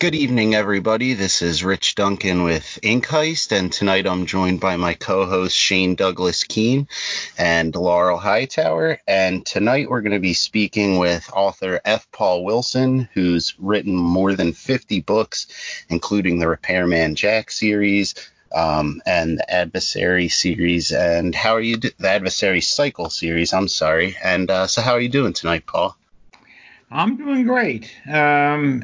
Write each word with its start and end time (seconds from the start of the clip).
Good 0.00 0.14
evening, 0.14 0.54
everybody. 0.54 1.12
This 1.12 1.42
is 1.42 1.62
Rich 1.62 1.94
Duncan 1.94 2.42
with 2.42 2.78
Ink 2.82 3.06
Heist, 3.06 3.52
and 3.52 3.70
tonight 3.70 4.06
I'm 4.06 4.24
joined 4.24 4.58
by 4.58 4.76
my 4.76 4.94
co-host 4.94 5.54
Shane 5.54 5.94
Douglas 5.94 6.42
Keene 6.42 6.88
and 7.36 7.76
Laurel 7.76 8.16
Hightower. 8.16 8.98
And 9.06 9.44
tonight 9.44 9.90
we're 9.90 10.00
going 10.00 10.14
to 10.14 10.18
be 10.18 10.32
speaking 10.32 10.96
with 10.96 11.28
author 11.34 11.82
F. 11.84 12.10
Paul 12.12 12.44
Wilson, 12.44 13.10
who's 13.12 13.52
written 13.58 13.94
more 13.94 14.32
than 14.32 14.54
50 14.54 15.02
books, 15.02 15.48
including 15.90 16.38
the 16.38 16.48
Repairman 16.48 17.14
Jack 17.14 17.50
series, 17.50 18.14
um, 18.54 19.02
and 19.04 19.36
the 19.36 19.54
Adversary 19.54 20.30
series, 20.30 20.92
and 20.92 21.34
how 21.34 21.52
are 21.56 21.60
you? 21.60 21.76
Do- 21.76 21.90
the 21.98 22.08
Adversary 22.08 22.62
Cycle 22.62 23.10
series. 23.10 23.52
I'm 23.52 23.68
sorry. 23.68 24.16
And 24.24 24.50
uh, 24.50 24.66
so, 24.66 24.80
how 24.80 24.92
are 24.92 25.00
you 25.00 25.10
doing 25.10 25.34
tonight, 25.34 25.66
Paul? 25.66 25.94
I'm 26.90 27.18
doing 27.18 27.44
great. 27.44 27.94
Um, 28.10 28.82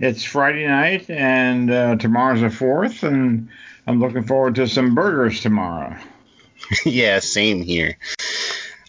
it's 0.00 0.24
Friday 0.24 0.66
night, 0.66 1.10
and 1.10 1.70
uh, 1.70 1.96
tomorrow's 1.96 2.40
the 2.40 2.50
fourth, 2.50 3.02
and 3.02 3.48
I'm 3.86 4.00
looking 4.00 4.24
forward 4.24 4.54
to 4.56 4.68
some 4.68 4.94
burgers 4.94 5.40
tomorrow. 5.40 5.96
yeah, 6.84 7.18
same 7.18 7.62
here. 7.62 7.98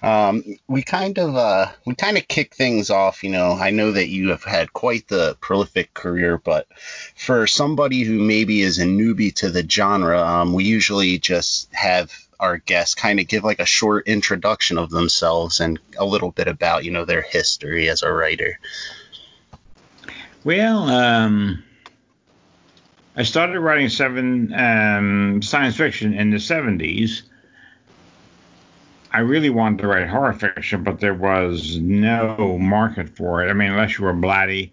Um, 0.02 0.44
we 0.68 0.82
kind 0.82 1.18
of 1.18 1.36
uh, 1.36 1.68
we 1.86 1.94
kind 1.96 2.18
of 2.18 2.28
kick 2.28 2.56
things 2.56 2.90
off. 2.90 3.24
You 3.24 3.32
know, 3.32 3.52
I 3.52 3.72
know 3.72 3.92
that 3.92 4.08
you 4.08 4.30
have 4.30 4.44
had 4.44 4.72
quite 4.72 5.08
the 5.08 5.36
prolific 5.42 5.94
career, 5.94 6.38
but 6.38 6.68
for 7.16 7.48
somebody 7.48 8.04
who 8.04 8.20
maybe 8.20 8.62
is 8.62 8.80
a 8.80 8.86
newbie 8.86 9.34
to 9.36 9.50
the 9.50 9.68
genre, 9.68 10.22
um, 10.22 10.54
we 10.54 10.64
usually 10.64 11.18
just 11.18 11.74
have 11.74 12.14
our 12.40 12.58
guests 12.58 12.96
kind 12.96 13.20
of 13.20 13.28
give 13.28 13.44
like 13.44 13.60
a 13.60 13.66
short 13.66 14.08
introduction 14.08 14.78
of 14.78 14.90
themselves 14.90 15.60
and 15.60 15.78
a 15.98 16.06
little 16.06 16.32
bit 16.32 16.48
about 16.48 16.86
you 16.86 16.92
know 16.92 17.04
their 17.04 17.22
history 17.22 17.90
as 17.90 18.02
a 18.02 18.12
writer. 18.12 18.58
Well, 20.44 20.84
um, 20.90 21.64
I 23.16 23.24
started 23.24 23.60
writing 23.60 23.90
seven 23.90 24.54
um, 24.54 25.42
science 25.42 25.76
fiction 25.76 26.14
in 26.14 26.30
the 26.30 26.38
70s. 26.38 27.24
I 29.12 29.20
really 29.20 29.50
wanted 29.50 29.80
to 29.80 29.88
write 29.88 30.08
horror 30.08 30.34
fiction, 30.34 30.84
but 30.84 31.02
there 31.02 31.14
was 31.14 31.78
no 31.78 32.58
market 32.58 33.10
for 33.10 33.44
it. 33.44 33.50
I 33.50 33.54
mean, 33.54 33.72
unless 33.72 33.98
you 33.98 34.06
were 34.06 34.14
Blatty 34.14 34.72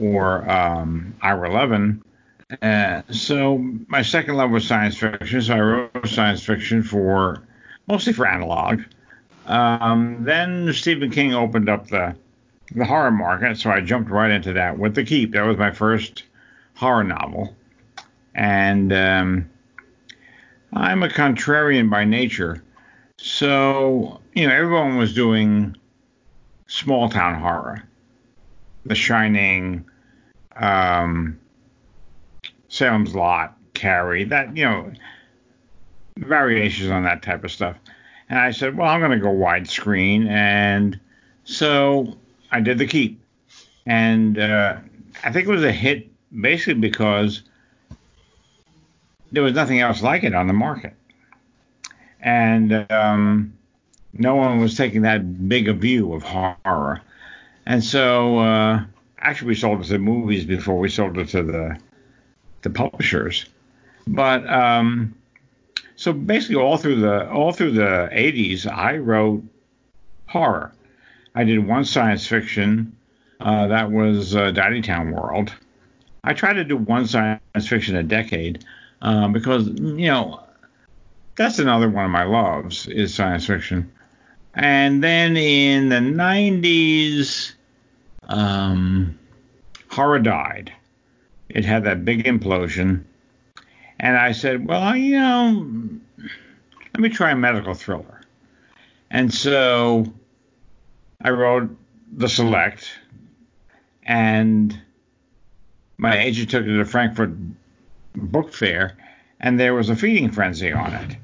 or 0.00 0.50
um, 0.50 1.14
Ira 1.22 1.52
Levin. 1.52 2.02
Uh, 2.62 3.02
so 3.10 3.58
my 3.86 4.02
second 4.02 4.36
love 4.36 4.50
was 4.50 4.66
science 4.66 4.96
fiction, 4.96 5.42
so 5.42 5.54
I 5.54 5.60
wrote 5.60 6.08
science 6.08 6.42
fiction 6.42 6.82
for 6.82 7.42
mostly 7.86 8.12
for 8.12 8.26
analog. 8.26 8.82
Um, 9.46 10.24
then 10.24 10.72
Stephen 10.72 11.10
King 11.10 11.34
opened 11.34 11.68
up 11.68 11.88
the 11.88 12.16
the 12.74 12.84
horror 12.84 13.10
market, 13.10 13.58
so 13.58 13.70
I 13.70 13.80
jumped 13.80 14.10
right 14.10 14.30
into 14.30 14.52
that 14.54 14.78
with 14.78 14.94
The 14.94 15.04
Keep. 15.04 15.32
That 15.32 15.42
was 15.42 15.56
my 15.56 15.70
first 15.70 16.24
horror 16.74 17.04
novel. 17.04 17.54
And 18.34 18.92
um, 18.92 19.50
I'm 20.72 21.02
a 21.02 21.08
contrarian 21.08 21.90
by 21.90 22.04
nature. 22.04 22.62
So, 23.18 24.20
you 24.34 24.46
know, 24.46 24.54
everyone 24.54 24.98
was 24.98 25.14
doing 25.14 25.76
small 26.66 27.08
town 27.08 27.40
horror. 27.40 27.82
The 28.84 28.94
Shining, 28.94 29.84
um, 30.56 31.40
Salem's 32.68 33.14
Lot, 33.14 33.56
Carrie, 33.74 34.24
that, 34.24 34.56
you 34.56 34.64
know, 34.64 34.92
variations 36.18 36.90
on 36.90 37.04
that 37.04 37.22
type 37.22 37.42
of 37.42 37.50
stuff. 37.50 37.76
And 38.28 38.38
I 38.38 38.50
said, 38.50 38.76
well, 38.76 38.88
I'm 38.88 39.00
going 39.00 39.12
to 39.12 39.18
go 39.18 39.28
widescreen. 39.28 40.28
And 40.28 41.00
so 41.44 42.16
I 42.50 42.60
did 42.60 42.78
the 42.78 42.86
keep, 42.86 43.20
and 43.84 44.38
uh, 44.38 44.76
I 45.24 45.32
think 45.32 45.46
it 45.46 45.50
was 45.50 45.64
a 45.64 45.72
hit 45.72 46.10
basically 46.40 46.74
because 46.74 47.42
there 49.32 49.42
was 49.42 49.54
nothing 49.54 49.80
else 49.80 50.02
like 50.02 50.24
it 50.24 50.34
on 50.34 50.46
the 50.46 50.52
market, 50.52 50.94
and 52.20 52.90
um, 52.90 53.56
no 54.12 54.36
one 54.36 54.60
was 54.60 54.76
taking 54.76 55.02
that 55.02 55.48
big 55.48 55.68
a 55.68 55.72
view 55.72 56.12
of 56.12 56.22
horror, 56.22 57.00
and 57.66 57.82
so 57.82 58.38
uh, 58.38 58.84
actually 59.18 59.48
we 59.48 59.54
sold 59.54 59.80
it 59.80 59.84
to 59.88 59.98
movies 59.98 60.44
before 60.44 60.78
we 60.78 60.88
sold 60.88 61.18
it 61.18 61.28
to 61.28 61.42
the 61.42 61.78
the 62.62 62.70
publishers, 62.70 63.46
but 64.06 64.48
um, 64.48 65.14
so 65.96 66.12
basically 66.12 66.56
all 66.56 66.76
through 66.76 67.00
the 67.00 67.28
all 67.30 67.52
through 67.52 67.72
the 67.72 68.08
80s 68.12 68.66
I 68.66 68.98
wrote 68.98 69.42
horror 70.26 70.72
I 71.36 71.44
did 71.44 71.58
one 71.66 71.84
science 71.84 72.26
fiction. 72.26 72.96
Uh, 73.38 73.66
that 73.66 73.92
was 73.92 74.34
uh, 74.34 74.52
Town 74.82 75.12
World. 75.12 75.52
I 76.24 76.32
try 76.32 76.54
to 76.54 76.64
do 76.64 76.78
one 76.78 77.06
science 77.06 77.68
fiction 77.68 77.94
a 77.94 78.02
decade 78.02 78.64
uh, 79.02 79.28
because, 79.28 79.68
you 79.68 80.08
know, 80.08 80.40
that's 81.36 81.58
another 81.58 81.90
one 81.90 82.06
of 82.06 82.10
my 82.10 82.24
loves 82.24 82.88
is 82.88 83.14
science 83.14 83.46
fiction. 83.46 83.92
And 84.54 85.04
then 85.04 85.36
in 85.36 85.90
the 85.90 85.96
90s, 85.96 87.52
um, 88.24 89.18
horror 89.90 90.18
died. 90.18 90.72
It 91.50 91.66
had 91.66 91.84
that 91.84 92.06
big 92.06 92.24
implosion. 92.24 93.04
And 94.00 94.16
I 94.16 94.32
said, 94.32 94.66
well, 94.66 94.96
you 94.96 95.18
know, 95.18 95.68
let 96.94 97.00
me 97.00 97.10
try 97.10 97.32
a 97.32 97.36
medical 97.36 97.74
thriller. 97.74 98.22
And 99.10 99.32
so 99.32 100.10
I 101.26 101.30
wrote 101.30 101.76
The 102.12 102.28
Select, 102.28 102.88
and 104.04 104.80
my 105.98 106.16
agent 106.16 106.50
took 106.50 106.62
it 106.62 106.68
to 106.68 106.78
the 106.78 106.88
Frankfurt 106.88 107.32
Book 108.14 108.52
Fair, 108.52 108.96
and 109.40 109.58
there 109.58 109.74
was 109.74 109.88
a 109.88 109.96
feeding 109.96 110.30
frenzy 110.30 110.72
on 110.72 110.92
it. 110.94 111.16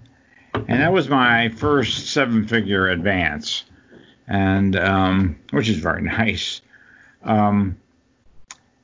And 0.54 0.80
that 0.80 0.92
was 0.92 1.08
my 1.08 1.50
first 1.50 2.08
seven 2.08 2.48
figure 2.48 2.88
advance, 2.88 3.62
and 4.26 4.74
um, 4.74 5.36
which 5.52 5.68
is 5.68 5.76
very 5.76 6.02
nice. 6.18 6.62
Um, 7.22 7.76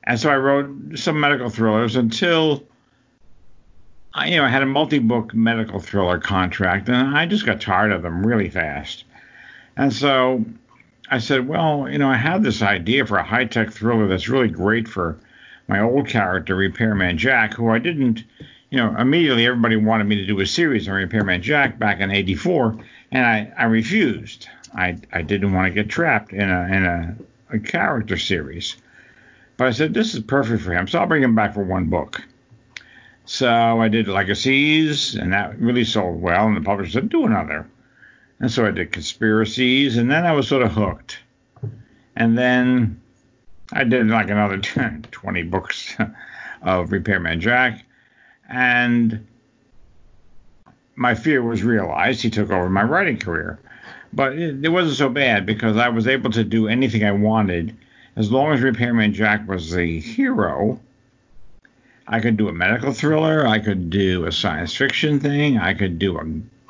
and 0.05 0.17
so 0.17 0.29
I 0.29 0.37
wrote 0.37 0.97
some 0.97 1.19
medical 1.19 1.49
thrillers 1.49 1.97
until 1.97 2.63
I, 4.13 4.29
you 4.29 4.37
know, 4.37 4.45
I 4.45 4.49
had 4.49 4.63
a 4.63 4.65
multi-book 4.65 5.33
medical 5.33 5.81
thriller 5.81 6.17
contract, 6.17 6.87
and 6.87 7.17
I 7.17 7.25
just 7.25 7.45
got 7.45 7.59
tired 7.59 7.91
of 7.91 8.03
them 8.03 8.25
really 8.25 8.49
fast. 8.49 9.03
And 9.75 9.91
so 9.91 10.45
I 11.11 11.17
said, 11.17 11.47
well, 11.47 11.87
you 11.89 11.97
know, 11.97 12.09
I 12.09 12.17
had 12.17 12.43
this 12.43 12.61
idea 12.61 13.05
for 13.05 13.17
a 13.17 13.23
high 13.23 13.45
tech 13.45 13.71
thriller 13.71 14.07
that's 14.07 14.29
really 14.29 14.47
great 14.47 14.87
for 14.87 15.17
my 15.67 15.79
old 15.79 16.07
character, 16.07 16.55
Repairman 16.55 17.17
Jack, 17.17 17.53
who 17.53 17.69
I 17.69 17.79
didn't, 17.79 18.23
you 18.69 18.77
know, 18.77 18.95
immediately 18.97 19.45
everybody 19.45 19.75
wanted 19.75 20.05
me 20.05 20.15
to 20.15 20.25
do 20.25 20.39
a 20.39 20.45
series 20.45 20.87
on 20.87 20.95
Repairman 20.95 21.41
Jack 21.41 21.79
back 21.79 21.99
in 21.99 22.11
'84, 22.11 22.77
and 23.11 23.25
I, 23.25 23.51
I 23.57 23.65
refused. 23.65 24.47
I, 24.73 24.97
I 25.11 25.23
didn't 25.23 25.53
want 25.53 25.67
to 25.67 25.73
get 25.73 25.89
trapped 25.89 26.31
in 26.31 26.49
a 26.49 26.61
in 26.67 26.85
a, 26.85 27.15
a 27.51 27.59
character 27.59 28.17
series. 28.17 28.75
But 29.57 29.67
I 29.67 29.71
said 29.71 29.93
this 29.93 30.13
is 30.13 30.21
perfect 30.21 30.63
for 30.63 30.73
him, 30.73 30.87
so 30.87 30.99
I'll 30.99 31.07
bring 31.07 31.23
him 31.23 31.35
back 31.35 31.53
for 31.53 31.63
one 31.63 31.85
book. 31.85 32.21
So 33.25 33.81
I 33.81 33.89
did 33.89 34.07
Legacies, 34.07 35.15
and 35.15 35.33
that 35.33 35.59
really 35.59 35.83
sold 35.83 36.21
well, 36.21 36.47
and 36.47 36.57
the 36.57 36.61
publisher 36.61 36.91
said, 36.91 37.09
do 37.09 37.25
another. 37.25 37.67
And 38.39 38.51
so 38.51 38.65
I 38.65 38.71
did 38.71 38.91
conspiracies, 38.91 39.97
and 39.97 40.09
then 40.09 40.25
I 40.25 40.31
was 40.31 40.47
sort 40.47 40.63
of 40.63 40.71
hooked. 40.71 41.19
And 42.15 42.37
then 42.37 43.01
I 43.73 43.83
did 43.83 44.07
like 44.07 44.29
another 44.29 44.57
10, 44.57 45.07
20 45.11 45.43
books 45.43 45.95
of 46.61 46.91
Repairman 46.91 47.41
Jack. 47.41 47.83
And 48.49 49.27
my 50.95 51.15
fear 51.15 51.41
was 51.41 51.63
realized. 51.63 52.21
He 52.21 52.29
took 52.29 52.49
over 52.49 52.69
my 52.69 52.83
writing 52.83 53.17
career. 53.17 53.59
But 54.11 54.33
it, 54.33 54.65
it 54.65 54.69
wasn't 54.69 54.97
so 54.97 55.09
bad 55.09 55.45
because 55.45 55.77
I 55.77 55.89
was 55.89 56.07
able 56.07 56.31
to 56.31 56.43
do 56.43 56.67
anything 56.67 57.03
I 57.03 57.11
wanted. 57.11 57.75
As 58.15 58.31
long 58.31 58.51
as 58.51 58.61
Repairman 58.61 59.13
Jack 59.13 59.47
was 59.47 59.71
the 59.71 59.99
hero, 59.99 60.79
I 62.07 62.19
could 62.19 62.37
do 62.37 62.49
a 62.49 62.53
medical 62.53 62.91
thriller, 62.91 63.45
I 63.45 63.59
could 63.59 63.89
do 63.89 64.25
a 64.25 64.31
science 64.31 64.75
fiction 64.75 65.19
thing, 65.19 65.57
I 65.57 65.73
could 65.73 65.99
do 65.99 66.17
a 66.17 66.25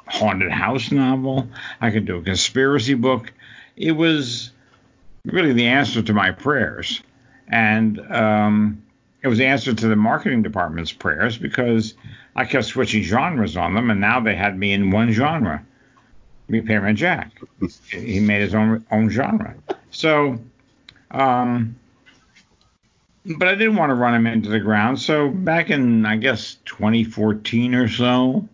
haunted 0.10 0.52
house 0.52 0.92
novel. 0.92 1.48
I 1.80 1.92
could 1.92 2.06
do 2.06 2.18
a 2.18 2.22
conspiracy 2.22 2.96
book. 2.96 3.32
It 3.76 3.92
was 3.94 4.52
really 5.26 5.54
the 5.54 5.68
answer 5.68 6.02
to 6.02 6.14
my 6.14 6.32
prayers. 6.32 7.02
And 7.48 8.00
um, 8.12 8.84
it 9.22 9.28
was 9.28 9.38
the 9.38 9.46
answer 9.46 9.74
to 9.74 9.88
the 9.88 9.96
marketing 9.96 10.44
department's 10.44 10.92
prayers 10.92 11.38
because 11.38 11.94
I 12.36 12.46
kept 12.46 12.66
switching 12.66 13.04
genres 13.04 13.58
on 13.58 13.74
them, 13.74 13.90
and 13.90 14.00
now 14.00 14.20
they 14.20 14.36
had 14.36 14.58
me 14.58 14.74
in 14.74 14.92
one 14.92 15.12
genre. 15.12 15.66
Repairman 16.48 16.96
Jack. 16.96 17.32
He 17.92 18.20
made 18.20 18.42
his 18.42 18.56
own 18.56 18.84
own 18.92 19.10
genre. 19.10 19.56
So, 19.92 20.40
um, 21.12 21.76
but 23.38 23.48
I 23.48 23.56
didn't 23.56 23.76
want 23.76 23.92
to 23.92 23.94
run 23.94 24.16
him 24.16 24.26
into 24.26 24.50
the 24.50 24.60
ground. 24.60 25.00
So 25.00 25.30
back 25.30 25.70
in 25.70 26.06
I 26.06 26.18
guess 26.18 26.56
2014 26.66 27.76
or 27.76 27.88
so, 27.88 28.48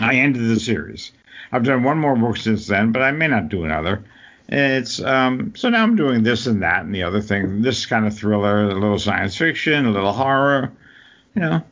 I 0.00 0.16
ended 0.16 0.48
the 0.48 0.60
series. 0.60 1.12
I've 1.52 1.64
done 1.64 1.82
one 1.82 1.98
more 1.98 2.16
book 2.16 2.36
since 2.36 2.66
then, 2.66 2.92
but 2.92 3.02
I 3.02 3.10
may 3.12 3.28
not 3.28 3.48
do 3.48 3.64
another. 3.64 4.04
It's 4.48 5.00
um, 5.00 5.54
so 5.56 5.68
now 5.68 5.82
I'm 5.82 5.96
doing 5.96 6.22
this 6.22 6.46
and 6.46 6.62
that 6.62 6.84
and 6.84 6.94
the 6.94 7.02
other 7.02 7.20
thing. 7.20 7.62
This 7.62 7.86
kind 7.86 8.06
of 8.06 8.16
thriller, 8.16 8.64
a 8.70 8.74
little 8.74 8.98
science 8.98 9.36
fiction, 9.36 9.86
a 9.86 9.90
little 9.90 10.12
horror, 10.12 10.72
you 11.34 11.42
know. 11.42 11.62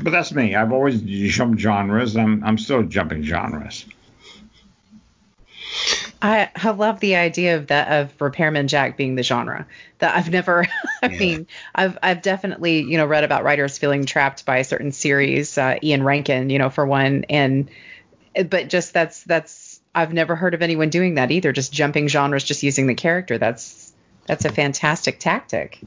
But 0.00 0.10
that's 0.10 0.32
me. 0.32 0.54
I've 0.54 0.72
always 0.72 1.00
jumped 1.02 1.60
genres. 1.60 2.16
I'm 2.16 2.44
I'm 2.44 2.56
still 2.56 2.84
jumping 2.84 3.22
genres. 3.24 3.84
I, 6.20 6.50
I 6.56 6.70
love 6.70 7.00
the 7.00 7.16
idea 7.16 7.56
of 7.56 7.68
that 7.68 8.02
of 8.02 8.20
Repairman 8.20 8.66
Jack 8.66 8.96
being 8.96 9.14
the 9.14 9.22
genre. 9.22 9.66
That 9.98 10.16
I've 10.16 10.30
never. 10.30 10.66
I 11.02 11.08
yeah. 11.08 11.18
mean, 11.18 11.46
I've 11.74 11.96
I've 12.02 12.22
definitely 12.22 12.80
you 12.80 12.96
know 12.96 13.06
read 13.06 13.24
about 13.24 13.44
writers 13.44 13.78
feeling 13.78 14.04
trapped 14.04 14.44
by 14.44 14.58
a 14.58 14.64
certain 14.64 14.92
series, 14.92 15.56
uh, 15.56 15.78
Ian 15.82 16.02
Rankin, 16.02 16.50
you 16.50 16.58
know, 16.58 16.70
for 16.70 16.86
one, 16.86 17.24
and 17.30 17.70
but 18.48 18.68
just 18.68 18.92
that's 18.92 19.22
that's 19.24 19.80
I've 19.94 20.12
never 20.12 20.34
heard 20.34 20.54
of 20.54 20.62
anyone 20.62 20.90
doing 20.90 21.14
that 21.14 21.30
either. 21.30 21.52
Just 21.52 21.72
jumping 21.72 22.08
genres, 22.08 22.44
just 22.44 22.62
using 22.62 22.86
the 22.86 22.94
character. 22.94 23.38
That's 23.38 23.92
that's 24.26 24.44
a 24.44 24.52
fantastic 24.52 25.20
tactic. 25.20 25.80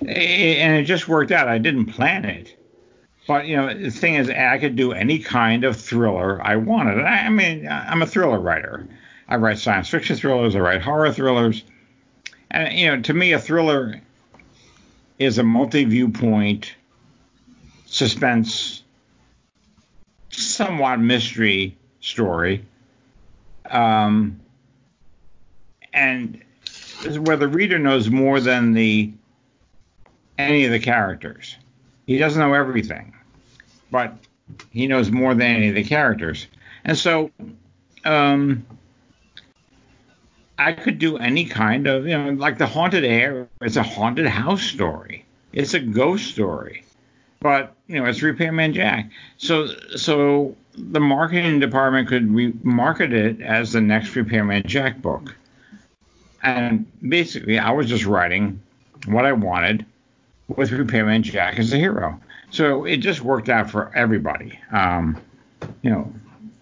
And 0.00 0.76
it 0.76 0.84
just 0.84 1.08
worked 1.08 1.32
out. 1.32 1.48
I 1.48 1.58
didn't 1.58 1.86
plan 1.86 2.24
it. 2.24 2.56
But 3.26 3.46
you 3.46 3.56
know, 3.56 3.74
the 3.74 3.90
thing 3.90 4.14
is, 4.14 4.30
I 4.30 4.58
could 4.58 4.76
do 4.76 4.92
any 4.92 5.18
kind 5.18 5.64
of 5.64 5.76
thriller 5.76 6.40
I 6.42 6.56
wanted. 6.56 7.04
I 7.04 7.28
mean, 7.28 7.68
I'm 7.68 8.02
a 8.02 8.06
thriller 8.06 8.38
writer. 8.38 8.86
I 9.28 9.36
write 9.36 9.58
science 9.58 9.88
fiction 9.88 10.16
thrillers. 10.16 10.54
I 10.54 10.60
write 10.60 10.82
horror 10.82 11.12
thrillers. 11.12 11.64
And 12.50 12.72
you 12.78 12.86
know, 12.86 13.02
to 13.02 13.14
me, 13.14 13.32
a 13.32 13.38
thriller 13.38 14.00
is 15.18 15.38
a 15.38 15.42
multi-viewpoint 15.42 16.74
suspense, 17.86 18.82
somewhat 20.30 21.00
mystery 21.00 21.76
story, 22.00 22.64
um, 23.70 24.40
and 25.92 26.42
where 27.18 27.36
the 27.36 27.48
reader 27.48 27.78
knows 27.78 28.10
more 28.10 28.40
than 28.40 28.72
the 28.74 29.12
any 30.38 30.66
of 30.66 30.70
the 30.70 30.78
characters. 30.78 31.56
He 32.06 32.18
doesn't 32.18 32.40
know 32.40 32.54
everything, 32.54 33.14
but 33.90 34.16
he 34.70 34.86
knows 34.86 35.10
more 35.10 35.34
than 35.34 35.56
any 35.56 35.68
of 35.68 35.74
the 35.74 35.84
characters, 35.84 36.46
and 36.84 36.96
so. 36.96 37.30
Um, 38.04 38.64
I 40.58 40.72
could 40.72 40.98
do 40.98 41.18
any 41.18 41.44
kind 41.44 41.86
of, 41.86 42.06
you 42.06 42.16
know, 42.16 42.30
like 42.30 42.58
the 42.58 42.66
haunted 42.66 43.04
air. 43.04 43.48
It's 43.60 43.76
a 43.76 43.82
haunted 43.82 44.26
house 44.26 44.62
story. 44.62 45.24
It's 45.52 45.74
a 45.74 45.80
ghost 45.80 46.26
story, 46.26 46.84
but 47.40 47.74
you 47.88 48.00
know, 48.00 48.06
it's 48.06 48.22
Repairman 48.22 48.72
Jack. 48.74 49.10
So, 49.38 49.68
so 49.96 50.56
the 50.76 51.00
marketing 51.00 51.60
department 51.60 52.08
could 52.08 52.30
re- 52.30 52.54
market 52.62 53.12
it 53.12 53.40
as 53.40 53.72
the 53.72 53.80
next 53.80 54.14
Repairman 54.14 54.64
Jack 54.66 55.00
book, 55.00 55.34
and 56.42 56.86
basically, 57.08 57.58
I 57.58 57.70
was 57.70 57.88
just 57.88 58.04
writing 58.04 58.60
what 59.06 59.24
I 59.24 59.32
wanted 59.32 59.86
with 60.48 60.70
Repairman 60.72 61.22
Jack 61.22 61.58
as 61.58 61.72
a 61.72 61.76
hero. 61.76 62.20
So 62.50 62.84
it 62.84 62.98
just 62.98 63.22
worked 63.22 63.48
out 63.48 63.70
for 63.70 63.90
everybody. 63.94 64.58
Um, 64.72 65.18
you 65.82 65.90
know, 65.90 66.12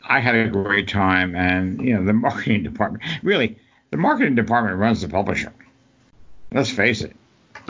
I 0.08 0.20
had 0.20 0.34
a 0.34 0.48
great 0.48 0.88
time, 0.88 1.34
and 1.34 1.80
you 1.80 1.94
know, 1.94 2.04
the 2.04 2.12
marketing 2.12 2.62
department 2.62 3.02
really 3.22 3.58
the 3.94 3.98
marketing 3.98 4.34
department 4.34 4.76
runs 4.76 5.02
the 5.02 5.08
publisher. 5.08 5.52
Let's 6.50 6.68
face 6.68 7.02
it. 7.02 7.14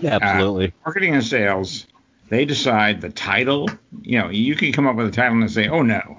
Absolutely. 0.02 0.68
Uh, 0.68 0.86
marketing 0.86 1.14
and 1.14 1.22
sales, 1.22 1.86
they 2.30 2.46
decide 2.46 3.02
the 3.02 3.10
title. 3.10 3.68
You 4.00 4.20
know, 4.20 4.30
you 4.30 4.56
can 4.56 4.72
come 4.72 4.86
up 4.86 4.96
with 4.96 5.08
a 5.08 5.10
title 5.10 5.38
and 5.38 5.50
say, 5.50 5.68
"Oh 5.68 5.82
no, 5.82 6.16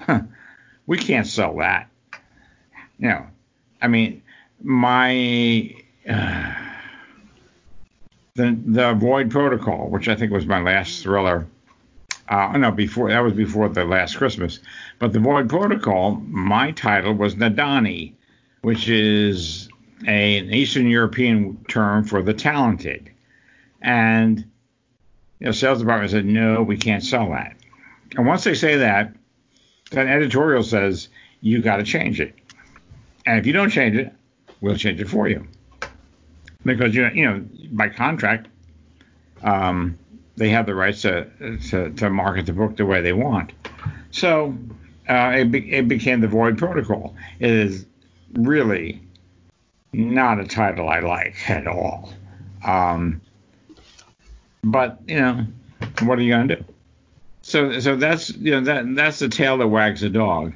we 0.85 0.99
can't 0.99 1.25
sell 1.25 1.57
that." 1.57 1.87
You 2.99 3.09
know, 3.09 3.25
I 3.81 3.87
mean, 3.87 4.21
my 4.61 5.73
uh, 6.07 6.53
the 8.35 8.55
the 8.63 8.93
Void 8.93 9.31
Protocol, 9.31 9.89
which 9.89 10.07
I 10.07 10.13
think 10.13 10.31
was 10.31 10.45
my 10.45 10.61
last 10.61 11.01
thriller. 11.01 11.47
Uh, 12.29 12.55
no, 12.57 12.69
before 12.69 13.09
that 13.09 13.21
was 13.21 13.33
before 13.33 13.69
the 13.69 13.85
last 13.85 14.17
Christmas. 14.17 14.59
But 14.99 15.13
the 15.13 15.19
Void 15.19 15.49
Protocol, 15.49 16.21
my 16.27 16.69
title 16.73 17.13
was 17.15 17.33
Nadani, 17.33 18.13
which 18.61 18.87
is 18.87 19.67
an 20.01 20.53
Eastern 20.53 20.87
European 20.87 21.63
term 21.67 22.03
for 22.03 22.21
the 22.21 22.33
talented. 22.33 23.11
And 23.81 24.45
the 25.39 25.53
sales 25.53 25.79
department 25.79 26.11
said, 26.11 26.25
no, 26.25 26.61
we 26.63 26.77
can't 26.77 27.03
sell 27.03 27.29
that. 27.31 27.55
And 28.15 28.25
once 28.25 28.43
they 28.43 28.53
say 28.53 28.77
that, 28.77 29.13
then 29.91 30.07
editorial 30.07 30.63
says, 30.63 31.09
you 31.41 31.61
got 31.61 31.77
to 31.77 31.83
change 31.83 32.19
it. 32.19 32.33
And 33.25 33.39
if 33.39 33.45
you 33.45 33.53
don't 33.53 33.69
change 33.69 33.95
it, 33.95 34.13
we'll 34.61 34.77
change 34.77 34.99
it 35.01 35.09
for 35.09 35.27
you. 35.27 35.47
Because, 36.63 36.95
you 36.95 37.03
know, 37.03 37.13
you 37.13 37.25
know 37.25 37.45
by 37.71 37.89
contract, 37.89 38.47
um, 39.43 39.97
they 40.37 40.49
have 40.49 40.65
the 40.65 40.75
rights 40.75 41.03
to, 41.03 41.29
to, 41.69 41.91
to, 41.91 42.09
market 42.09 42.45
the 42.45 42.53
book 42.53 42.75
the 42.77 42.85
way 42.85 43.01
they 43.01 43.13
want. 43.13 43.51
So 44.11 44.57
uh, 45.07 45.33
it, 45.35 45.51
be, 45.51 45.71
it 45.71 45.87
became 45.87 46.21
the 46.21 46.27
Void 46.27 46.57
Protocol. 46.57 47.15
It 47.39 47.51
is 47.51 47.85
really 48.33 49.04
not 49.95 50.39
a 50.39 50.45
title 50.45 50.89
I 50.89 50.99
like 50.99 51.49
at 51.49 51.67
all. 51.67 52.13
Um, 52.63 53.21
but 54.63 54.99
you 55.07 55.19
know, 55.19 55.45
what 56.01 56.19
are 56.19 56.21
you 56.21 56.31
gonna 56.33 56.55
do? 56.55 56.63
So 57.41 57.79
so 57.79 57.95
that's 57.95 58.31
you 58.31 58.51
know 58.51 58.61
that 58.61 58.95
that's 58.95 59.19
the 59.19 59.29
tail 59.29 59.57
that 59.59 59.67
wags 59.67 60.01
the 60.01 60.09
dog, 60.09 60.53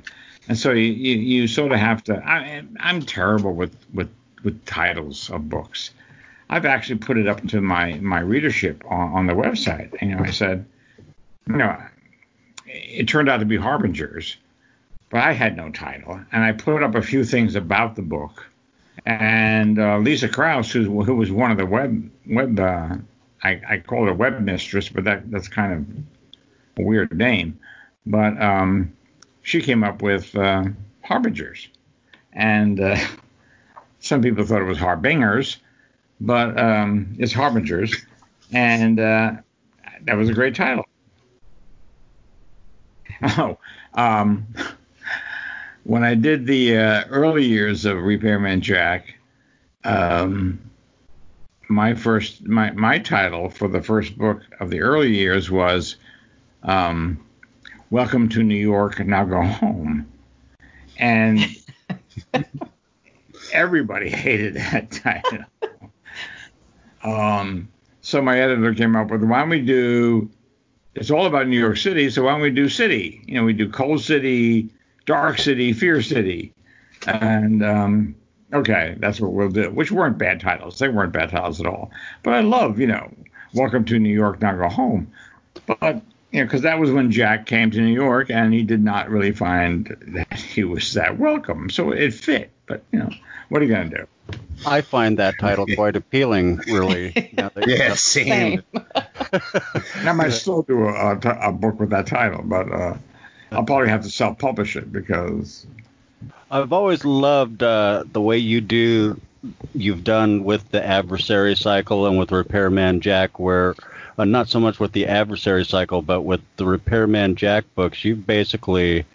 and 0.47 0.57
so 0.57 0.71
you 0.71 0.91
you, 0.91 1.17
you 1.17 1.47
sort 1.47 1.71
of 1.71 1.79
have 1.79 2.03
to. 2.05 2.17
I, 2.17 2.63
I'm 2.79 3.01
terrible 3.01 3.53
with 3.53 3.75
with 3.93 4.09
with 4.43 4.65
titles 4.65 5.29
of 5.29 5.49
books. 5.49 5.91
I've 6.49 6.65
actually 6.65 6.97
put 6.97 7.17
it 7.17 7.27
up 7.27 7.45
to 7.49 7.61
my 7.61 7.93
my 7.99 8.19
readership 8.19 8.83
on, 8.89 9.13
on 9.13 9.27
the 9.27 9.33
website. 9.33 10.01
You 10.01 10.15
know, 10.15 10.23
I 10.23 10.31
said, 10.31 10.65
you 11.47 11.57
know, 11.57 11.77
it 12.65 13.07
turned 13.07 13.29
out 13.29 13.37
to 13.37 13.45
be 13.45 13.57
Harbingers, 13.57 14.37
but 15.11 15.21
I 15.21 15.33
had 15.33 15.55
no 15.55 15.69
title, 15.69 16.19
and 16.31 16.43
I 16.43 16.53
put 16.53 16.81
up 16.81 16.95
a 16.95 17.03
few 17.03 17.23
things 17.23 17.53
about 17.53 17.95
the 17.95 18.01
book 18.01 18.48
and 19.05 19.79
uh, 19.79 19.97
Lisa 19.97 20.27
Krause, 20.27 20.71
who, 20.71 21.03
who 21.03 21.15
was 21.15 21.31
one 21.31 21.51
of 21.51 21.57
the 21.57 21.65
web 21.65 22.09
web 22.27 22.59
uh, 22.59 22.95
I, 23.43 23.61
I 23.67 23.77
call 23.79 24.05
her 24.05 24.13
web 24.13 24.41
mistress, 24.41 24.89
but 24.89 25.03
that 25.05 25.29
that's 25.31 25.47
kind 25.47 25.73
of 25.73 26.83
a 26.83 26.85
weird 26.85 27.15
name. 27.15 27.59
But 28.05 28.41
um, 28.41 28.93
she 29.43 29.61
came 29.61 29.83
up 29.83 30.01
with 30.01 30.35
uh, 30.35 30.65
harbingers, 31.03 31.67
and 32.33 32.79
uh, 32.79 32.97
some 33.99 34.21
people 34.21 34.45
thought 34.45 34.61
it 34.61 34.65
was 34.65 34.77
harbingers, 34.79 35.57
but 36.19 36.59
um, 36.59 37.15
it's 37.17 37.33
harbingers, 37.33 37.95
and 38.51 38.99
uh, 38.99 39.33
that 40.01 40.17
was 40.17 40.29
a 40.29 40.33
great 40.33 40.55
title. 40.55 40.85
Oh, 43.21 43.57
um, 43.95 44.47
when 45.83 46.03
I 46.03 46.15
did 46.15 46.45
the 46.45 46.77
uh, 46.77 47.03
early 47.09 47.45
years 47.45 47.85
of 47.85 47.97
Repairman 47.97 48.61
Jack, 48.61 49.15
um, 49.83 50.59
my 51.69 51.93
first 51.93 52.45
my 52.45 52.71
my 52.71 52.99
title 52.99 53.49
for 53.49 53.67
the 53.67 53.81
first 53.81 54.17
book 54.17 54.41
of 54.59 54.69
the 54.69 54.81
early 54.81 55.15
years 55.15 55.49
was 55.49 55.95
um, 56.63 57.23
"Welcome 57.89 58.29
to 58.29 58.43
New 58.43 58.55
York, 58.55 58.99
Now 59.05 59.23
Go 59.23 59.43
Home," 59.43 60.11
and 60.97 61.39
everybody 63.53 64.09
hated 64.09 64.55
that 64.55 64.91
title. 64.91 65.45
um, 67.03 67.69
so 68.01 68.21
my 68.21 68.39
editor 68.39 68.73
came 68.73 68.95
up 68.95 69.11
with, 69.11 69.23
"Why 69.23 69.39
don't 69.39 69.49
we 69.49 69.61
do?" 69.61 70.29
It's 70.95 71.11
all 71.11 71.27
about 71.27 71.47
New 71.47 71.59
York 71.59 71.77
City, 71.77 72.09
so 72.09 72.23
why 72.23 72.31
don't 72.31 72.41
we 72.41 72.49
do 72.49 72.67
city? 72.67 73.21
You 73.25 73.35
know, 73.35 73.45
we 73.45 73.53
do 73.53 73.69
Cold 73.69 74.01
City, 74.01 74.69
Dark 75.09 75.39
City, 75.39 75.73
Fear 75.73 76.03
City, 76.03 76.53
and 77.07 77.65
um, 77.65 78.15
okay, 78.53 78.95
that's 78.99 79.19
what 79.19 79.31
we'll 79.31 79.49
do. 79.49 79.71
Which 79.71 79.91
weren't 79.91 80.19
bad 80.19 80.39
titles; 80.39 80.77
they 80.77 80.87
weren't 80.87 81.11
bad 81.11 81.31
titles 81.31 81.59
at 81.59 81.65
all. 81.65 81.89
But 82.21 82.35
I 82.35 82.41
love, 82.41 82.79
you 82.79 82.85
know, 82.85 83.11
Welcome 83.55 83.85
to 83.85 83.97
New 83.97 84.13
York, 84.13 84.39
Now 84.39 84.55
Go 84.55 84.69
Home. 84.69 85.11
But 85.65 86.03
you 86.31 86.41
know, 86.41 86.45
because 86.45 86.61
that 86.61 86.77
was 86.77 86.91
when 86.91 87.09
Jack 87.09 87.47
came 87.47 87.71
to 87.71 87.81
New 87.81 87.91
York, 87.91 88.29
and 88.29 88.53
he 88.53 88.61
did 88.61 88.83
not 88.83 89.09
really 89.09 89.31
find 89.31 89.97
that 90.09 90.39
he 90.39 90.63
was 90.63 90.93
that 90.93 91.17
welcome, 91.17 91.71
so 91.71 91.89
it 91.89 92.13
fit. 92.13 92.51
But 92.67 92.83
you 92.91 92.99
know, 92.99 93.09
what 93.49 93.63
are 93.63 93.65
you 93.65 93.73
gonna 93.73 93.89
do? 93.89 94.37
I 94.63 94.81
find 94.81 95.17
that 95.17 95.39
title 95.39 95.65
quite 95.75 95.95
appealing, 95.95 96.57
really. 96.67 97.33
yeah, 97.65 97.95
same. 97.95 98.61
I 99.95 100.11
might 100.11 100.33
still 100.33 100.61
do 100.61 100.83
a, 100.83 101.15
a, 101.15 101.49
a, 101.49 101.51
book 101.51 101.79
with 101.79 101.89
that 101.89 102.05
title, 102.05 102.43
but 102.43 102.71
uh, 102.71 102.93
I'll 103.51 103.63
probably 103.63 103.89
have 103.89 104.03
to 104.03 104.09
self-publish 104.09 104.75
it 104.75 104.91
because 104.91 105.65
I've 106.51 106.73
always 106.73 107.05
loved 107.05 107.63
uh, 107.63 108.03
the 108.11 108.21
way 108.21 108.37
you 108.37 108.61
do 108.61 109.19
you've 109.73 110.03
done 110.03 110.43
with 110.43 110.69
the 110.71 110.85
adversary 110.85 111.55
cycle 111.55 112.07
and 112.07 112.19
with 112.19 112.31
Repairman 112.31 113.01
Jack, 113.01 113.39
where 113.39 113.75
uh, 114.17 114.25
not 114.25 114.49
so 114.49 114.59
much 114.59 114.79
with 114.79 114.91
the 114.91 115.07
adversary 115.07 115.63
cycle, 115.63 116.01
but 116.01 116.21
with 116.21 116.41
the 116.57 116.65
Repairman 116.65 117.35
Jack 117.35 117.63
books, 117.75 118.03
you 118.03 118.15
basically 118.15 119.05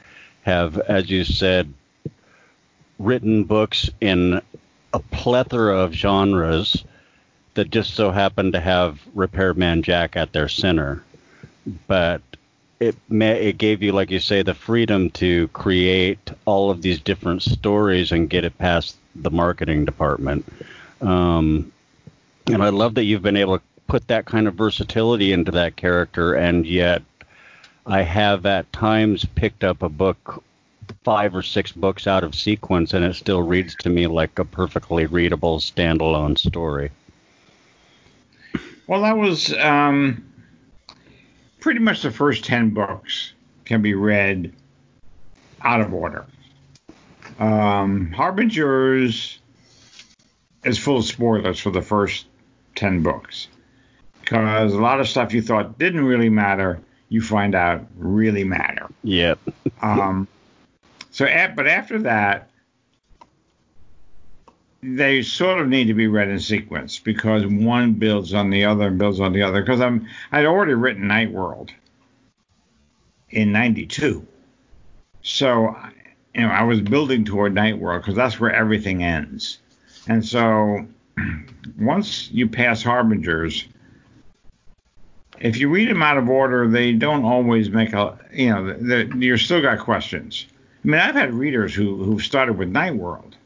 have, 0.42 0.78
as 0.78 1.10
you 1.10 1.24
said, 1.24 1.72
written 2.98 3.44
books 3.44 3.90
in 4.00 4.40
a 4.92 4.98
plethora 4.98 5.78
of 5.78 5.92
genres 5.92 6.84
that 7.54 7.70
just 7.70 7.94
so 7.94 8.10
happen 8.10 8.52
to 8.52 8.60
have 8.60 9.00
Repairman 9.14 9.82
Jack 9.82 10.16
at 10.16 10.32
their 10.32 10.48
center. 10.48 11.04
But 11.86 12.22
it 12.84 12.96
may, 13.08 13.48
it 13.48 13.58
gave 13.58 13.82
you, 13.82 13.92
like 13.92 14.10
you 14.10 14.20
say, 14.20 14.42
the 14.42 14.54
freedom 14.54 15.10
to 15.10 15.48
create 15.48 16.30
all 16.44 16.70
of 16.70 16.82
these 16.82 17.00
different 17.00 17.42
stories 17.42 18.12
and 18.12 18.28
get 18.28 18.44
it 18.44 18.58
past 18.58 18.96
the 19.14 19.30
marketing 19.30 19.84
department. 19.84 20.44
Um, 21.00 21.72
and 22.46 22.62
I 22.62 22.68
love 22.68 22.94
that 22.96 23.04
you've 23.04 23.22
been 23.22 23.36
able 23.36 23.58
to 23.58 23.64
put 23.86 24.08
that 24.08 24.26
kind 24.26 24.46
of 24.46 24.54
versatility 24.54 25.32
into 25.32 25.50
that 25.52 25.76
character, 25.76 26.34
and 26.34 26.66
yet 26.66 27.02
I 27.86 28.02
have 28.02 28.44
at 28.44 28.72
times 28.72 29.24
picked 29.24 29.64
up 29.64 29.82
a 29.82 29.88
book, 29.88 30.42
five 31.04 31.34
or 31.34 31.42
six 31.42 31.72
books 31.72 32.06
out 32.06 32.24
of 32.24 32.34
sequence, 32.34 32.92
and 32.92 33.04
it 33.04 33.14
still 33.14 33.42
reads 33.42 33.74
to 33.76 33.88
me 33.88 34.06
like 34.06 34.38
a 34.38 34.44
perfectly 34.44 35.06
readable 35.06 35.58
standalone 35.58 36.36
story. 36.38 36.90
Well, 38.86 39.02
that 39.02 39.16
was 39.16 39.52
um, 39.54 40.33
pretty 41.64 41.80
much 41.80 42.02
the 42.02 42.11
first 42.11 42.44
10 42.44 42.75
books 42.75 43.33
can 43.64 43.80
be 43.80 43.94
read 43.94 44.52
out 45.62 45.80
of 45.80 45.94
order. 45.94 46.26
Um, 47.38 48.12
Harbingers 48.12 49.38
is 50.62 50.76
full 50.76 50.99
of 50.99 51.06
spoilers 51.06 51.59
for 51.59 51.71
the 51.71 51.80
first 51.80 52.26
10 52.75 53.02
books 53.02 53.49
because 54.21 54.75
a 54.75 54.78
lot 54.78 55.00
of 55.00 55.09
stuff 55.09 55.33
you 55.33 55.40
thought 55.40 55.78
didn't 55.78 56.04
really 56.04 56.28
matter, 56.28 56.83
you 57.09 57.23
find 57.23 57.54
out 57.54 57.87
really 57.97 58.44
matter. 58.44 58.87
Yep. 59.02 59.38
um, 59.80 60.28
so, 61.12 61.25
but 61.56 61.66
after 61.66 61.99
that, 62.00 62.50
they 64.84 65.22
sort 65.22 65.60
of 65.60 65.68
need 65.68 65.86
to 65.86 65.94
be 65.94 66.08
read 66.08 66.28
in 66.28 66.38
sequence 66.38 66.98
because 66.98 67.46
one 67.46 67.94
builds 67.94 68.34
on 68.34 68.50
the 68.50 68.64
other 68.64 68.88
and 68.88 68.98
builds 68.98 69.18
on 69.18 69.32
the 69.32 69.42
other. 69.42 69.62
Because 69.62 69.80
I'm 69.80 70.06
I'd 70.30 70.44
already 70.44 70.74
written 70.74 71.08
Night 71.08 71.32
World 71.32 71.72
in 73.30 73.50
'92, 73.50 74.26
so 75.22 75.74
you 76.34 76.42
know 76.42 76.48
I 76.48 76.64
was 76.64 76.80
building 76.82 77.24
toward 77.24 77.54
Night 77.54 77.78
World 77.78 78.02
because 78.02 78.14
that's 78.14 78.38
where 78.38 78.52
everything 78.52 79.02
ends. 79.02 79.58
And 80.06 80.24
so 80.24 80.86
once 81.78 82.30
you 82.30 82.46
pass 82.46 82.82
Harbingers, 82.82 83.66
if 85.40 85.56
you 85.56 85.70
read 85.70 85.88
them 85.88 86.02
out 86.02 86.18
of 86.18 86.28
order, 86.28 86.68
they 86.68 86.92
don't 86.92 87.24
always 87.24 87.70
make 87.70 87.94
a 87.94 88.18
you 88.34 88.50
know 88.50 88.76
you're 89.16 89.38
still 89.38 89.62
got 89.62 89.78
questions. 89.78 90.46
I 90.84 90.88
mean, 90.88 91.00
I've 91.00 91.14
had 91.14 91.32
readers 91.32 91.74
who 91.74 92.04
who 92.04 92.18
started 92.18 92.58
with 92.58 92.68
Night 92.68 92.94
World 92.94 93.36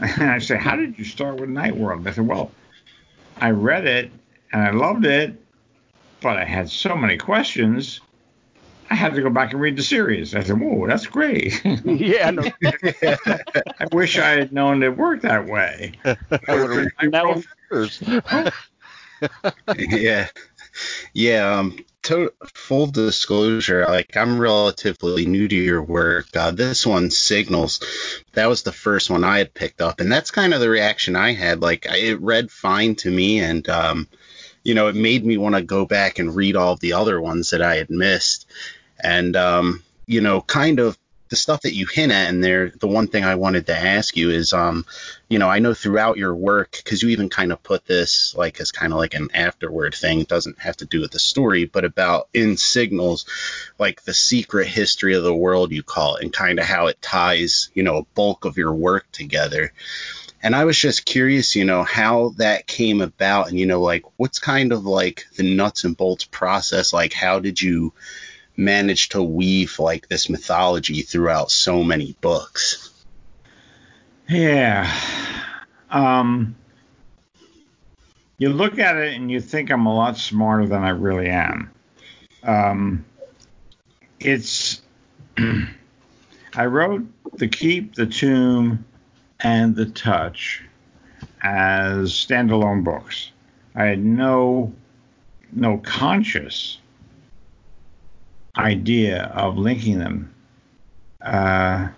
and 0.00 0.22
I 0.30 0.38
say, 0.38 0.56
How 0.56 0.76
did 0.76 0.98
you 0.98 1.04
start 1.04 1.40
with 1.40 1.48
Night 1.48 1.76
World? 1.76 2.06
I 2.06 2.12
said, 2.12 2.26
Well, 2.26 2.50
I 3.40 3.50
read 3.50 3.86
it 3.86 4.10
and 4.52 4.62
I 4.62 4.70
loved 4.70 5.06
it, 5.06 5.34
but 6.20 6.36
I 6.36 6.44
had 6.44 6.68
so 6.70 6.96
many 6.96 7.16
questions. 7.16 8.00
I 8.90 8.94
had 8.94 9.14
to 9.14 9.22
go 9.22 9.30
back 9.30 9.52
and 9.52 9.60
read 9.60 9.76
the 9.76 9.82
series. 9.82 10.34
I 10.34 10.42
said, 10.42 10.60
Whoa, 10.60 10.86
that's 10.86 11.06
great. 11.06 11.62
yeah. 11.84 12.30
No. 12.30 12.42
I 12.64 13.86
wish 13.92 14.18
I 14.18 14.30
had 14.30 14.52
known 14.52 14.82
it 14.82 14.96
worked 14.96 15.22
that 15.22 15.46
way. 15.46 15.92
that 16.02 17.44
first. 17.68 18.02
yeah. 19.78 20.28
Yeah. 21.12 21.58
Um, 21.58 21.78
to, 22.02 22.32
full 22.54 22.86
disclosure, 22.86 23.84
like 23.86 24.16
I'm 24.16 24.38
relatively 24.38 25.26
new 25.26 25.48
to 25.48 25.54
your 25.54 25.82
work. 25.82 26.34
Uh, 26.34 26.50
this 26.50 26.86
one, 26.86 27.10
Signalz, 27.10 27.80
that 28.32 28.48
was 28.48 28.62
the 28.62 28.72
first 28.72 29.10
one 29.10 29.24
I 29.24 29.38
had 29.38 29.54
picked 29.54 29.80
up, 29.80 30.00
and 30.00 30.10
that's 30.10 30.30
kind 30.30 30.54
of 30.54 30.60
the 30.60 30.70
reaction 30.70 31.16
I 31.16 31.32
had. 31.32 31.60
Like 31.60 31.88
I, 31.88 31.96
it 31.96 32.20
read 32.20 32.50
fine 32.50 32.94
to 32.96 33.10
me, 33.10 33.40
and 33.40 33.68
um, 33.68 34.08
you 34.62 34.74
know, 34.74 34.88
it 34.88 34.96
made 34.96 35.24
me 35.24 35.36
want 35.36 35.54
to 35.54 35.62
go 35.62 35.84
back 35.84 36.18
and 36.18 36.34
read 36.34 36.56
all 36.56 36.76
the 36.76 36.94
other 36.94 37.20
ones 37.20 37.50
that 37.50 37.62
I 37.62 37.76
had 37.76 37.90
missed, 37.90 38.46
and 39.02 39.36
um, 39.36 39.82
you 40.06 40.20
know, 40.20 40.40
kind 40.40 40.80
of 40.80 40.98
the 41.30 41.36
stuff 41.36 41.62
that 41.62 41.74
you 41.74 41.86
hint 41.86 42.12
at 42.12 42.28
in 42.28 42.40
there, 42.40 42.70
the 42.70 42.88
one 42.88 43.06
thing 43.06 43.24
I 43.24 43.36
wanted 43.36 43.66
to 43.66 43.76
ask 43.76 44.16
you 44.16 44.30
is, 44.30 44.52
um, 44.52 44.84
you 45.28 45.38
know, 45.38 45.48
I 45.48 45.60
know 45.60 45.74
throughout 45.74 46.18
your 46.18 46.34
work, 46.34 46.72
because 46.72 47.02
you 47.02 47.10
even 47.10 47.28
kind 47.28 47.52
of 47.52 47.62
put 47.62 47.86
this 47.86 48.34
like 48.36 48.60
as 48.60 48.72
kind 48.72 48.92
of 48.92 48.98
like 48.98 49.14
an 49.14 49.28
afterward 49.32 49.94
thing, 49.94 50.20
it 50.20 50.28
doesn't 50.28 50.58
have 50.58 50.76
to 50.78 50.86
do 50.86 51.00
with 51.00 51.12
the 51.12 51.20
story, 51.20 51.66
but 51.66 51.84
about 51.84 52.28
in 52.34 52.56
Signalz, 52.56 53.26
like 53.78 54.02
the 54.02 54.12
secret 54.12 54.66
history 54.66 55.14
of 55.14 55.22
the 55.22 55.34
world, 55.34 55.70
you 55.70 55.84
call 55.84 56.16
it, 56.16 56.24
and 56.24 56.32
kind 56.32 56.58
of 56.58 56.66
how 56.66 56.88
it 56.88 57.00
ties, 57.00 57.70
you 57.74 57.84
know, 57.84 57.98
a 57.98 58.04
bulk 58.14 58.44
of 58.44 58.58
your 58.58 58.74
work 58.74 59.10
together. 59.12 59.72
And 60.42 60.56
I 60.56 60.64
was 60.64 60.78
just 60.78 61.04
curious, 61.04 61.54
you 61.54 61.64
know, 61.64 61.84
how 61.84 62.30
that 62.38 62.66
came 62.66 63.02
about 63.02 63.48
and, 63.48 63.58
you 63.58 63.66
know, 63.66 63.80
like 63.80 64.02
what's 64.16 64.38
kind 64.38 64.72
of 64.72 64.84
like 64.84 65.26
the 65.36 65.54
nuts 65.54 65.84
and 65.84 65.96
bolts 65.96 66.24
process? 66.24 66.92
Like, 66.92 67.12
how 67.12 67.40
did 67.40 67.60
you 67.60 67.92
managed 68.56 69.12
to 69.12 69.22
weave 69.22 69.78
like 69.78 70.08
this 70.08 70.28
mythology 70.28 71.02
throughout 71.02 71.50
so 71.50 71.82
many 71.82 72.16
books. 72.20 72.90
Yeah. 74.28 74.92
Um, 75.90 76.54
you 78.38 78.50
look 78.50 78.78
at 78.78 78.96
it 78.96 79.14
and 79.14 79.30
you 79.30 79.40
think 79.40 79.70
I'm 79.70 79.86
a 79.86 79.94
lot 79.94 80.16
smarter 80.16 80.66
than 80.66 80.82
I 80.82 80.90
really 80.90 81.28
am. 81.28 81.70
Um, 82.42 83.04
it's 84.18 84.82
I 86.54 86.66
wrote 86.66 87.02
the 87.34 87.48
keep, 87.48 87.94
the 87.94 88.06
tomb, 88.06 88.84
and 89.40 89.74
the 89.74 89.86
touch 89.86 90.62
as 91.42 92.12
standalone 92.12 92.84
books. 92.84 93.30
I 93.74 93.84
had 93.84 94.04
no 94.04 94.72
no 95.52 95.78
conscious 95.78 96.78
idea 98.56 99.24
of 99.34 99.58
linking 99.58 99.98
them. 99.98 100.34
Uh, 101.20 101.88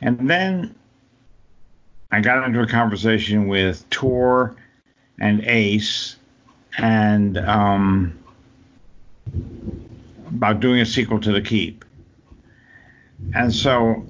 and 0.00 0.30
then 0.30 0.74
I 2.10 2.20
got 2.20 2.46
into 2.46 2.60
a 2.60 2.66
conversation 2.66 3.48
with 3.48 3.88
Tor 3.90 4.56
and 5.20 5.44
Ace 5.44 6.16
and 6.78 7.38
um, 7.38 8.18
about 10.28 10.60
doing 10.60 10.80
a 10.80 10.86
sequel 10.86 11.20
to 11.20 11.32
The 11.32 11.42
Keep. 11.42 11.84
And 13.34 13.52
so 13.52 14.06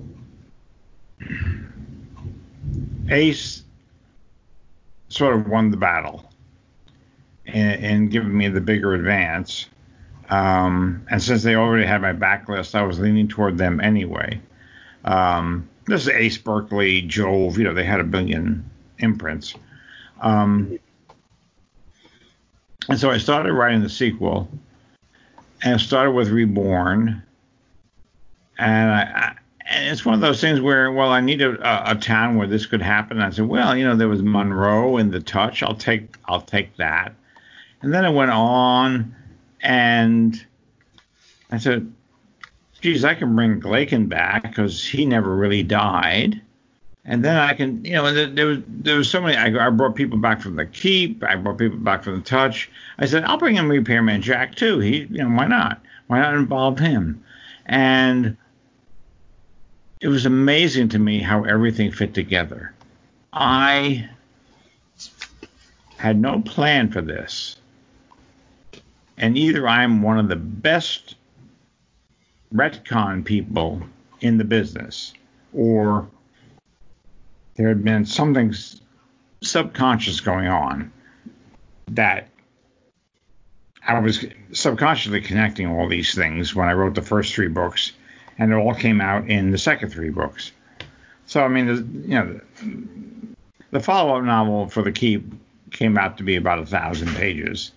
Ace 3.11 3.63
sort 5.09 5.35
of 5.35 5.49
won 5.49 5.71
the 5.71 5.77
battle 5.77 6.31
in, 7.47 7.71
in 7.71 8.09
giving 8.11 8.37
me 8.37 8.49
the 8.49 8.61
bigger 8.61 8.95
advance. 8.95 9.67
Um, 10.29 11.07
and 11.11 11.23
since 11.23 11.43
they 11.43 11.55
already 11.55 11.87
had 11.87 12.03
my 12.03 12.13
backlist, 12.13 12.75
I 12.75 12.83
was 12.83 12.99
leaning 12.99 13.29
toward 13.29 13.57
them 13.57 13.81
anyway. 13.81 14.41
Um, 15.05 15.69
this 15.87 16.03
is 16.03 16.09
Ace 16.09 16.37
Berkley, 16.37 17.03
Jove, 17.03 17.57
you 17.57 17.65
know, 17.65 17.73
they 17.73 17.85
had 17.85 18.01
a 18.01 18.05
billion 18.05 18.69
imprints. 18.99 19.55
Um, 20.21 20.79
and 22.89 22.99
so 22.99 23.11
I 23.11 23.19
started 23.19 23.53
writing 23.53 23.83
the 23.83 23.89
sequel, 23.89 24.49
and 25.63 25.81
it 25.81 25.85
started 25.85 26.13
with 26.13 26.29
Reborn. 26.29 27.23
And 28.59 28.91
I, 28.91 29.03
I 29.03 29.37
and 29.71 29.93
it's 29.93 30.05
one 30.05 30.15
of 30.15 30.21
those 30.21 30.41
things 30.41 30.61
where, 30.61 30.91
well, 30.91 31.11
I 31.11 31.21
need 31.21 31.43
a, 31.43 31.91
a, 31.91 31.95
town 31.95 32.37
where 32.37 32.47
this 32.47 32.65
could 32.65 32.81
happen. 32.81 33.19
And 33.19 33.27
I 33.27 33.31
said, 33.31 33.47
well, 33.47 33.77
you 33.77 33.85
know, 33.85 33.97
there 33.97 34.09
was 34.09 34.23
Monroe 34.23 34.97
in 34.97 35.11
the 35.11 35.21
Touch. 35.21 35.63
I'll 35.63 35.75
take, 35.75 36.17
I'll 36.25 36.41
take 36.41 36.75
that. 36.79 37.15
And 37.83 37.93
then 37.93 38.07
it 38.07 38.13
went 38.13 38.31
on 38.31 39.15
and 39.61 40.45
I 41.51 41.59
said, 41.59 41.93
geez, 42.81 43.05
I 43.05 43.15
can 43.15 43.35
bring 43.35 43.61
Glaeken 43.61 44.09
back 44.09 44.43
because 44.43 44.85
he 44.85 45.07
never 45.07 45.35
really 45.35 45.63
died. 45.63 46.41
And 47.05 47.25
then 47.25 47.37
I 47.37 47.55
can, 47.55 47.85
you 47.85 47.95
know, 47.95 48.13
there, 48.13 48.47
was 48.47 48.59
there 48.69 48.97
was 48.97 49.09
so 49.09 49.21
many. 49.23 49.35
I, 49.35 49.67
I, 49.67 49.71
brought 49.71 49.95
people 49.95 50.19
back 50.19 50.43
from 50.43 50.57
the 50.57 50.67
keep. 50.67 51.25
I 51.25 51.37
brought 51.37 51.57
people 51.57 51.79
back 51.79 52.05
from 52.05 52.17
the 52.17 52.23
touch. 52.23 52.71
I 52.99 53.07
said 53.07 53.25
I'll 53.25 53.39
bring 53.39 53.57
in 53.57 53.67
Repairman 53.67 54.21
Jack 54.21 54.55
too. 54.57 54.79
He, 54.79 55.07
you 55.11 55.25
know, 55.25 55.31
why 55.31 55.47
not? 55.47 55.81
Why 56.09 56.21
not 56.21 56.35
involve 56.35 56.79
him? 56.79 57.25
And 57.65 58.37
it 60.01 60.09
was 60.09 60.27
amazing 60.27 60.91
to 60.91 60.99
me 60.99 61.21
how 61.21 61.45
everything 61.45 61.93
fit 61.93 62.13
together. 62.13 62.75
I 63.33 64.09
had 65.97 66.21
no 66.21 66.43
plan 66.43 66.91
for 66.91 67.01
this 67.01 67.58
and 69.19 69.37
either 69.37 69.69
I'm 69.69 70.03
one 70.03 70.19
of 70.19 70.29
the 70.29 70.37
best 70.37 71.17
retcon 72.55 73.25
people 73.25 73.83
in 74.21 74.39
the 74.39 74.45
business, 74.45 75.13
or 75.53 76.09
there 77.57 77.69
had 77.69 77.85
been 77.85 78.07
something 78.07 78.55
subconscious 79.43 80.21
going 80.21 80.49
on 80.49 80.93
that 81.89 82.29
I 83.87 83.99
was 83.99 84.25
subconsciously 84.53 85.21
connecting 85.21 85.67
all 85.67 85.89
these 85.89 86.15
things 86.15 86.55
when 86.55 86.69
I 86.69 86.73
wrote 86.73 86.95
the 86.95 87.03
first 87.03 87.35
three 87.35 87.49
books, 87.49 87.93
and 88.39 88.53
it 88.53 88.57
all 88.57 88.75
came 88.75 89.01
out 89.01 89.29
in 89.29 89.51
the 89.51 89.59
second 89.59 89.91
three 89.91 90.11
books. 90.11 90.53
So 91.27 91.43
I 91.43 91.49
mean, 91.49 91.67
you 92.07 92.15
know, 92.15 92.41
the 93.71 93.81
follow-up 93.81 94.25
novel 94.25 94.69
for 94.69 94.83
the 94.83 94.93
Keep 94.93 95.33
came 95.71 95.99
out 95.99 96.17
to 96.19 96.23
be 96.23 96.37
about 96.37 96.59
a 96.59 96.67
thousand 96.67 97.15
pages, 97.17 97.73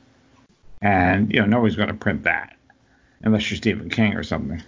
and 0.82 1.32
you 1.34 1.40
know 1.40 1.46
nobody's 1.46 1.76
going 1.76 1.90
to 1.90 1.94
print 1.94 2.24
that 2.24 2.56
unless 3.24 3.50
you're 3.50 3.58
Stephen 3.58 3.90
King 3.90 4.14
or 4.14 4.24
something. 4.24 4.62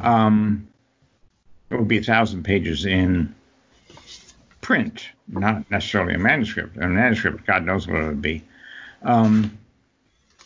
Um, 0.00 0.68
it 1.70 1.76
would 1.76 1.88
be 1.88 1.98
a 1.98 2.02
thousand 2.02 2.44
pages 2.44 2.84
in 2.84 3.34
print, 4.60 5.08
not 5.28 5.70
necessarily 5.70 6.14
a 6.14 6.18
manuscript. 6.18 6.76
A 6.76 6.86
manuscript, 6.86 7.46
God 7.46 7.64
knows 7.64 7.86
what 7.86 7.96
it 7.96 8.06
would 8.06 8.22
be. 8.22 8.42
Um, 9.02 9.58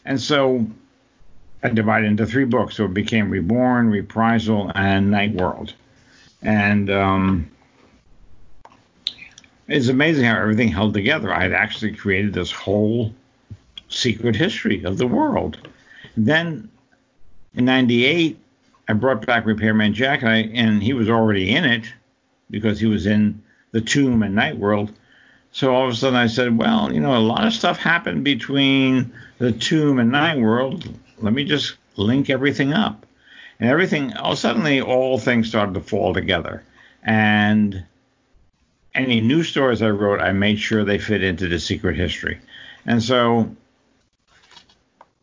and 0.05 0.21
so 0.21 0.67
I 1.63 1.69
divided 1.69 2.07
into 2.07 2.27
three 2.27 2.45
books. 2.45 2.77
So 2.77 2.85
it 2.85 2.95
became 2.95 3.31
Reborn, 3.31 3.91
Reprisal, 3.91 4.71
and 4.75 5.11
Night 5.11 5.35
World. 5.35 5.75
And 6.43 6.89
um, 6.91 7.51
it's 9.67 9.89
amazing 9.89 10.25
how 10.25 10.37
everything 10.39 10.69
held 10.69 10.95
together. 10.95 11.35
I 11.35 11.43
had 11.43 11.53
actually 11.53 11.93
created 11.93 12.33
this 12.33 12.51
whole 12.51 13.13
secret 13.89 14.37
history 14.37 14.85
of 14.85 14.99
the 14.99 15.07
world. 15.07 15.59
then 16.17 16.69
in 17.55 17.65
98, 17.65 18.39
I 18.89 18.93
brought 18.93 19.27
back 19.27 19.47
Repairman 19.47 19.95
Jack, 19.95 20.23
and, 20.23 20.31
I, 20.31 20.39
and 20.55 20.83
he 20.83 20.93
was 20.93 21.09
already 21.09 21.55
in 21.55 21.65
it 21.65 21.93
because 22.51 22.81
he 22.81 22.87
was 22.87 23.07
in 23.07 23.43
the 23.73 23.81
Tomb 23.81 24.23
and 24.23 24.35
Night 24.35 24.57
World. 24.57 24.93
So 25.53 25.75
all 25.75 25.87
of 25.87 25.93
a 25.93 25.97
sudden 25.97 26.17
I 26.17 26.27
said, 26.27 26.57
well, 26.57 26.93
you 26.93 27.01
know, 27.01 27.17
a 27.17 27.19
lot 27.19 27.47
of 27.47 27.53
stuff 27.53 27.79
happened 27.79 28.25
between 28.25 29.13
the 29.39 29.53
Tomb 29.53 29.99
and 29.99 30.11
Night 30.11 30.39
World. 30.39 30.89
Let 31.19 31.33
me 31.33 31.45
just 31.45 31.77
link 31.97 32.31
everything 32.31 32.73
up. 32.73 33.07
And 33.61 33.69
everything, 33.69 34.13
oh, 34.19 34.35
suddenly 34.35 34.81
all 34.81 35.19
things 35.19 35.49
started 35.49 35.75
to 35.75 35.81
fall 35.81 36.15
together. 36.15 36.63
And 37.03 37.85
any 38.95 39.21
new 39.21 39.43
stories 39.43 39.83
I 39.83 39.91
wrote, 39.91 40.21
I 40.21 40.33
made 40.33 40.61
sure 40.61 40.85
they 40.85 40.99
fit 40.99 41.23
into 41.23 41.49
the 41.49 41.59
secret 41.59 41.97
history. 41.97 42.39
And 42.87 43.03
so 43.03 43.55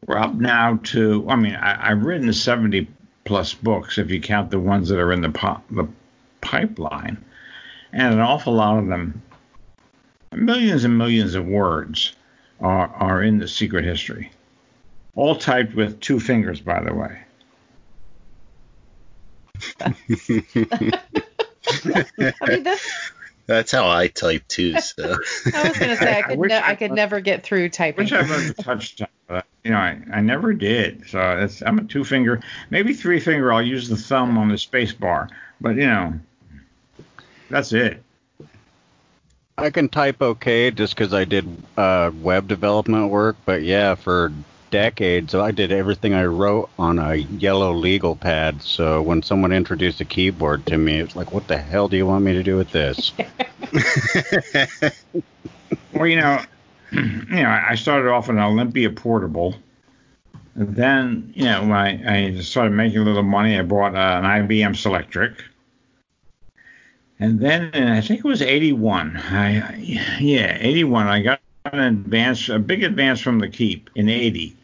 we're 0.05 0.17
up 0.17 0.35
now 0.35 0.79
to, 0.83 1.25
I 1.29 1.35
mean, 1.35 1.55
I, 1.55 1.89
have 1.89 2.03
written 2.03 2.31
70 2.31 2.87
plus 3.23 3.53
books 3.53 3.97
if 3.97 4.11
you 4.11 4.21
count 4.21 4.51
the 4.51 4.59
ones 4.59 4.89
that 4.89 4.99
are 4.99 5.11
in 5.11 5.21
the, 5.21 5.29
po- 5.29 5.61
the 5.71 5.87
pipeline. 6.41 7.23
And 7.91 8.13
an 8.13 8.19
awful 8.19 8.53
lot 8.53 8.77
of 8.77 8.87
them, 8.87 9.21
millions 10.33 10.83
and 10.83 10.97
millions 10.97 11.33
of 11.35 11.45
words, 11.45 12.13
are, 12.59 12.87
are 12.87 13.23
in 13.23 13.39
the 13.39 13.47
secret 13.47 13.85
history. 13.85 14.31
All 15.15 15.35
typed 15.35 15.75
with 15.75 15.99
two 16.01 16.19
fingers, 16.19 16.59
by 16.61 16.83
the 16.83 16.93
way. 16.93 17.21
I 19.81 19.95
mean, 22.47 22.63
that's 22.63 23.11
that's 23.45 23.71
how 23.71 23.87
I 23.87 24.07
type 24.07 24.47
too. 24.47 24.79
So 24.79 25.03
I 25.53 25.67
was 25.67 25.77
gonna 25.77 25.95
say 25.95 26.19
I 26.19 26.21
could 26.23 26.39
I, 26.39 26.47
ne- 26.47 26.55
I, 26.55 26.69
I 26.71 26.75
could 26.75 26.91
never 26.91 27.19
get 27.19 27.43
through 27.43 27.69
typing. 27.69 28.05
Wish 28.05 28.13
I 28.13 28.21
learned 28.21 28.55
to 28.55 28.63
touch 28.63 28.95
type, 28.95 29.09
but 29.27 29.45
you 29.63 29.71
know 29.71 29.77
I, 29.77 29.99
I 30.11 30.21
never 30.21 30.53
did. 30.53 31.07
So 31.09 31.37
it's, 31.39 31.61
I'm 31.61 31.79
a 31.79 31.83
two 31.83 32.03
finger, 32.03 32.41
maybe 32.69 32.93
three 32.93 33.19
finger. 33.19 33.53
I'll 33.53 33.61
use 33.61 33.87
the 33.89 33.97
thumb 33.97 34.37
on 34.37 34.49
the 34.49 34.57
space 34.57 34.93
bar, 34.93 35.29
but 35.61 35.75
you 35.75 35.87
know 35.87 36.13
that's 37.49 37.73
it. 37.73 38.01
I 39.57 39.69
can 39.69 39.87
type 39.87 40.21
okay 40.21 40.69
just 40.71 40.95
because 40.95 41.13
I 41.13 41.23
did 41.23 41.47
uh, 41.77 42.11
web 42.21 42.47
development 42.47 43.09
work, 43.09 43.37
but 43.45 43.63
yeah, 43.63 43.95
for 43.95 44.33
decades 44.75 45.31
so 45.31 45.41
I 45.41 45.51
did 45.51 45.71
everything 45.71 46.13
I 46.13 46.25
wrote 46.25 46.69
on 46.77 46.99
a 46.99 47.15
yellow 47.15 47.73
legal 47.73 48.15
pad. 48.15 48.61
So 48.61 49.01
when 49.01 49.23
someone 49.23 49.53
introduced 49.53 50.01
a 50.01 50.05
keyboard 50.05 50.65
to 50.65 50.77
me, 50.77 50.99
it's 50.99 51.15
like, 51.15 51.31
what 51.31 51.47
the 51.47 51.57
hell 51.57 51.87
do 51.87 51.95
you 51.95 52.05
want 52.05 52.25
me 52.25 52.33
to 52.33 52.43
do 52.43 52.57
with 52.57 52.71
this? 52.71 53.13
well, 55.93 56.07
you 56.07 56.17
know, 56.17 56.41
you 56.91 57.25
know, 57.29 57.63
I 57.69 57.75
started 57.75 58.09
off 58.09 58.27
an 58.29 58.37
Olympia 58.37 58.89
portable. 58.89 59.55
And 60.55 60.75
then, 60.75 61.31
you 61.35 61.45
know, 61.45 61.61
when 61.61 61.71
I, 61.71 62.37
I 62.37 62.41
started 62.41 62.71
making 62.71 62.99
a 62.99 63.03
little 63.03 63.23
money, 63.23 63.57
I 63.57 63.63
bought 63.63 63.95
uh, 63.95 64.21
an 64.21 64.47
IBM 64.47 64.71
Selectric 64.71 65.41
and 67.19 67.39
then 67.39 67.73
I 67.73 68.01
think 68.01 68.19
it 68.19 68.27
was 68.27 68.41
81. 68.41 69.17
I, 69.17 69.77
yeah, 70.19 70.57
81. 70.59 71.07
I 71.07 71.21
got 71.21 71.39
an 71.65 71.79
advance, 71.79 72.49
a 72.49 72.59
big 72.59 72.83
advance 72.83 73.21
from 73.21 73.39
the 73.39 73.47
Keep 73.47 73.89
in 73.95 74.09
80, 74.09 74.55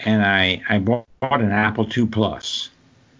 and 0.00 0.24
I 0.24 0.62
I 0.68 0.78
bought 0.78 1.06
an 1.22 1.52
Apple 1.52 1.88
II 1.96 2.06
Plus 2.06 2.70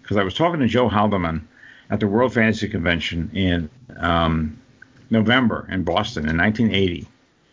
because 0.01 0.17
I 0.17 0.23
was 0.23 0.33
talking 0.33 0.59
to 0.59 0.67
Joe 0.67 0.89
Haldeman 0.89 1.47
at 1.89 1.99
the 1.99 2.07
World 2.07 2.33
Fantasy 2.33 2.67
Convention 2.67 3.29
in 3.33 3.69
um, 3.97 4.59
November 5.09 5.67
in 5.71 5.83
Boston 5.83 6.27
in 6.27 6.37
1980. 6.37 7.07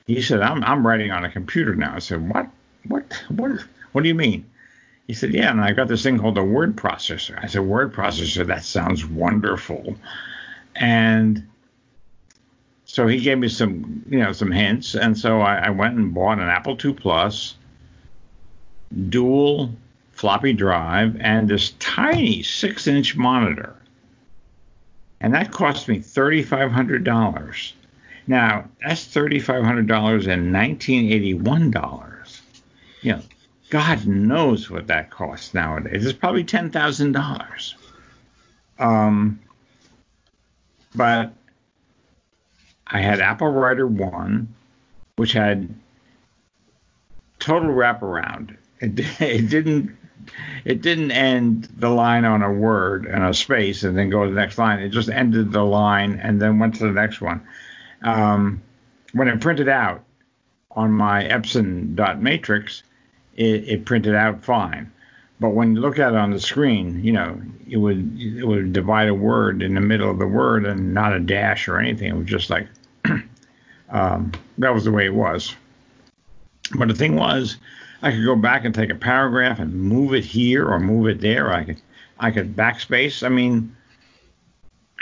He 0.07 0.23
said, 0.23 0.41
"I'm 0.41 0.63
I'm 0.65 0.87
writing 0.87 1.11
on 1.11 1.25
a 1.25 1.31
computer 1.31 1.75
now." 1.75 1.95
I 1.95 1.99
said, 1.99 2.29
"What? 2.29 2.49
What? 2.87 3.25
What? 3.29 3.65
What 3.93 4.03
do 4.03 4.09
you 4.09 4.15
mean?" 4.15 4.47
He 5.07 5.15
said, 5.15 5.33
"Yeah, 5.33 5.51
and 5.51 5.61
I 5.61 5.73
got 5.73 5.89
this 5.89 6.03
thing 6.03 6.19
called 6.19 6.39
a 6.39 6.45
word 6.45 6.77
processor." 6.77 7.39
I 7.43 7.47
said, 7.47 7.63
"Word 7.63 7.93
processor? 7.93 8.47
That 8.47 8.65
sounds 8.65 9.07
wonderful." 9.07 9.97
And 10.75 11.47
so 12.85 13.07
he 13.07 13.21
gave 13.21 13.39
me 13.39 13.49
some, 13.49 14.05
you 14.09 14.19
know, 14.19 14.33
some 14.33 14.51
hints, 14.51 14.95
and 14.95 15.17
so 15.17 15.41
I, 15.41 15.57
I 15.57 15.71
went 15.71 15.97
and 15.97 16.13
bought 16.13 16.39
an 16.39 16.49
Apple 16.49 16.77
II 16.83 16.95
Plus, 16.95 17.55
dual 19.09 19.71
floppy 20.13 20.53
drive, 20.53 21.17
and 21.21 21.49
this 21.49 21.73
tiny 21.79 22.43
six-inch 22.43 23.17
monitor, 23.17 23.75
and 25.21 25.35
that 25.35 25.51
cost 25.51 25.89
me 25.89 25.99
thirty-five 26.01 26.71
hundred 26.71 27.05
dollars. 27.05 27.75
Now 28.27 28.69
that's 28.85 29.05
thirty-five 29.05 29.65
hundred 29.65 29.87
dollars 29.87 30.27
in 30.27 30.53
nineteen 30.53 31.13
eighty-one 31.13 31.71
dollars. 31.71 32.43
You 33.01 33.13
know, 33.13 33.23
God 33.71 34.07
knows 34.07 34.71
what 34.71 34.87
that 34.89 35.11
costs 35.11 35.55
nowadays. 35.55 36.05
It's 36.05 36.19
probably 36.19 36.45
ten 36.45 36.71
thousand 36.71 37.13
dollars. 37.13 37.75
Um, 38.79 39.39
but 40.95 41.33
I 42.87 43.01
had 43.01 43.21
Apple 43.21 43.49
Writer 43.49 43.87
1, 43.87 44.55
which 45.17 45.33
had 45.33 45.75
total 47.39 47.71
wraparound. 47.71 48.57
It, 48.83 48.99
it 49.21 49.49
didn't 49.49 49.97
it 50.65 50.83
didn't 50.83 51.11
end 51.11 51.69
the 51.77 51.89
line 51.89 52.25
on 52.25 52.43
a 52.43 52.53
word 52.53 53.07
and 53.07 53.25
a 53.25 53.35
space 53.35 53.83
and 53.83 53.97
then 53.97 54.11
go 54.11 54.25
to 54.25 54.31
the 54.31 54.37
next 54.37 54.59
line. 54.59 54.79
It 54.79 54.91
just 54.91 55.09
ended 55.09 55.53
the 55.53 55.65
line 55.65 56.21
and 56.23 56.41
then 56.41 56.59
went 56.59 56.77
to 56.77 56.85
the 56.85 56.93
next 56.93 57.21
one. 57.21 57.43
Um, 58.03 58.63
when 59.13 59.29
it 59.29 59.41
printed 59.41 59.69
out 59.69 60.05
on 60.71 60.93
my 60.93 61.25
Epson 61.25 61.95
dot 61.95 62.21
matrix, 62.23 62.83
it, 63.37 63.69
it 63.69 63.85
printed 63.85 64.15
out 64.15 64.45
fine. 64.45 64.91
But 65.41 65.51
when 65.51 65.75
you 65.75 65.81
look 65.81 65.99
at 65.99 66.13
it 66.13 66.19
on 66.19 66.31
the 66.31 66.41
screen, 66.41 67.03
you 67.03 67.13
know, 67.13 67.41
it 67.69 67.77
would 67.77 68.21
it 68.21 68.45
would 68.45 68.73
divide 68.73 69.09
a 69.09 69.15
word 69.15 69.61
in 69.61 69.75
the 69.75 69.81
middle 69.81 70.09
of 70.09 70.19
the 70.19 70.27
word 70.27 70.65
and 70.65 70.95
not 70.95 71.13
a 71.13 71.19
dash 71.19 71.67
or 71.67 71.79
anything. 71.79 72.09
It 72.09 72.17
was 72.17 72.27
just 72.27 72.49
like 72.49 72.69
um, 73.91 74.31
that 74.59 74.73
was 74.73 74.85
the 74.85 74.93
way 74.93 75.05
it 75.05 75.15
was. 75.15 75.57
But 76.77 76.89
the 76.89 76.95
thing 76.95 77.17
was, 77.17 77.57
I 78.03 78.11
could 78.11 78.25
go 78.25 78.37
back 78.37 78.65
and 78.65 78.75
take 78.75 78.91
a 78.91 78.97
paragraph 78.97 79.59
and 79.61 79.73
move 79.75 80.15
it 80.15 80.25
here 80.25 80.67
or 80.67 80.79
move 80.81 81.09
it 81.09 81.21
there. 81.21 81.53
I 81.53 81.65
could 81.65 81.81
I 82.19 82.31
could 82.31 82.57
backspace. 82.57 83.25
I 83.25 83.29
mean, 83.29 83.75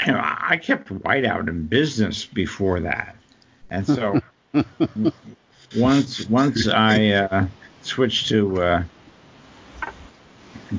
you 0.06 0.12
know, 0.12 0.20
I 0.22 0.56
kept 0.56 0.88
whiteout 0.88 1.48
in 1.48 1.66
business 1.66 2.24
before 2.24 2.80
that, 2.80 3.16
and 3.70 3.86
so 3.86 4.20
once 5.76 6.28
once 6.28 6.68
I 6.68 7.08
uh, 7.08 7.46
switched 7.82 8.28
to 8.28 8.62
uh, 8.62 8.82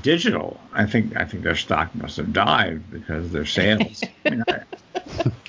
digital, 0.01 0.59
I 0.73 0.85
think 0.85 1.15
I 1.17 1.25
think 1.25 1.43
their 1.43 1.55
stock 1.55 1.93
must 1.95 2.17
have 2.17 2.33
died 2.33 2.89
because 2.91 3.31
their 3.31 3.45
sales. 3.45 4.03
I 4.25 4.29
mean, 4.29 4.43
I, 4.47 4.61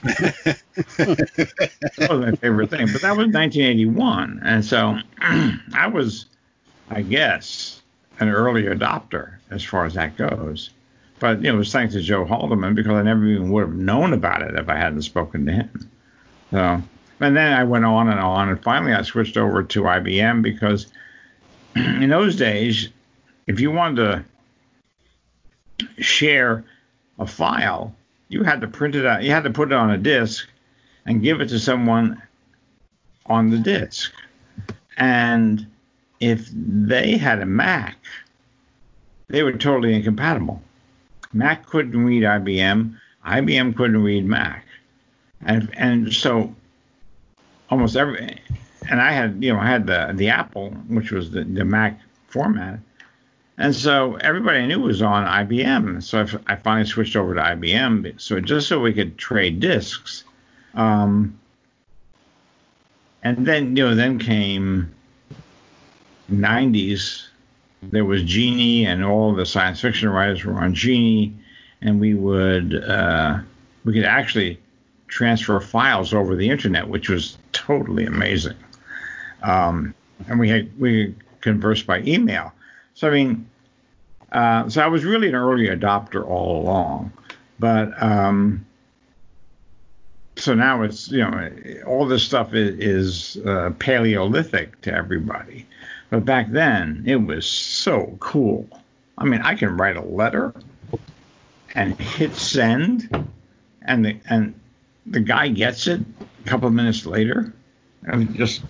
that 0.96 2.06
was 2.10 2.20
my 2.20 2.32
favorite 2.36 2.70
thing, 2.70 2.88
but 2.92 3.02
that 3.02 3.16
was 3.16 3.28
1981, 3.28 4.40
and 4.44 4.64
so 4.64 4.98
I 5.20 5.86
was, 5.86 6.26
I 6.94 7.02
guess, 7.02 7.82
an 8.20 8.28
early 8.28 8.64
adopter 8.64 9.36
as 9.50 9.64
far 9.64 9.84
as 9.86 9.94
that 9.94 10.16
goes. 10.16 10.70
But 11.18 11.38
you 11.38 11.44
know, 11.44 11.54
it 11.54 11.58
was 11.58 11.72
thanks 11.72 11.94
to 11.94 12.02
Joe 12.02 12.24
Haldeman 12.24 12.74
because 12.74 12.92
I 12.92 13.02
never 13.02 13.24
even 13.26 13.50
would 13.50 13.62
have 13.62 13.74
known 13.74 14.12
about 14.12 14.42
it 14.42 14.54
if 14.54 14.68
I 14.68 14.76
hadn't 14.76 15.02
spoken 15.02 15.46
to 15.46 15.52
him. 15.52 15.90
So, 16.50 16.82
and 17.20 17.36
then 17.36 17.52
I 17.52 17.64
went 17.64 17.84
on 17.84 18.08
and 18.08 18.20
on, 18.20 18.48
and 18.48 18.62
finally 18.62 18.92
I 18.92 19.02
switched 19.02 19.36
over 19.36 19.62
to 19.62 19.82
IBM 19.82 20.42
because 20.42 20.88
in 21.76 22.10
those 22.10 22.36
days, 22.36 22.88
if 23.46 23.60
you 23.60 23.70
wanted 23.70 24.24
to 25.78 26.02
share 26.02 26.64
a 27.18 27.26
file, 27.26 27.94
you 28.28 28.42
had 28.42 28.60
to 28.60 28.68
print 28.68 28.94
it 28.94 29.06
out. 29.06 29.22
You 29.22 29.30
had 29.30 29.44
to 29.44 29.50
put 29.50 29.72
it 29.72 29.74
on 29.74 29.90
a 29.90 29.98
disk 29.98 30.48
and 31.06 31.22
give 31.22 31.40
it 31.40 31.48
to 31.48 31.58
someone 31.58 32.22
on 33.26 33.50
the 33.50 33.58
disk. 33.58 34.12
And 34.96 35.66
if 36.22 36.48
they 36.54 37.16
had 37.16 37.40
a 37.40 37.46
Mac, 37.46 37.96
they 39.26 39.42
were 39.42 39.52
totally 39.52 39.92
incompatible. 39.92 40.62
Mac 41.32 41.66
couldn't 41.66 42.04
read 42.04 42.22
IBM. 42.22 42.96
IBM 43.26 43.76
couldn't 43.76 44.02
read 44.02 44.24
Mac. 44.24 44.64
and 45.44 45.68
and 45.74 46.12
so 46.12 46.54
almost 47.70 47.96
every 47.96 48.38
and 48.88 49.00
I 49.00 49.10
had 49.10 49.42
you 49.42 49.52
know 49.52 49.58
I 49.58 49.66
had 49.66 49.86
the 49.88 50.12
the 50.14 50.28
Apple, 50.28 50.70
which 50.86 51.10
was 51.10 51.32
the, 51.32 51.42
the 51.42 51.64
Mac 51.64 52.00
format, 52.28 52.78
and 53.58 53.74
so 53.74 54.14
everybody 54.16 54.60
I 54.60 54.66
knew 54.66 54.80
was 54.80 55.02
on 55.02 55.26
IBM. 55.26 56.04
So 56.04 56.20
I, 56.20 56.52
I 56.52 56.56
finally 56.56 56.86
switched 56.86 57.16
over 57.16 57.34
to 57.34 57.40
IBM, 57.40 58.20
so 58.20 58.38
just 58.38 58.68
so 58.68 58.78
we 58.78 58.92
could 58.92 59.18
trade 59.18 59.58
disks. 59.58 60.22
Um, 60.74 61.36
and 63.24 63.44
then 63.44 63.76
you 63.76 63.88
know 63.88 63.94
then 63.96 64.20
came 64.20 64.94
90s. 66.32 67.26
There 67.82 68.04
was 68.04 68.22
Genie, 68.22 68.86
and 68.86 69.04
all 69.04 69.34
the 69.34 69.46
science 69.46 69.80
fiction 69.80 70.08
writers 70.08 70.44
were 70.44 70.54
on 70.54 70.74
Genie, 70.74 71.34
and 71.80 72.00
we 72.00 72.14
would 72.14 72.74
uh, 72.74 73.38
we 73.84 73.92
could 73.92 74.04
actually 74.04 74.60
transfer 75.08 75.60
files 75.60 76.14
over 76.14 76.34
the 76.36 76.48
internet, 76.48 76.88
which 76.88 77.08
was 77.08 77.36
totally 77.52 78.06
amazing. 78.06 78.56
Um, 79.42 79.94
and 80.28 80.38
we 80.38 80.48
had 80.48 80.80
we 80.80 81.14
conversed 81.40 81.86
by 81.86 82.00
email. 82.02 82.52
So 82.94 83.08
I 83.08 83.10
mean, 83.10 83.50
uh, 84.30 84.68
so 84.68 84.80
I 84.82 84.86
was 84.86 85.04
really 85.04 85.28
an 85.28 85.34
early 85.34 85.66
adopter 85.66 86.24
all 86.24 86.62
along, 86.62 87.12
but 87.58 88.00
um, 88.02 88.64
so 90.36 90.54
now 90.54 90.82
it's 90.82 91.10
you 91.10 91.18
know 91.18 91.50
all 91.86 92.06
this 92.06 92.22
stuff 92.22 92.54
is, 92.54 93.36
is 93.36 93.46
uh, 93.46 93.70
Paleolithic 93.78 94.80
to 94.82 94.94
everybody, 94.94 95.66
but 96.12 96.26
back 96.26 96.50
then 96.50 97.02
it 97.06 97.16
was 97.16 97.46
so 97.46 98.14
cool. 98.20 98.68
I 99.16 99.24
mean, 99.24 99.40
I 99.40 99.54
can 99.54 99.78
write 99.78 99.96
a 99.96 100.02
letter 100.02 100.52
and 101.74 101.98
hit 101.98 102.34
send, 102.34 103.08
and 103.80 104.04
the 104.04 104.16
and 104.28 104.54
the 105.06 105.20
guy 105.20 105.48
gets 105.48 105.86
it 105.86 106.02
a 106.20 106.48
couple 106.48 106.68
of 106.68 106.74
minutes 106.74 107.06
later. 107.06 107.54
I 108.06 108.16
mean, 108.16 108.34
just 108.34 108.62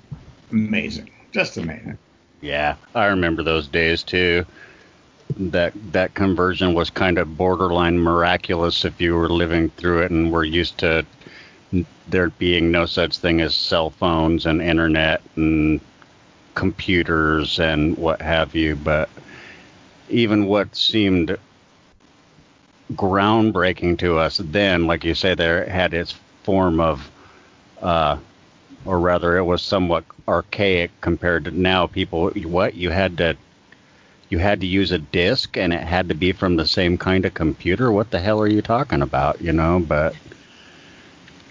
amazing, 0.53 1.11
just 1.33 1.57
amazing. 1.57 1.99
Yeah, 2.43 2.77
I 2.95 3.07
remember 3.07 3.43
those 3.43 3.67
days 3.67 4.05
too. 4.05 4.47
That 5.37 5.73
that 5.91 6.15
conversion 6.15 6.75
was 6.75 6.91
kind 6.91 7.19
of 7.19 7.37
borderline 7.37 7.99
miraculous 7.99 8.85
if 8.85 9.01
you 9.01 9.17
were 9.17 9.29
living 9.29 9.71
through 9.71 10.03
it 10.03 10.13
and 10.13 10.31
were 10.31 10.45
used 10.45 10.79
to 10.79 11.05
there 12.07 12.29
being 12.29 12.71
no 12.71 12.87
such 12.87 13.19
thing 13.19 13.41
as 13.41 13.53
cell 13.53 13.91
phones 13.91 14.47
and 14.47 14.63
internet 14.63 15.23
and 15.35 15.81
computers 16.55 17.59
and 17.59 17.97
what 17.97 18.21
have 18.21 18.55
you. 18.55 18.77
But 18.77 19.09
even 20.09 20.47
what 20.47 20.77
seemed 20.77 21.37
groundbreaking 22.93 23.99
to 23.99 24.19
us 24.19 24.39
then, 24.39 24.87
like 24.87 25.05
you 25.05 25.15
say, 25.15 25.35
there 25.35 25.69
had 25.69 25.95
its 25.95 26.15
form 26.43 26.81
of, 26.81 27.11
uh, 27.81 28.19
or 28.85 29.01
rather, 29.01 29.37
it 29.37 29.45
was 29.45 29.63
somewhat 29.63 30.05
archaic 30.29 30.91
compared 31.01 31.45
to 31.45 31.51
now. 31.51 31.87
People, 31.87 32.31
what 32.31 32.75
you 32.75 32.91
had 32.91 33.17
to, 33.19 33.37
you 34.29 34.39
had 34.39 34.61
to 34.61 34.67
use 34.67 34.91
a 34.91 34.99
disk, 34.99 35.57
and 35.57 35.73
it 35.73 35.83
had 35.83 36.09
to 36.09 36.15
be 36.15 36.33
from 36.33 36.57
the 36.57 36.67
same 36.67 36.99
kind 36.99 37.25
of 37.25 37.35
computer. 37.35 37.93
What 37.93 38.11
the 38.11 38.19
hell 38.19 38.41
are 38.41 38.49
you 38.49 38.63
talking 38.63 39.03
about? 39.03 39.41
You 39.41 39.53
know, 39.53 39.81
but 39.81 40.15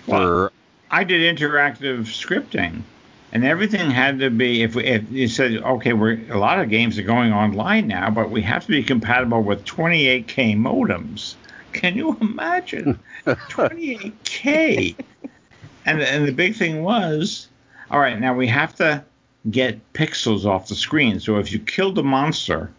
for 0.06 0.12
well, 0.12 0.52
I 0.90 1.04
did 1.04 1.38
interactive 1.38 2.02
scripting 2.06 2.84
and 3.32 3.46
everything 3.46 3.90
had 3.90 4.20
to 4.20 4.30
be 4.30 4.62
if, 4.62 4.76
we, 4.76 4.86
if 4.86 5.10
you 5.12 5.28
said 5.28 5.58
okay 5.58 5.94
we're 5.94 6.20
a 6.32 6.38
lot 6.38 6.60
of 6.60 6.70
games 6.70 6.98
are 6.98 7.04
going 7.04 7.32
online 7.32 7.88
now 7.88 8.10
but 8.10 8.30
we 8.30 8.42
have 8.42 8.66
to 8.66 8.72
be 8.72 8.84
compatible 8.84 9.42
with 9.42 9.64
28k 9.66 10.56
modems. 10.58 11.36
Can 11.74 11.96
you 11.96 12.18
imagine? 12.20 13.00
28k 13.26 14.96
and 15.86 16.02
and 16.02 16.28
the 16.28 16.34
big 16.34 16.56
thing 16.56 16.84
was 16.84 17.48
all 17.90 18.00
right 18.00 18.20
now 18.20 18.34
we 18.34 18.48
have 18.48 18.76
to 18.76 19.04
get 19.50 19.94
pixels 19.94 20.46
off 20.46 20.68
the 20.68 20.76
screen. 20.76 21.20
So 21.20 21.38
if 21.38 21.52
you 21.52 21.60
killed 21.60 21.98
a 21.98 22.04
monster 22.04 22.72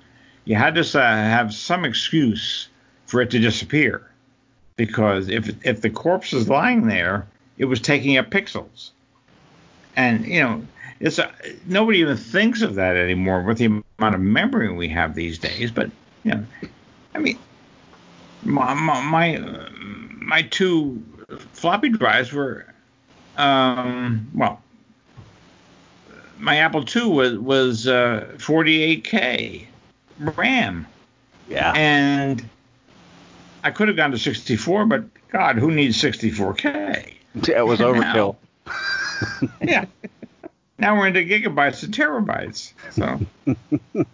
you 0.44 0.56
had 0.56 0.74
to 0.74 0.80
uh, 0.80 1.02
have 1.02 1.54
some 1.54 1.84
excuse 1.84 2.68
for 3.06 3.20
it 3.20 3.30
to 3.30 3.38
disappear. 3.38 4.02
Because 4.76 5.28
if 5.28 5.54
if 5.64 5.80
the 5.80 5.90
corpse 5.90 6.32
is 6.32 6.48
lying 6.48 6.86
there 6.86 7.26
it 7.58 7.64
was 7.66 7.80
taking 7.80 8.16
up 8.18 8.30
pixels 8.30 8.90
and 9.96 10.26
you 10.26 10.40
know, 10.40 10.66
it's 11.00 11.18
a, 11.18 11.32
nobody 11.66 11.98
even 11.98 12.16
thinks 12.16 12.62
of 12.62 12.76
that 12.76 12.96
anymore 12.96 13.42
with 13.42 13.58
the 13.58 13.66
amount 13.66 14.14
of 14.14 14.20
memory 14.20 14.72
we 14.72 14.88
have 14.88 15.14
these 15.14 15.38
days. 15.38 15.70
But 15.70 15.90
you 16.24 16.32
know, 16.32 16.44
I 17.14 17.18
mean, 17.18 17.38
my 18.44 18.74
my 18.74 19.38
my, 20.20 20.42
two 20.42 21.02
floppy 21.52 21.88
drives 21.90 22.32
were, 22.32 22.66
um, 23.36 24.30
well, 24.34 24.62
my 26.38 26.56
Apple 26.58 26.84
II 26.84 27.08
was 27.08 27.38
was 27.38 27.86
uh, 27.86 28.28
48k 28.36 29.66
RAM. 30.18 30.86
Yeah. 31.48 31.72
And 31.74 32.48
I 33.64 33.70
could 33.70 33.88
have 33.88 33.96
gone 33.96 34.12
to 34.12 34.18
64, 34.18 34.86
but 34.86 35.04
God, 35.28 35.56
who 35.56 35.70
needs 35.70 36.00
64k? 36.00 37.14
It 37.48 37.66
was 37.66 37.80
overkill. 37.80 38.36
yeah. 39.62 39.86
Now 40.78 40.96
we're 40.98 41.06
into 41.06 41.20
gigabytes 41.20 41.82
and 41.84 41.94
terabytes. 41.94 42.72
So. 42.90 43.20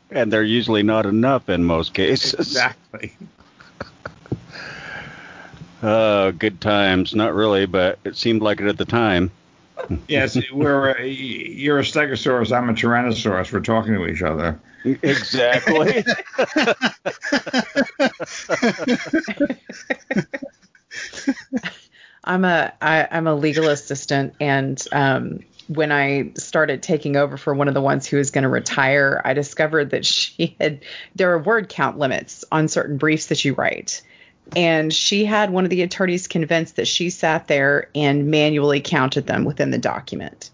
and 0.10 0.32
they're 0.32 0.42
usually 0.42 0.82
not 0.82 1.06
enough 1.06 1.48
in 1.48 1.64
most 1.64 1.94
cases. 1.94 2.34
Exactly. 2.34 3.12
Uh, 5.80 6.32
good 6.32 6.60
times. 6.60 7.14
Not 7.14 7.34
really, 7.34 7.64
but 7.64 8.00
it 8.02 8.16
seemed 8.16 8.42
like 8.42 8.60
it 8.60 8.66
at 8.66 8.78
the 8.78 8.84
time. 8.84 9.30
yes, 10.08 10.36
we're 10.52 10.98
uh, 10.98 11.02
you're 11.02 11.78
a 11.78 11.82
Stegosaurus, 11.82 12.50
I'm 12.50 12.68
a 12.68 12.72
Tyrannosaurus. 12.72 13.52
We're 13.52 13.60
talking 13.60 13.94
to 13.94 14.06
each 14.08 14.22
other. 14.22 14.58
Exactly. 14.84 16.04
I'm 22.28 22.44
a 22.44 22.72
I, 22.80 23.08
I'm 23.10 23.26
a 23.26 23.34
legal 23.34 23.68
assistant, 23.68 24.34
and 24.38 24.80
um, 24.92 25.40
when 25.68 25.90
I 25.90 26.32
started 26.34 26.82
taking 26.82 27.16
over 27.16 27.38
for 27.38 27.54
one 27.54 27.68
of 27.68 27.74
the 27.74 27.80
ones 27.80 28.06
who 28.06 28.18
was 28.18 28.30
going 28.30 28.42
to 28.42 28.48
retire, 28.48 29.20
I 29.24 29.32
discovered 29.32 29.90
that 29.90 30.04
she 30.06 30.54
had 30.60 30.84
there 31.16 31.32
are 31.32 31.38
word 31.38 31.68
count 31.68 31.98
limits 31.98 32.44
on 32.52 32.68
certain 32.68 32.98
briefs 32.98 33.26
that 33.26 33.44
you 33.44 33.54
write. 33.54 34.02
And 34.56 34.92
she 34.92 35.26
had 35.26 35.50
one 35.50 35.64
of 35.64 35.70
the 35.70 35.82
attorneys 35.82 36.26
convinced 36.26 36.76
that 36.76 36.88
she 36.88 37.10
sat 37.10 37.48
there 37.48 37.90
and 37.94 38.30
manually 38.30 38.80
counted 38.80 39.26
them 39.26 39.44
within 39.44 39.70
the 39.70 39.78
document. 39.78 40.48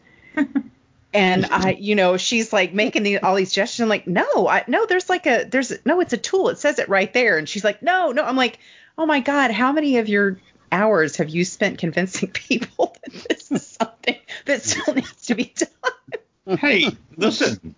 and 1.15 1.47
I, 1.47 1.77
you 1.79 1.95
know, 1.95 2.17
she's 2.17 2.53
like 2.53 2.75
making 2.75 3.05
the, 3.05 3.19
all 3.19 3.37
these 3.37 3.53
gestures. 3.53 3.81
I'm 3.81 3.89
like, 3.89 4.09
no, 4.09 4.49
I, 4.49 4.65
no, 4.67 4.85
there's 4.87 5.09
like 5.09 5.27
a, 5.27 5.45
there's, 5.45 5.73
no, 5.85 6.01
it's 6.01 6.13
a 6.13 6.17
tool. 6.19 6.49
It 6.49 6.59
says 6.59 6.81
it 6.81 6.89
right 6.89 7.13
there. 7.13 7.39
And 7.39 7.49
she's 7.49 7.63
like, 7.63 7.83
no, 7.83 8.11
no. 8.11 8.25
I'm 8.25 8.35
like, 8.35 8.59
oh 8.99 9.07
my 9.07 9.21
God, 9.21 9.53
how 9.53 9.71
many 9.71 9.99
of 9.99 10.09
your 10.09 10.39
hours 10.75 11.17
have 11.17 11.31
you 11.31 11.45
spent 11.45 11.79
convincing 11.79 12.31
people 12.33 12.97
that 13.05 13.13
this 13.29 13.51
is 13.51 13.67
something 13.67 14.19
that 14.47 14.63
still 14.63 14.95
needs 14.95 15.27
to 15.27 15.35
be 15.35 15.55
done? 15.57 16.59
Hey, 16.59 16.91
listen. 17.17 17.75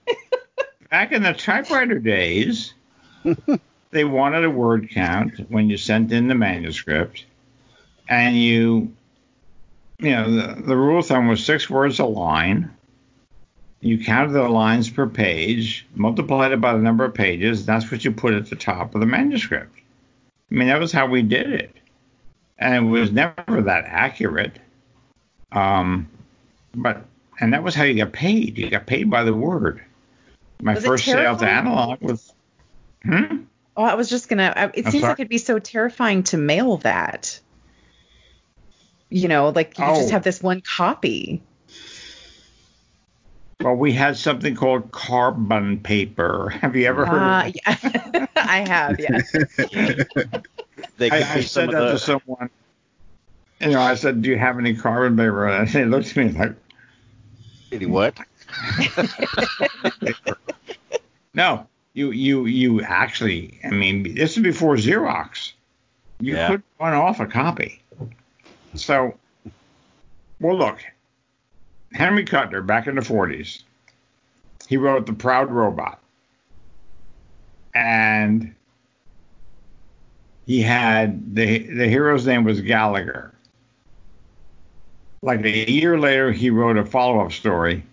back 0.90 1.12
in 1.12 1.22
the 1.22 1.32
typewriter 1.32 1.98
days, 1.98 2.74
they 3.90 4.04
wanted 4.04 4.44
a 4.44 4.50
word 4.50 4.90
count 4.90 5.38
when 5.50 5.70
you 5.70 5.76
sent 5.76 6.10
in 6.10 6.26
the 6.26 6.34
manuscript, 6.34 7.24
and 8.08 8.36
you, 8.36 8.92
you 9.98 10.10
know, 10.10 10.30
the, 10.30 10.62
the 10.62 10.76
rule 10.76 10.98
of 10.98 11.06
thumb 11.06 11.28
was 11.28 11.44
six 11.44 11.70
words 11.70 12.00
a 12.00 12.04
line. 12.04 12.72
You 13.80 14.02
counted 14.02 14.32
the 14.32 14.48
lines 14.48 14.90
per 14.90 15.06
page, 15.06 15.86
multiplied 15.94 16.50
it 16.50 16.60
by 16.60 16.72
the 16.72 16.82
number 16.82 17.04
of 17.04 17.14
pages. 17.14 17.66
That's 17.66 17.88
what 17.90 18.04
you 18.04 18.10
put 18.10 18.34
at 18.34 18.50
the 18.50 18.56
top 18.56 18.94
of 18.94 19.00
the 19.00 19.06
manuscript. 19.06 19.76
I 20.50 20.54
mean, 20.54 20.68
that 20.68 20.80
was 20.80 20.92
how 20.92 21.06
we 21.06 21.22
did 21.22 21.52
it 21.52 21.76
and 22.58 22.74
it 22.74 22.88
was 22.88 23.12
never 23.12 23.62
that 23.62 23.84
accurate. 23.86 24.58
Um, 25.52 26.08
but 26.74 27.04
and 27.40 27.52
that 27.52 27.62
was 27.62 27.74
how 27.74 27.84
you 27.84 27.94
got 28.02 28.12
paid. 28.12 28.58
You 28.58 28.70
got 28.70 28.86
paid 28.86 29.10
by 29.10 29.24
the 29.24 29.34
word. 29.34 29.82
My 30.60 30.74
was 30.74 30.84
first 30.84 31.04
sale 31.04 31.36
to 31.36 31.48
analog 31.48 32.00
was. 32.00 32.32
Hmm? 33.02 33.44
Oh, 33.76 33.84
I 33.84 33.94
was 33.94 34.08
just 34.08 34.28
gonna. 34.28 34.70
It 34.74 34.86
I'm 34.86 34.92
seems 34.92 35.02
sorry? 35.02 35.12
like 35.12 35.20
it'd 35.20 35.28
be 35.28 35.38
so 35.38 35.58
terrifying 35.58 36.22
to 36.24 36.38
mail 36.38 36.78
that. 36.78 37.38
You 39.10 39.28
know, 39.28 39.50
like 39.50 39.78
you 39.78 39.84
oh. 39.84 39.96
just 39.96 40.10
have 40.10 40.24
this 40.24 40.42
one 40.42 40.62
copy. 40.62 41.42
Well, 43.60 43.74
we 43.74 43.92
had 43.92 44.16
something 44.16 44.54
called 44.54 44.92
carbon 44.92 45.80
paper. 45.80 46.50
Have 46.50 46.76
you 46.76 46.86
ever 46.86 47.06
heard 47.06 47.22
uh, 47.22 47.40
of 47.40 47.46
it? 47.46 47.60
Yeah. 47.64 48.26
I 48.36 48.58
have, 48.68 49.00
yeah. 49.00 50.38
they 50.96 51.10
I, 51.10 51.34
I 51.34 51.40
said 51.40 51.70
that 51.70 51.80
the... 51.80 51.92
to 51.92 51.98
someone. 51.98 52.50
You 53.60 53.70
know, 53.70 53.80
I 53.80 53.94
said, 53.94 54.22
"Do 54.22 54.30
you 54.30 54.38
have 54.38 54.58
any 54.58 54.74
carbon 54.74 55.16
paper?" 55.16 55.46
And 55.46 55.68
they 55.68 55.84
looked 55.84 56.10
at 56.10 56.16
me 56.16 56.32
like, 56.32 56.54
"Any 57.72 57.86
what?" 57.86 58.18
no, 61.34 61.66
you 61.94 62.10
you 62.10 62.46
you 62.46 62.82
actually. 62.82 63.58
I 63.64 63.70
mean, 63.70 64.14
this 64.14 64.36
is 64.36 64.42
before 64.42 64.76
Xerox. 64.76 65.52
You 66.20 66.34
yeah. 66.34 66.48
could 66.48 66.62
run 66.80 66.94
off 66.94 67.20
a 67.20 67.26
copy. 67.26 67.82
So, 68.74 69.14
Well, 70.40 70.56
look, 70.56 70.78
Henry 71.92 72.24
Kuttner 72.24 72.66
back 72.66 72.86
in 72.86 72.94
the 72.94 73.00
40s, 73.00 73.62
he 74.68 74.76
wrote 74.76 75.06
The 75.06 75.12
Proud 75.12 75.50
Robot. 75.50 76.00
And 77.74 78.54
he 80.46 80.62
had 80.62 81.34
the 81.34 81.58
the 81.58 81.88
hero's 81.88 82.26
name 82.26 82.44
was 82.44 82.60
Gallegher. 82.60 83.34
Like 85.22 85.44
a 85.44 85.70
year 85.70 85.98
later, 85.98 86.30
he 86.30 86.50
wrote 86.50 86.76
a 86.76 86.84
follow 86.84 87.20
up 87.20 87.32
story, 87.32 87.84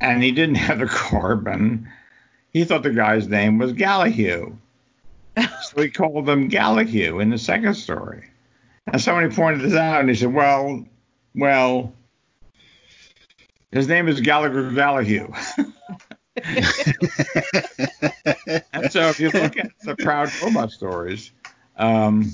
and 0.00 0.22
he 0.22 0.32
didn't 0.32 0.54
have 0.66 0.80
the 0.80 0.86
carbon. 0.86 1.88
He 2.52 2.64
thought 2.64 2.82
the 2.82 2.90
guy's 2.90 3.28
name 3.28 3.58
was 3.58 3.72
Gallahue, 3.72 4.56
so 5.36 5.82
he 5.82 5.90
called 5.90 6.28
him 6.28 6.50
Gallahue 6.50 7.22
in 7.22 7.30
the 7.30 7.38
second 7.38 7.74
story. 7.74 8.24
And 8.86 9.00
somebody 9.00 9.32
pointed 9.32 9.60
this 9.60 9.74
out, 9.74 10.00
and 10.00 10.08
he 10.08 10.16
said, 10.16 10.34
"Well, 10.34 10.84
well, 11.36 11.92
his 13.70 13.86
name 13.86 14.08
is 14.08 14.20
Gallegher 14.20 14.72
Gallahue." 14.72 15.32
and 18.72 18.92
so 18.92 19.08
if 19.08 19.20
you 19.20 19.30
look 19.30 19.56
at 19.56 19.70
the 19.82 19.96
Proud 19.98 20.30
Robot 20.42 20.70
stories, 20.70 21.30
um, 21.76 22.32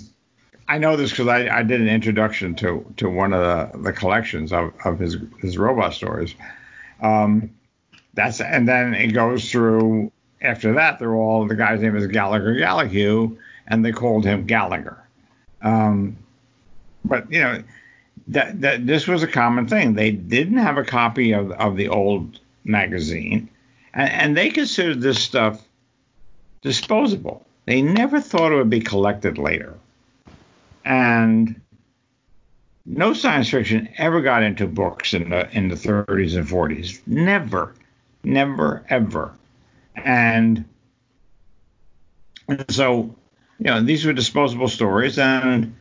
I 0.69 0.79
know 0.79 0.97
this 0.97 1.11
because 1.11 1.29
I, 1.29 1.59
I, 1.59 1.63
did 1.63 1.81
an 1.81 1.89
introduction 1.89 2.55
to, 2.57 2.85
to 2.97 3.09
one 3.11 3.33
of 3.33 3.73
the, 3.73 3.79
the 3.79 3.93
collections 3.93 4.53
of, 4.53 4.73
of 4.85 4.99
his, 4.99 5.17
his 5.41 5.59
robot 5.59 5.93
stories. 5.93 6.35
Um, 7.01 7.51
that's 8.15 8.41
and 8.41 8.67
then 8.67 8.95
it 8.95 9.09
goes 9.09 9.51
through 9.51 10.11
after 10.41 10.73
that 10.75 10.99
they're 10.99 11.15
all 11.15 11.47
the 11.47 11.55
guy's 11.55 11.81
name 11.81 11.97
is 11.97 12.07
Gallegher 12.07 12.55
Gallahue 12.55 13.37
and 13.67 13.85
they 13.85 13.93
called 13.93 14.25
him 14.25 14.47
Gallegher. 14.47 15.03
Um, 15.63 16.17
but 17.05 17.31
you 17.31 17.41
know 17.41 17.63
that 18.29 18.61
that 18.61 18.87
this 18.87 19.07
was 19.07 19.23
a 19.23 19.27
common 19.27 19.67
thing. 19.67 19.95
They 19.95 20.11
didn't 20.11 20.59
have 20.59 20.79
a 20.79 20.85
copy 20.85 21.33
of, 21.33 21.51
of 21.53 21.77
the 21.77 21.89
old 21.89 22.41
magazine 22.65 23.49
and, 23.95 24.11
and 24.11 24.37
they 24.37 24.51
considered 24.51 25.01
this 25.01 25.23
stuff 25.23 25.63
disposable. 26.61 27.47
They 27.67 27.81
never 27.81 28.21
thought 28.21 28.53
it 28.53 28.57
would 28.57 28.71
be 28.71 28.81
collected 28.81 29.39
later. 29.39 29.75
And 30.85 31.61
no 32.85 33.15
science 33.15 33.49
fiction 33.49 33.89
ever 33.97 34.21
got 34.21 34.43
into 34.43 34.67
books 34.67 35.15
in 35.15 35.31
the 35.31 35.51
in 35.57 35.69
the 35.69 35.75
30s 35.75 36.37
and 36.37 36.47
40s. 36.47 37.01
Never, 37.07 37.75
never, 38.23 38.85
ever. 38.91 39.33
And, 39.97 40.65
so, 42.69 43.15
you 43.59 43.67
know, 43.67 43.81
these 43.81 44.05
were 44.05 44.13
disposable 44.13 44.69
stories, 44.69 45.19
and 45.19 45.75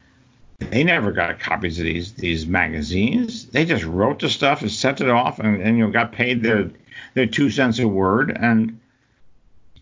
they 0.59 0.83
never 0.83 1.11
got 1.11 1.39
copies 1.39 1.79
of 1.79 1.85
these 1.85 2.13
these 2.13 2.45
magazines. 2.45 3.47
They 3.47 3.65
just 3.65 3.83
wrote 3.83 4.19
the 4.19 4.29
stuff 4.29 4.61
and 4.61 4.71
sent 4.71 5.01
it 5.01 5.09
off, 5.09 5.39
and, 5.39 5.61
and 5.61 5.77
you 5.77 5.83
know, 5.83 5.91
got 5.91 6.13
paid 6.13 6.41
their 6.41 6.69
their 7.13 7.27
two 7.27 7.49
cents 7.49 7.79
a 7.79 7.87
word, 7.87 8.35
and 8.35 8.79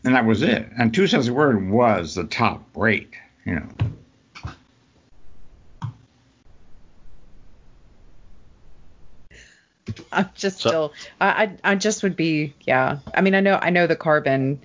and 0.04 0.15
that 0.15 0.26
was 0.26 0.41
it. 0.41 0.67
And 0.78 0.93
two 0.93 1.08
cents 1.08 1.28
a 1.28 1.34
word 1.34 1.69
was 1.69 2.15
the 2.15 2.24
top 2.24 2.63
rate, 2.76 3.13
you 3.45 3.56
know. 3.56 3.67
I'm 10.12 10.30
just 10.36 10.60
so, 10.60 10.69
still, 10.69 10.93
I, 11.19 11.52
I 11.63 11.76
just 11.76 12.04
would 12.04 12.15
be, 12.15 12.54
yeah. 12.62 13.00
I 13.13 13.21
mean, 13.21 13.36
I 13.36 13.39
know, 13.41 13.60
I 13.62 13.69
know 13.69 13.88
the 13.88 13.95
carbon, 13.95 14.62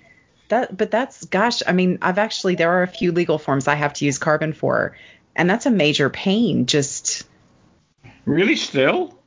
that, 0.49 0.77
but 0.77 0.91
that's, 0.91 1.25
gosh, 1.25 1.63
I 1.67 1.73
mean, 1.73 1.99
I've 2.03 2.19
actually, 2.19 2.55
there 2.55 2.71
are 2.73 2.83
a 2.83 2.89
few 2.89 3.13
legal 3.13 3.39
forms 3.39 3.67
I 3.69 3.75
have 3.75 3.93
to 3.95 4.05
use 4.05 4.19
carbon 4.19 4.53
for, 4.53 4.97
and 5.35 5.49
that's 5.51 5.67
a 5.67 5.71
major 5.71 6.11
pain. 6.11 6.67
Just 6.67 7.25
really, 8.25 8.57
still. 8.57 9.19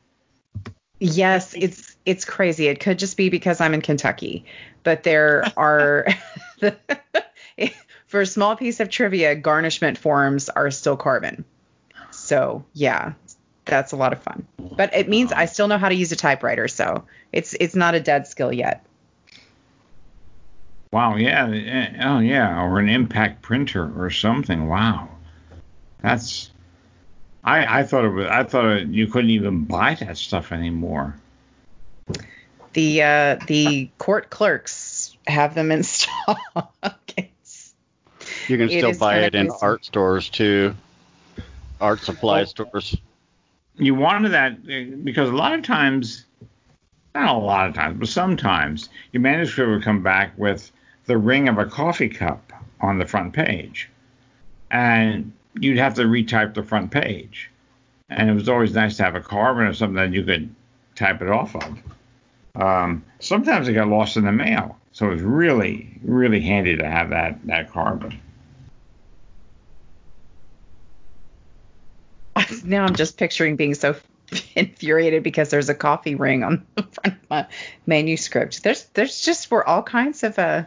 Yes, 1.00 1.54
it's 1.54 1.96
it's 2.10 2.26
crazy. 2.26 2.68
It 2.68 2.80
could 2.80 2.98
just 2.98 3.18
be 3.18 3.30
because 3.30 3.62
I'm 3.62 3.76
in 3.76 3.82
Kentucky, 3.82 4.44
but 4.84 5.04
there 5.04 5.46
are 5.56 6.08
for 8.08 8.22
a 8.22 8.26
small 8.26 8.56
piece 8.56 8.80
of 8.80 8.90
trivia, 8.90 9.36
garnishment 9.36 9.98
forms 9.98 10.50
are 10.50 10.72
still 10.72 10.98
carbon. 10.98 11.46
So 12.10 12.66
yeah, 12.74 13.14
that's 13.66 13.92
a 13.92 13.96
lot 13.96 14.12
of 14.12 14.24
fun. 14.24 14.48
But 14.58 14.96
it 14.96 15.08
means 15.08 15.32
I 15.32 15.46
still 15.46 15.68
know 15.68 15.78
how 15.78 15.90
to 15.90 15.96
use 15.96 16.12
a 16.12 16.16
typewriter, 16.16 16.68
so 16.68 17.06
it's 17.32 17.54
it's 17.60 17.76
not 17.76 17.94
a 17.94 18.00
dead 18.00 18.26
skill 18.26 18.52
yet. 18.52 18.84
Wow, 20.92 21.16
yeah, 21.18 21.46
oh 22.04 22.18
yeah, 22.18 22.64
or 22.64 22.80
an 22.80 22.90
impact 22.90 23.44
printer 23.44 23.94
or 23.96 24.10
something. 24.10 24.68
Wow, 24.68 25.10
that's 26.02 26.50
I, 27.44 27.82
I 27.82 27.84
thought 27.84 28.06
it 28.06 28.10
was. 28.10 28.26
I 28.26 28.44
thought 28.46 28.88
you 28.88 29.06
couldn't 29.06 29.30
even 29.30 29.66
buy 29.66 29.94
that 29.96 30.18
stuff 30.18 30.52
anymore. 30.52 31.16
The 32.74 33.02
uh, 33.02 33.40
the 33.48 33.90
court 33.98 34.30
clerks 34.30 35.18
have 35.28 35.56
them 35.56 35.72
in 35.72 35.84
stock. 35.84 37.14
you 38.48 38.58
can 38.58 38.70
still 38.70 38.98
buy 38.98 39.20
it 39.20 39.36
in 39.36 39.50
art 39.62 39.86
stores 39.86 40.30
too, 40.30 40.76
art 41.82 42.02
supply 42.02 42.44
stores. 42.44 42.96
You 43.76 43.96
wanted 43.96 44.34
that 44.34 45.04
because 45.04 45.30
a 45.30 45.36
lot 45.36 45.54
of 45.54 45.64
times, 45.64 46.26
not 47.16 47.36
a 47.36 47.38
lot 47.38 47.70
of 47.70 47.76
times, 47.76 47.98
but 47.98 48.10
sometimes 48.10 48.90
your 49.12 49.22
manuscript 49.22 49.70
would 49.70 49.84
come 49.84 50.04
back 50.04 50.38
with 50.38 50.72
the 51.06 51.18
ring 51.18 51.48
of 51.48 51.58
a 51.58 51.66
coffee 51.66 52.10
cup 52.10 52.52
on 52.82 53.00
the 53.00 53.06
front 53.06 53.34
page, 53.34 53.90
and 54.70 55.32
you'd 55.60 55.78
have 55.78 55.96
to 55.96 56.04
retype 56.04 56.54
the 56.54 56.64
front 56.64 56.92
page. 56.92 57.50
And 58.10 58.30
it 58.30 58.34
was 58.34 58.50
always 58.50 58.74
nice 58.74 58.98
to 58.98 59.04
have 59.04 59.16
a 59.16 59.22
carbon 59.22 59.66
or 59.66 59.74
something 59.74 59.96
that 59.96 60.14
you 60.14 60.24
could 60.24 60.54
type 60.96 61.22
it 61.22 61.30
off 61.30 61.56
of. 61.56 61.78
Um, 62.56 63.04
sometimes 63.20 63.68
it 63.68 63.74
got 63.74 63.88
lost 63.88 64.18
in 64.18 64.26
the 64.26 64.32
mail, 64.32 64.78
so 64.92 65.08
it 65.08 65.14
was 65.14 65.22
really, 65.22 66.00
really 66.04 66.42
handy 66.42 66.78
to 66.78 66.88
have 66.88 67.10
that 67.12 67.46
that 67.48 67.72
carbon. 67.72 68.20
Now 72.64 72.86
I'm 72.86 72.96
just 72.96 73.18
picturing 73.18 73.58
being 73.58 73.74
so 73.74 73.96
infuriated 74.56 75.24
because 75.24 75.50
there's 75.50 75.70
a 75.70 75.76
coffee 75.76 76.16
ring 76.16 76.44
on 76.44 76.66
the 76.76 76.84
front 76.84 77.22
of 77.22 77.30
my 77.30 77.48
manuscript. 77.86 78.64
There's 78.64 78.86
there's 78.94 79.22
just 79.22 79.48
for 79.48 79.68
all 79.68 79.84
kinds 79.84 80.24
of 80.24 80.40
uh, 80.40 80.64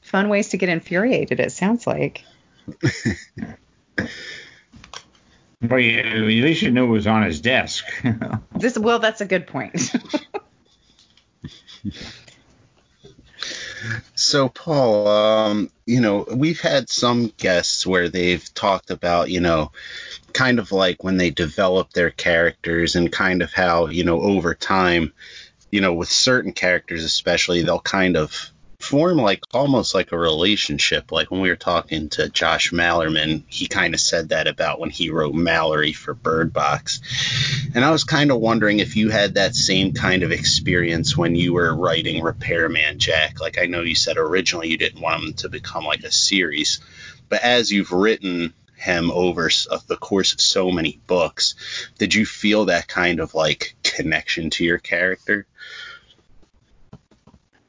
fun 0.00 0.28
ways 0.28 0.50
to 0.50 0.56
get 0.56 0.68
infuriated. 0.68 1.40
It 1.40 1.52
sounds 1.52 1.86
like. 1.86 2.24
Well, 5.60 5.80
at 5.80 6.04
least 6.18 6.62
you 6.62 6.70
knew 6.70 6.84
it 6.84 6.88
was 6.88 7.08
on 7.08 7.24
his 7.24 7.40
desk. 7.40 7.84
this 8.54 8.78
well, 8.78 9.00
that's 9.00 9.20
a 9.20 9.26
good 9.26 9.48
point. 9.48 9.92
So, 14.14 14.48
Paul, 14.48 15.08
um, 15.08 15.70
you 15.86 16.00
know, 16.00 16.26
we've 16.34 16.60
had 16.60 16.88
some 16.88 17.32
guests 17.36 17.86
where 17.86 18.08
they've 18.08 18.52
talked 18.54 18.90
about, 18.90 19.30
you 19.30 19.40
know, 19.40 19.72
kind 20.32 20.58
of 20.58 20.72
like 20.72 21.04
when 21.04 21.16
they 21.16 21.30
develop 21.30 21.92
their 21.92 22.10
characters 22.10 22.96
and 22.96 23.12
kind 23.12 23.42
of 23.42 23.52
how, 23.52 23.86
you 23.86 24.04
know, 24.04 24.20
over 24.20 24.54
time, 24.54 25.12
you 25.70 25.80
know, 25.80 25.94
with 25.94 26.08
certain 26.08 26.52
characters 26.52 27.04
especially, 27.04 27.62
they'll 27.62 27.80
kind 27.80 28.16
of 28.16 28.50
form 28.80 29.18
like 29.18 29.42
almost 29.52 29.94
like 29.94 30.12
a 30.12 30.18
relationship. 30.18 31.10
Like 31.10 31.30
when 31.30 31.40
we 31.40 31.48
were 31.48 31.56
talking 31.56 32.08
to 32.10 32.28
Josh 32.28 32.70
Malerman, 32.70 33.42
he 33.48 33.66
kind 33.66 33.92
of 33.92 34.00
said 34.00 34.28
that 34.28 34.46
about 34.46 34.78
when 34.78 34.90
he 34.90 35.10
wrote 35.10 35.34
Mallory 35.34 35.92
for 35.92 36.14
Bird 36.14 36.52
Box. 36.52 37.00
And 37.74 37.84
I 37.84 37.90
was 37.90 38.04
kind 38.04 38.30
of 38.30 38.40
wondering 38.40 38.78
if 38.78 38.96
you 38.96 39.10
had 39.10 39.34
that 39.34 39.54
same 39.54 39.92
kind 39.94 40.22
of 40.22 40.30
experience 40.30 41.16
when 41.16 41.34
you 41.34 41.54
were 41.54 41.74
writing 41.74 42.22
Repairman 42.22 42.98
Jack. 42.98 43.40
Like 43.40 43.58
I 43.58 43.66
know 43.66 43.82
you 43.82 43.96
said 43.96 44.16
originally 44.16 44.68
you 44.68 44.78
didn't 44.78 45.02
want 45.02 45.24
him 45.24 45.32
to 45.34 45.48
become 45.48 45.84
like 45.84 46.04
a 46.04 46.12
series, 46.12 46.80
but 47.28 47.42
as 47.42 47.72
you've 47.72 47.92
written 47.92 48.54
him 48.76 49.10
over 49.10 49.50
the 49.88 49.96
course 49.96 50.32
of 50.32 50.40
so 50.40 50.70
many 50.70 51.00
books, 51.08 51.56
did 51.98 52.14
you 52.14 52.24
feel 52.24 52.66
that 52.66 52.86
kind 52.86 53.18
of 53.18 53.34
like 53.34 53.74
connection 53.82 54.50
to 54.50 54.64
your 54.64 54.78
character? 54.78 55.46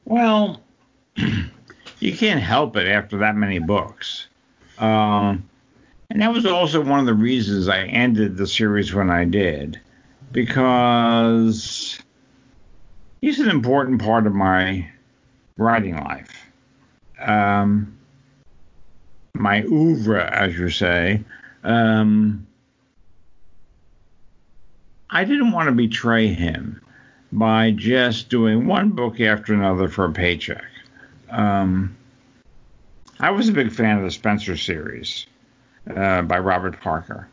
Well, 0.04 0.62
you 1.16 2.16
can't 2.16 2.40
help 2.40 2.76
it 2.76 2.86
after 2.86 3.18
that 3.18 3.36
many 3.36 3.58
books. 3.58 4.26
Um, 4.78 5.48
and 6.08 6.20
that 6.22 6.32
was 6.32 6.46
also 6.46 6.80
one 6.80 7.00
of 7.00 7.06
the 7.06 7.14
reasons 7.14 7.68
I 7.68 7.84
ended 7.84 8.36
the 8.36 8.46
series 8.46 8.92
when 8.92 9.10
I 9.10 9.24
did, 9.24 9.80
because 10.32 12.00
he's 13.20 13.40
an 13.40 13.50
important 13.50 14.02
part 14.02 14.26
of 14.26 14.34
my 14.34 14.88
writing 15.56 15.96
life. 15.96 16.30
Um, 17.20 17.96
my 19.34 19.62
oeuvre, 19.62 20.28
as 20.32 20.58
you 20.58 20.70
say. 20.70 21.22
Um, 21.62 22.46
I 25.10 25.24
didn't 25.24 25.52
want 25.52 25.68
to 25.68 25.74
betray 25.74 26.28
him 26.28 26.80
by 27.32 27.70
just 27.72 28.28
doing 28.28 28.66
one 28.66 28.90
book 28.90 29.20
after 29.20 29.54
another 29.54 29.88
for 29.88 30.04
a 30.04 30.12
paycheck. 30.12 30.64
Um, 31.30 31.96
I 33.18 33.30
was 33.30 33.48
a 33.48 33.52
big 33.52 33.72
fan 33.72 33.98
of 33.98 34.04
the 34.04 34.10
Spenser 34.10 34.56
series 34.56 35.26
uh, 35.94 36.22
by 36.22 36.38
Robert 36.38 36.80
Parker. 36.80 37.28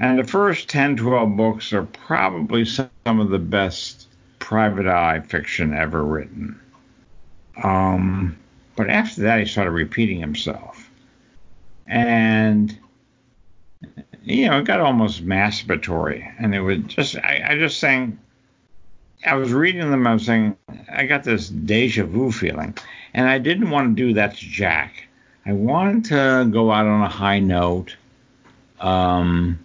And 0.00 0.18
the 0.18 0.24
first 0.24 0.68
10, 0.68 0.96
12 0.96 1.36
books 1.36 1.72
are 1.72 1.84
probably 1.84 2.64
some 2.64 2.90
of 3.06 3.30
the 3.30 3.38
best 3.38 4.08
private 4.40 4.86
eye 4.86 5.20
fiction 5.20 5.72
ever 5.72 6.04
written. 6.04 6.60
Um, 7.62 8.36
but 8.76 8.90
after 8.90 9.22
that, 9.22 9.38
he 9.38 9.46
started 9.46 9.70
repeating 9.70 10.18
himself. 10.18 10.90
And, 11.86 12.76
you 14.24 14.48
know, 14.48 14.58
it 14.58 14.64
got 14.64 14.80
almost 14.80 15.24
masturbatory. 15.24 16.34
And 16.38 16.54
it 16.54 16.60
was 16.60 16.78
just, 16.86 17.16
I, 17.16 17.42
I 17.50 17.58
just 17.58 17.78
saying, 17.78 18.18
I 19.24 19.36
was 19.36 19.52
reading 19.52 19.90
them, 19.90 20.06
I 20.06 20.14
was 20.14 20.26
saying, 20.26 20.56
I 20.90 21.06
got 21.06 21.22
this 21.22 21.48
deja 21.48 22.04
vu 22.04 22.32
feeling. 22.32 22.76
And 23.14 23.28
I 23.28 23.38
didn't 23.38 23.70
want 23.70 23.96
to 23.96 24.02
do 24.02 24.14
that 24.14 24.36
to 24.36 24.44
Jack. 24.44 25.06
I 25.46 25.52
wanted 25.52 26.04
to 26.06 26.48
go 26.50 26.72
out 26.72 26.86
on 26.86 27.02
a 27.02 27.08
high 27.08 27.38
note. 27.38 27.96
Um, 28.80 29.58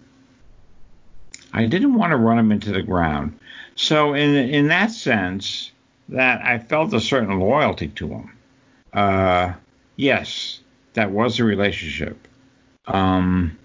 I 1.52 1.66
didn't 1.66 1.94
want 1.94 2.12
to 2.12 2.16
run 2.16 2.38
him 2.38 2.52
into 2.52 2.72
the 2.72 2.82
ground. 2.82 3.38
So 3.74 4.14
in 4.14 4.34
in 4.34 4.68
that 4.68 4.90
sense, 4.92 5.72
that 6.10 6.44
I 6.44 6.58
felt 6.58 6.92
a 6.92 7.00
certain 7.00 7.38
loyalty 7.38 7.88
to 7.88 8.08
him. 8.08 8.36
Uh, 8.92 9.52
yes, 9.96 10.60
that 10.94 11.10
was 11.10 11.38
a 11.38 11.44
relationship. 11.44 12.26
Um, 12.86 13.56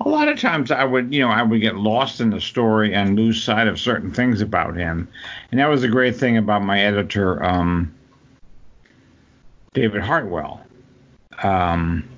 a 0.00 0.08
lot 0.08 0.28
of 0.28 0.40
times 0.40 0.70
I 0.70 0.84
would, 0.84 1.12
you 1.12 1.20
know, 1.20 1.28
I 1.28 1.42
would 1.42 1.60
get 1.60 1.76
lost 1.76 2.20
in 2.20 2.30
the 2.30 2.40
story 2.40 2.94
and 2.94 3.16
lose 3.16 3.42
sight 3.42 3.66
of 3.66 3.78
certain 3.78 4.12
things 4.12 4.40
about 4.40 4.76
him, 4.76 5.08
and 5.50 5.60
that 5.60 5.68
was 5.68 5.82
a 5.82 5.88
great 5.88 6.16
thing 6.16 6.36
about 6.36 6.62
my 6.62 6.80
editor, 6.80 7.42
um, 7.44 7.92
David 9.72 10.02
Hartwell. 10.02 10.60
Um, 11.42 12.08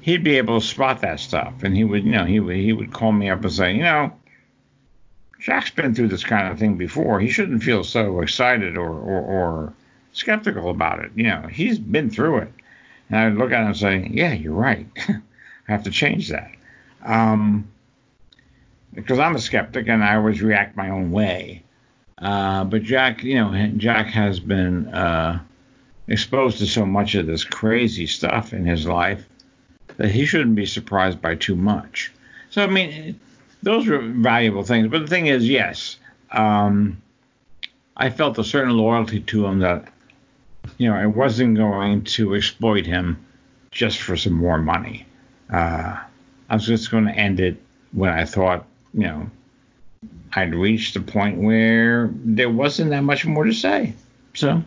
he'd 0.00 0.22
be 0.22 0.36
able 0.36 0.60
to 0.60 0.66
spot 0.66 1.00
that 1.00 1.18
stuff, 1.18 1.62
and 1.62 1.76
he 1.76 1.82
would, 1.82 2.04
you 2.04 2.12
know, 2.12 2.24
he 2.24 2.38
would 2.40 2.56
he 2.56 2.72
would 2.72 2.92
call 2.92 3.12
me 3.12 3.28
up 3.30 3.42
and 3.42 3.52
say, 3.52 3.74
you 3.74 3.82
know, 3.82 4.12
Jack's 5.40 5.70
been 5.70 5.94
through 5.94 6.08
this 6.08 6.24
kind 6.24 6.48
of 6.48 6.58
thing 6.58 6.76
before. 6.76 7.18
He 7.20 7.30
shouldn't 7.30 7.62
feel 7.62 7.82
so 7.82 8.20
excited 8.20 8.76
or 8.76 8.90
or, 8.90 9.20
or 9.20 9.74
skeptical 10.12 10.70
about 10.70 11.04
it. 11.04 11.10
You 11.14 11.24
know, 11.24 11.48
he's 11.50 11.78
been 11.78 12.10
through 12.10 12.38
it. 12.38 12.52
And 13.10 13.18
I'd 13.18 13.34
look 13.34 13.52
at 13.52 13.60
him 13.60 13.68
and 13.68 13.76
say, 13.76 14.10
yeah, 14.12 14.32
you're 14.32 14.52
right. 14.52 14.86
I 15.08 15.72
have 15.72 15.84
to 15.84 15.90
change 15.90 16.28
that. 16.28 16.50
Um, 17.04 17.68
because 18.94 19.18
I'm 19.18 19.36
a 19.36 19.40
skeptic 19.40 19.88
and 19.88 20.02
I 20.02 20.16
always 20.16 20.42
react 20.42 20.76
my 20.76 20.90
own 20.90 21.12
way. 21.12 21.62
Uh, 22.18 22.64
but 22.64 22.82
Jack, 22.82 23.22
you 23.22 23.34
know, 23.34 23.72
Jack 23.76 24.06
has 24.06 24.40
been 24.40 24.88
uh, 24.88 25.40
exposed 26.08 26.58
to 26.58 26.66
so 26.66 26.86
much 26.86 27.14
of 27.14 27.26
this 27.26 27.44
crazy 27.44 28.06
stuff 28.06 28.52
in 28.52 28.64
his 28.64 28.86
life 28.86 29.24
that 29.96 30.10
he 30.10 30.26
shouldn't 30.26 30.54
be 30.54 30.66
surprised 30.66 31.20
by 31.20 31.34
too 31.34 31.56
much. 31.56 32.12
So, 32.50 32.62
I 32.62 32.66
mean, 32.66 33.18
those 33.62 33.86
were 33.86 33.98
valuable 33.98 34.62
things. 34.62 34.88
But 34.88 35.00
the 35.00 35.06
thing 35.08 35.26
is, 35.26 35.48
yes, 35.48 35.96
um, 36.30 37.00
I 37.96 38.10
felt 38.10 38.38
a 38.38 38.44
certain 38.44 38.76
loyalty 38.76 39.20
to 39.20 39.46
him 39.46 39.60
that, 39.60 39.88
you 40.78 40.88
know, 40.88 40.96
I 40.96 41.06
wasn't 41.06 41.56
going 41.56 42.04
to 42.04 42.34
exploit 42.34 42.86
him 42.86 43.24
just 43.70 44.00
for 44.00 44.16
some 44.16 44.34
more 44.34 44.58
money. 44.58 45.06
Uh, 45.52 45.98
I 46.48 46.54
was 46.54 46.66
just 46.66 46.90
going 46.90 47.06
to 47.06 47.12
end 47.12 47.40
it 47.40 47.56
when 47.92 48.10
I 48.10 48.24
thought, 48.24 48.66
you 48.94 49.04
know, 49.04 49.30
I'd 50.34 50.54
reached 50.54 50.96
a 50.96 51.00
point 51.00 51.38
where 51.38 52.10
there 52.12 52.50
wasn't 52.50 52.90
that 52.90 53.02
much 53.02 53.24
more 53.24 53.44
to 53.44 53.52
say. 53.52 53.94
So. 54.34 54.62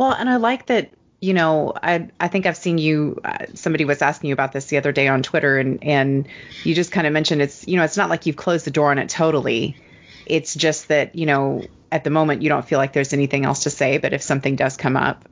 Well, 0.00 0.12
and 0.12 0.30
I 0.30 0.36
like 0.36 0.64
that 0.68 0.92
you 1.20 1.34
know, 1.34 1.74
I 1.82 2.08
I 2.18 2.28
think 2.28 2.46
I've 2.46 2.56
seen 2.56 2.78
you. 2.78 3.20
Uh, 3.22 3.36
somebody 3.52 3.84
was 3.84 4.00
asking 4.00 4.28
you 4.28 4.32
about 4.32 4.52
this 4.52 4.64
the 4.64 4.78
other 4.78 4.92
day 4.92 5.08
on 5.08 5.22
Twitter, 5.22 5.58
and 5.58 5.84
and 5.84 6.26
you 6.64 6.74
just 6.74 6.90
kind 6.90 7.06
of 7.06 7.12
mentioned 7.12 7.42
it's 7.42 7.68
you 7.68 7.76
know 7.76 7.84
it's 7.84 7.98
not 7.98 8.08
like 8.08 8.24
you've 8.24 8.36
closed 8.36 8.64
the 8.64 8.70
door 8.70 8.90
on 8.90 8.96
it 8.96 9.10
totally. 9.10 9.76
It's 10.24 10.54
just 10.54 10.88
that 10.88 11.16
you 11.16 11.26
know 11.26 11.66
at 11.92 12.04
the 12.04 12.08
moment 12.08 12.40
you 12.40 12.48
don't 12.48 12.64
feel 12.64 12.78
like 12.78 12.94
there's 12.94 13.12
anything 13.12 13.44
else 13.44 13.64
to 13.64 13.70
say, 13.70 13.98
but 13.98 14.14
if 14.14 14.22
something 14.22 14.56
does 14.56 14.78
come 14.78 14.96
up, 14.96 15.28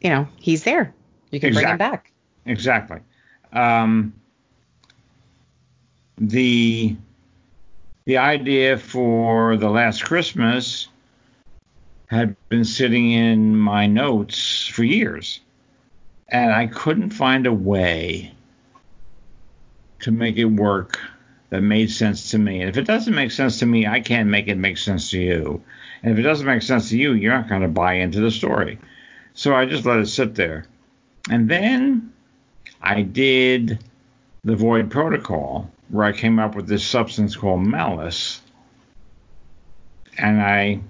you 0.00 0.10
know 0.10 0.26
he's 0.40 0.64
there. 0.64 0.92
You 1.30 1.38
can 1.38 1.50
exactly. 1.50 1.62
bring 1.62 1.72
him 1.74 1.78
back. 1.78 2.12
Exactly. 2.44 2.98
Um, 3.52 4.14
the 6.16 6.96
the 8.04 8.18
idea 8.18 8.78
for 8.78 9.56
the 9.56 9.70
last 9.70 10.04
Christmas 10.04 10.88
had 12.08 12.36
been 12.48 12.64
sitting 12.64 13.12
in 13.12 13.56
my 13.56 13.86
notes 13.86 14.66
for 14.66 14.82
years. 14.82 15.40
And 16.28 16.52
I 16.52 16.66
couldn't 16.66 17.10
find 17.10 17.46
a 17.46 17.52
way 17.52 18.34
to 20.00 20.10
make 20.10 20.36
it 20.36 20.44
work 20.44 20.98
that 21.50 21.62
made 21.62 21.90
sense 21.90 22.30
to 22.30 22.38
me. 22.38 22.60
And 22.60 22.68
if 22.68 22.76
it 22.76 22.86
doesn't 22.86 23.14
make 23.14 23.30
sense 23.30 23.58
to 23.60 23.66
me, 23.66 23.86
I 23.86 24.00
can't 24.00 24.28
make 24.28 24.48
it 24.48 24.56
make 24.56 24.78
sense 24.78 25.10
to 25.10 25.20
you. 25.20 25.62
And 26.02 26.12
if 26.12 26.18
it 26.18 26.22
doesn't 26.22 26.46
make 26.46 26.62
sense 26.62 26.90
to 26.90 26.98
you, 26.98 27.12
you're 27.12 27.32
not 27.32 27.48
going 27.48 27.62
to 27.62 27.68
buy 27.68 27.94
into 27.94 28.20
the 28.20 28.30
story. 28.30 28.78
So 29.34 29.54
I 29.54 29.66
just 29.66 29.86
let 29.86 29.98
it 29.98 30.08
sit 30.08 30.34
there. 30.34 30.66
And 31.30 31.48
then 31.48 32.12
I 32.80 33.02
did 33.02 33.82
the 34.44 34.56
Void 34.56 34.90
Protocol, 34.90 35.70
where 35.88 36.06
I 36.06 36.12
came 36.12 36.38
up 36.38 36.54
with 36.54 36.68
this 36.68 36.86
substance 36.86 37.36
called 37.36 37.66
malice. 37.66 38.40
And 40.16 40.40
I 40.40 40.80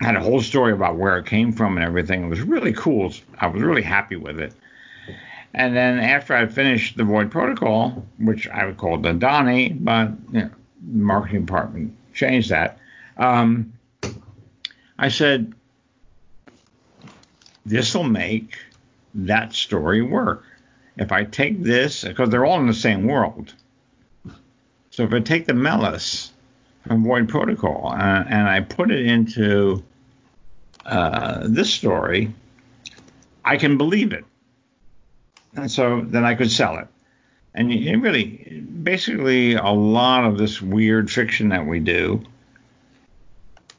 had 0.00 0.16
a 0.16 0.20
whole 0.20 0.42
story 0.42 0.72
about 0.72 0.96
where 0.96 1.18
it 1.18 1.26
came 1.26 1.52
from 1.52 1.76
and 1.76 1.84
everything. 1.84 2.24
It 2.24 2.28
was 2.28 2.40
really 2.40 2.72
cool. 2.72 3.12
I 3.38 3.46
was 3.46 3.62
really 3.62 3.82
happy 3.82 4.16
with 4.16 4.40
it. 4.40 4.52
And 5.54 5.76
then 5.76 6.00
after 6.00 6.34
I 6.34 6.46
finished 6.46 6.96
the 6.96 7.04
Void 7.04 7.30
Protocol, 7.30 8.04
which 8.18 8.48
I 8.48 8.66
would 8.66 8.76
call 8.76 8.98
the 8.98 9.12
Donnie, 9.12 9.70
but 9.70 10.10
you 10.32 10.40
know, 10.40 10.50
the 10.92 10.98
marketing 10.98 11.44
department 11.44 11.96
changed 12.12 12.50
that. 12.50 12.78
Um, 13.16 13.72
I 14.98 15.08
said, 15.08 15.54
this 17.64 17.94
will 17.94 18.04
make 18.04 18.58
that 19.14 19.52
story 19.54 20.02
work. 20.02 20.44
If 20.96 21.12
I 21.12 21.24
take 21.24 21.62
this, 21.62 22.04
because 22.04 22.30
they're 22.30 22.44
all 22.44 22.60
in 22.60 22.66
the 22.66 22.74
same 22.74 23.06
world. 23.06 23.54
So 24.90 25.02
if 25.04 25.12
I 25.12 25.20
take 25.20 25.46
the 25.46 25.54
Melis 25.54 26.32
from 26.86 27.04
Void 27.04 27.28
Protocol, 27.28 27.88
uh, 27.88 28.24
and 28.28 28.48
I 28.48 28.60
put 28.60 28.90
it 28.90 29.06
into 29.06 29.82
uh, 30.86 31.40
this 31.44 31.72
story, 31.72 32.32
I 33.44 33.56
can 33.56 33.76
believe 33.76 34.12
it. 34.12 34.24
And 35.56 35.70
so 35.70 36.02
then 36.02 36.24
I 36.24 36.34
could 36.34 36.50
sell 36.50 36.78
it. 36.78 36.88
And 37.54 37.72
it 37.72 37.96
really, 37.96 38.62
basically, 38.82 39.54
a 39.54 39.70
lot 39.70 40.24
of 40.24 40.38
this 40.38 40.60
weird 40.60 41.10
fiction 41.10 41.50
that 41.50 41.64
we 41.66 41.78
do, 41.78 42.24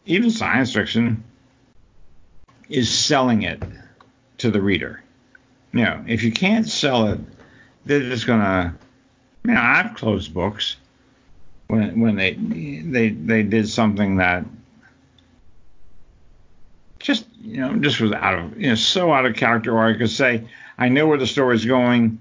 even 0.05 0.31
science 0.31 0.73
fiction, 0.73 1.23
is 2.69 2.89
selling 2.89 3.43
it 3.43 3.61
to 4.37 4.49
the 4.49 4.61
reader. 4.61 5.03
You 5.73 5.83
know, 5.83 6.05
if 6.07 6.23
you 6.23 6.31
can't 6.31 6.67
sell 6.67 7.09
it, 7.09 7.19
they're 7.85 7.99
just 7.99 8.25
gonna. 8.25 8.75
You 9.43 9.53
know, 9.53 9.61
I've 9.61 9.93
closed 9.95 10.33
books 10.33 10.77
when 11.67 11.99
when 11.99 12.15
they 12.15 12.33
they 12.33 13.09
they 13.09 13.43
did 13.43 13.67
something 13.67 14.15
that 14.17 14.45
just 17.05 17.27
you 17.39 17.57
know 17.57 17.75
just 17.75 18.01
was 18.01 18.11
out 18.11 18.33
of 18.33 18.59
you 18.59 18.69
know 18.69 18.75
so 18.75 19.13
out 19.13 19.25
of 19.25 19.35
character 19.35 19.71
or 19.71 19.85
I 19.85 19.95
could 19.95 20.09
say 20.09 20.43
I 20.77 20.89
know 20.89 21.07
where 21.07 21.17
the 21.17 21.27
story's 21.27 21.63
going, 21.63 22.19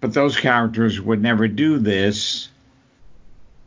but 0.00 0.14
those 0.14 0.36
characters 0.36 1.00
would 1.00 1.20
never 1.20 1.48
do 1.48 1.78
this. 1.78 2.48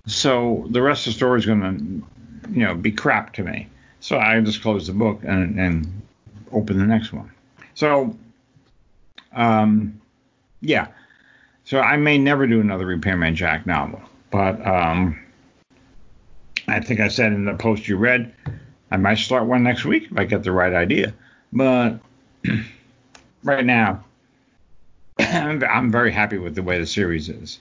So 0.07 0.65
the 0.71 0.81
rest 0.81 1.05
of 1.05 1.13
the 1.13 1.17
story 1.17 1.39
is 1.39 1.45
going 1.45 1.61
to 1.61 2.51
you 2.51 2.65
know 2.65 2.75
be 2.75 2.91
crap 2.91 3.33
to 3.33 3.43
me. 3.43 3.67
So 3.99 4.17
I 4.17 4.39
just 4.39 4.61
close 4.61 4.87
the 4.87 4.93
book 4.93 5.19
and, 5.23 5.59
and 5.59 6.01
open 6.51 6.77
the 6.77 6.85
next 6.85 7.11
one. 7.11 7.29
So 7.75 8.15
um 9.33 9.99
yeah. 10.61 10.87
So 11.65 11.81
I 11.81 11.97
may 11.97 12.17
never 12.17 12.47
do 12.47 12.61
another 12.61 12.85
Repairman 12.85 13.35
Jack 13.35 13.65
novel, 13.65 14.01
but 14.31 14.65
um 14.65 15.19
I 16.69 16.79
think 16.79 17.01
I 17.01 17.09
said 17.09 17.33
in 17.33 17.43
the 17.43 17.55
post 17.55 17.89
you 17.89 17.97
read, 17.97 18.33
I 18.93 18.97
might 18.97 19.17
start 19.17 19.47
one 19.47 19.63
next 19.63 19.85
week 19.85 20.11
if 20.11 20.17
I 20.17 20.25
get 20.25 20.43
the 20.43 20.51
right 20.51 20.71
idea. 20.71 21.15
But 21.51 21.97
right 23.43 23.65
now, 23.65 24.05
I'm 25.19 25.91
very 25.91 26.11
happy 26.11 26.37
with 26.37 26.53
the 26.53 26.61
way 26.61 26.77
the 26.77 26.85
series 26.85 27.27
is. 27.27 27.59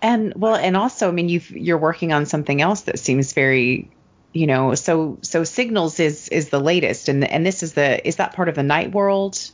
And 0.00 0.32
well, 0.34 0.54
and 0.54 0.78
also, 0.78 1.08
I 1.08 1.10
mean, 1.10 1.28
you 1.28 1.42
you're 1.50 1.76
working 1.76 2.14
on 2.14 2.24
something 2.24 2.62
else 2.62 2.82
that 2.82 2.98
seems 2.98 3.34
very, 3.34 3.90
you 4.32 4.46
know, 4.46 4.74
so 4.74 5.18
so 5.20 5.44
Signalz 5.44 6.00
is 6.00 6.28
is 6.30 6.48
the 6.48 6.60
latest, 6.60 7.10
and 7.10 7.22
and 7.22 7.44
this 7.44 7.62
is 7.62 7.74
the 7.74 8.06
is 8.06 8.16
that 8.16 8.32
part 8.32 8.48
of 8.48 8.54
the 8.54 8.62
Nightworld? 8.62 9.50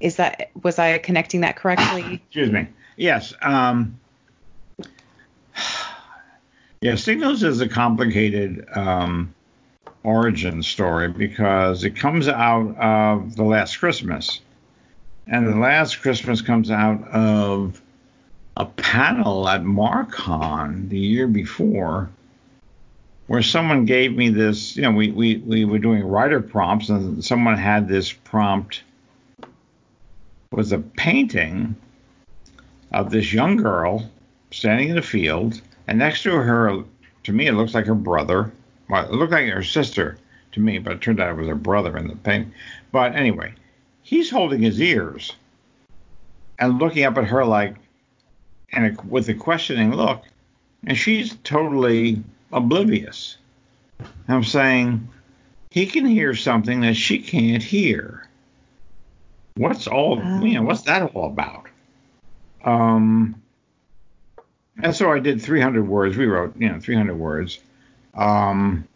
Is 0.00 0.16
that 0.16 0.50
was 0.60 0.80
I 0.80 0.98
connecting 0.98 1.42
that 1.42 1.54
correctly? 1.54 2.14
Excuse 2.26 2.50
me. 2.50 2.66
Yes. 2.96 3.32
Um, 3.40 4.00
yeah, 6.82 6.96
Signalz 6.96 7.44
is 7.44 7.60
a 7.60 7.68
complicated 7.68 8.66
um, 8.74 9.32
origin 10.02 10.64
story 10.64 11.06
because 11.08 11.84
it 11.84 11.94
comes 11.94 12.26
out 12.26 12.76
of 12.76 13.36
The 13.36 13.44
Last 13.44 13.76
Christmas. 13.76 14.40
And 15.28 15.46
The 15.46 15.54
Last 15.54 16.02
Christmas 16.02 16.42
comes 16.42 16.72
out 16.72 17.06
of 17.08 17.80
a 18.56 18.66
panel 18.66 19.48
at 19.48 19.62
Marcon 19.62 20.88
the 20.88 20.98
year 20.98 21.28
before 21.28 22.10
where 23.28 23.42
someone 23.42 23.84
gave 23.84 24.16
me 24.16 24.28
this, 24.28 24.76
you 24.76 24.82
know, 24.82 24.90
we, 24.90 25.12
we, 25.12 25.36
we 25.36 25.64
were 25.64 25.78
doing 25.78 26.02
writer 26.02 26.40
prompts 26.40 26.88
and 26.88 27.24
someone 27.24 27.56
had 27.56 27.86
this 27.86 28.12
prompt 28.12 28.82
was 30.50 30.72
a 30.72 30.78
painting 30.78 31.76
of 32.90 33.10
this 33.12 33.32
young 33.32 33.56
girl 33.56 34.10
standing 34.50 34.88
in 34.88 34.98
a 34.98 35.02
field 35.02 35.62
and 35.86 35.98
next 35.98 36.22
to 36.22 36.32
her 36.32 36.84
to 37.24 37.32
me 37.32 37.46
it 37.46 37.52
looks 37.52 37.74
like 37.74 37.86
her 37.86 37.94
brother 37.94 38.52
well, 38.92 39.06
it 39.06 39.12
looked 39.12 39.32
like 39.32 39.46
her 39.46 39.62
sister 39.62 40.18
to 40.52 40.60
me, 40.60 40.78
but 40.78 40.92
it 40.92 41.00
turned 41.00 41.18
out 41.18 41.30
it 41.30 41.36
was 41.36 41.48
her 41.48 41.54
brother 41.54 41.96
in 41.96 42.08
the 42.08 42.16
painting. 42.16 42.52
But 42.92 43.14
anyway, 43.14 43.54
he's 44.02 44.30
holding 44.30 44.60
his 44.60 44.78
ears 44.80 45.32
and 46.58 46.78
looking 46.78 47.04
up 47.04 47.16
at 47.16 47.24
her 47.24 47.42
like, 47.44 47.76
and 48.70 48.98
with 49.10 49.30
a 49.30 49.34
questioning 49.34 49.94
look, 49.94 50.24
and 50.86 50.96
she's 50.96 51.36
totally 51.42 52.22
oblivious. 52.52 53.38
I'm 54.28 54.44
saying 54.44 55.08
he 55.70 55.86
can 55.86 56.04
hear 56.04 56.34
something 56.34 56.82
that 56.82 56.94
she 56.94 57.18
can't 57.18 57.62
hear. 57.62 58.28
What's 59.54 59.86
all 59.86 60.18
you 60.42 60.54
know? 60.54 60.62
What's 60.62 60.82
that 60.82 61.14
all 61.14 61.26
about? 61.26 61.66
Um, 62.64 63.41
and 64.80 64.94
so 64.94 65.12
I 65.12 65.18
did 65.18 65.42
300 65.42 65.86
words. 65.86 66.16
We 66.16 66.26
wrote, 66.26 66.56
you 66.56 66.68
know, 66.68 66.80
300 66.80 67.14
words. 67.14 67.58
Um, 68.14 68.86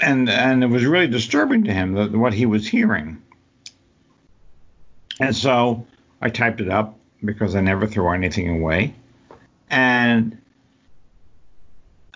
and 0.00 0.28
and 0.28 0.64
it 0.64 0.66
was 0.66 0.84
really 0.84 1.06
disturbing 1.06 1.64
to 1.64 1.72
him 1.72 1.92
that, 1.94 2.12
what 2.12 2.34
he 2.34 2.44
was 2.44 2.66
hearing. 2.66 3.22
And 5.20 5.34
so 5.34 5.86
I 6.20 6.28
typed 6.28 6.60
it 6.60 6.68
up 6.68 6.98
because 7.24 7.54
I 7.54 7.60
never 7.60 7.86
throw 7.86 8.12
anything 8.12 8.48
away. 8.48 8.94
And 9.70 10.38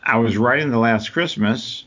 I 0.02 0.18
was 0.18 0.36
writing 0.36 0.70
the 0.70 0.78
last 0.78 1.12
Christmas, 1.12 1.84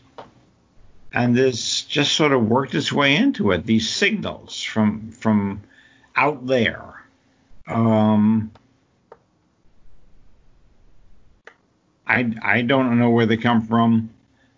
and 1.14 1.36
this 1.36 1.84
just 1.84 2.14
sort 2.14 2.32
of 2.32 2.48
worked 2.48 2.74
its 2.76 2.92
way 2.92 3.16
into 3.16 3.52
it. 3.52 3.66
These 3.66 3.90
signals 3.90 4.64
from 4.64 5.12
from 5.12 5.62
out 6.16 6.48
there. 6.48 7.04
Um, 7.68 8.52
I 12.10 12.34
I 12.42 12.62
don't 12.64 12.98
know 12.98 13.12
where 13.12 13.28
they 13.28 13.38
come 13.38 13.66
from, 13.66 14.10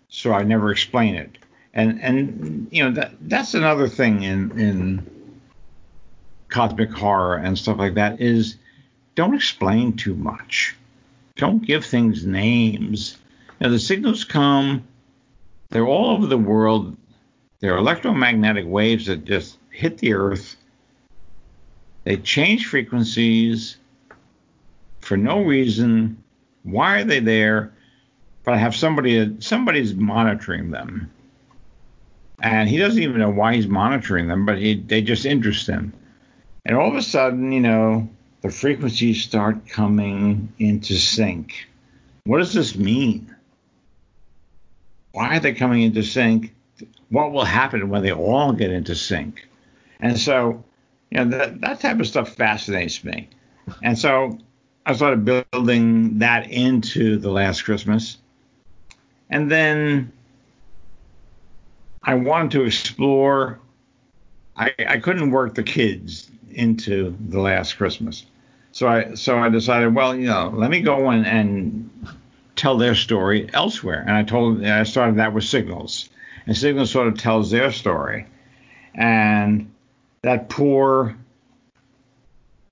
so 0.08 0.32
I 0.32 0.42
never 0.42 0.72
explain 0.72 1.14
it. 1.14 1.38
And 1.74 2.02
and 2.02 2.68
you 2.70 2.82
know 2.82 2.90
that 2.92 3.12
that's 3.20 3.54
another 3.54 3.88
thing 3.88 4.22
in 4.22 4.58
in 4.58 5.40
cosmic 6.48 6.90
horror 6.90 7.36
and 7.36 7.58
stuff 7.58 7.78
like 7.78 7.94
that 7.94 8.20
is 8.20 8.56
don't 9.14 9.34
explain 9.34 9.94
too 9.96 10.14
much. 10.14 10.74
Don't 11.36 11.64
give 11.64 11.84
things 11.84 12.26
names. 12.26 13.18
Now 13.60 13.68
the 13.68 13.78
signals 13.78 14.24
come, 14.24 14.84
they're 15.70 15.86
all 15.86 16.10
over 16.10 16.26
the 16.26 16.38
world. 16.38 16.96
They're 17.60 17.76
electromagnetic 17.76 18.66
waves 18.66 19.06
that 19.06 19.24
just 19.24 19.56
hit 19.70 19.98
the 19.98 20.14
earth. 20.14 20.56
They 22.04 22.16
change 22.16 22.66
frequencies 22.66 23.76
for 25.00 25.16
no 25.16 25.42
reason 25.42 26.21
why 26.62 27.00
are 27.00 27.04
they 27.04 27.20
there? 27.20 27.72
But 28.44 28.54
I 28.54 28.56
have 28.58 28.74
somebody 28.74 29.36
somebody's 29.40 29.94
monitoring 29.94 30.70
them, 30.70 31.10
and 32.42 32.68
he 32.68 32.78
doesn't 32.78 33.02
even 33.02 33.18
know 33.18 33.30
why 33.30 33.54
he's 33.54 33.68
monitoring 33.68 34.26
them, 34.26 34.44
but 34.44 34.58
he, 34.58 34.74
they 34.74 35.00
just 35.00 35.24
interest 35.24 35.66
him. 35.66 35.92
And 36.64 36.76
all 36.76 36.88
of 36.88 36.96
a 36.96 37.02
sudden, 37.02 37.52
you 37.52 37.60
know, 37.60 38.08
the 38.40 38.50
frequencies 38.50 39.22
start 39.22 39.68
coming 39.68 40.52
into 40.58 40.94
sync. 40.94 41.68
What 42.24 42.38
does 42.38 42.52
this 42.52 42.76
mean? 42.76 43.34
Why 45.12 45.36
are 45.36 45.40
they 45.40 45.54
coming 45.54 45.82
into 45.82 46.02
sync? 46.02 46.54
What 47.10 47.32
will 47.32 47.44
happen 47.44 47.88
when 47.88 48.02
they 48.02 48.12
all 48.12 48.52
get 48.52 48.70
into 48.70 48.94
sync? 48.94 49.46
And 50.00 50.18
so, 50.18 50.64
you 51.10 51.24
know, 51.24 51.36
that, 51.36 51.60
that 51.60 51.80
type 51.80 52.00
of 52.00 52.06
stuff 52.08 52.30
fascinates 52.34 53.04
me. 53.04 53.28
And 53.82 53.98
so 53.98 54.38
I 54.84 54.94
started 54.94 55.24
building 55.24 56.18
that 56.18 56.50
into 56.50 57.16
the 57.18 57.30
last 57.30 57.62
Christmas. 57.62 58.18
And 59.30 59.50
then 59.50 60.12
I 62.02 62.14
wanted 62.14 62.50
to 62.52 62.64
explore. 62.64 63.60
I, 64.56 64.72
I 64.86 64.98
couldn't 64.98 65.30
work 65.30 65.54
the 65.54 65.62
kids 65.62 66.30
into 66.50 67.16
the 67.28 67.40
last 67.40 67.74
Christmas. 67.74 68.26
So 68.72 68.88
I 68.88 69.14
so 69.14 69.38
I 69.38 69.48
decided, 69.48 69.94
well, 69.94 70.14
you 70.14 70.26
know, 70.26 70.52
let 70.54 70.70
me 70.70 70.80
go 70.80 71.10
and, 71.10 71.26
and 71.26 71.90
tell 72.56 72.76
their 72.76 72.94
story 72.94 73.48
elsewhere. 73.52 74.04
And 74.06 74.16
I 74.16 74.24
told 74.24 74.64
I 74.64 74.82
started 74.82 75.16
that 75.16 75.32
with 75.32 75.44
Signalz. 75.44 76.08
And 76.46 76.56
Signalz 76.56 76.90
sort 76.90 77.06
of 77.06 77.16
tells 77.16 77.50
their 77.50 77.70
story. 77.70 78.26
And 78.94 79.70
that 80.22 80.48
poor 80.48 81.16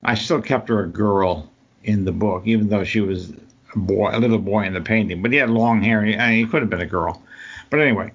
I 0.02 0.14
still 0.14 0.42
kept 0.42 0.68
her 0.68 0.82
a 0.84 0.88
girl 0.88 1.49
in 1.84 2.04
the 2.04 2.12
book, 2.12 2.42
even 2.46 2.68
though 2.68 2.84
she 2.84 3.00
was 3.00 3.32
a 3.74 3.78
boy, 3.78 4.10
a 4.12 4.18
little 4.18 4.38
boy 4.38 4.64
in 4.64 4.74
the 4.74 4.80
painting. 4.80 5.22
But 5.22 5.32
he 5.32 5.38
had 5.38 5.50
long 5.50 5.82
hair. 5.82 6.04
He, 6.04 6.16
I 6.16 6.30
mean, 6.30 6.44
he 6.44 6.50
could 6.50 6.62
have 6.62 6.70
been 6.70 6.80
a 6.80 6.86
girl. 6.86 7.22
But 7.70 7.80
anyway, 7.80 8.12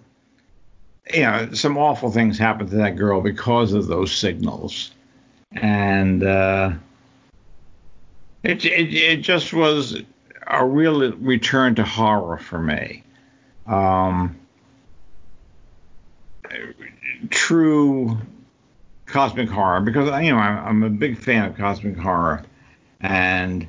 you 1.14 1.22
know, 1.22 1.52
some 1.54 1.78
awful 1.78 2.12
things 2.12 2.38
happened 2.38 2.70
to 2.72 2.78
that 2.78 2.96
girl 2.96 3.22
because 3.22 3.74
of 3.74 3.88
those 3.88 4.12
signals, 4.12 4.92
and 5.54 6.24
uh, 6.24 6.74
it, 8.44 8.66
it 8.66 8.94
it 8.94 9.22
just 9.22 9.54
was 9.54 10.02
a 10.48 10.66
real 10.66 11.12
return 11.14 11.76
to 11.76 11.84
horror 11.84 12.38
for 12.38 12.60
me. 12.60 13.04
Um, 13.66 14.38
true 17.30 18.18
cosmic 19.06 19.50
horror 19.50 19.82
because 19.82 20.08
you 20.24 20.32
know 20.32 20.38
I'm, 20.38 20.68
I'm 20.68 20.84
a 20.84 20.90
big 20.90 21.18
fan 21.18 21.46
of 21.46 21.56
cosmic 21.56 21.98
horror 21.98 22.44
and 23.02 23.68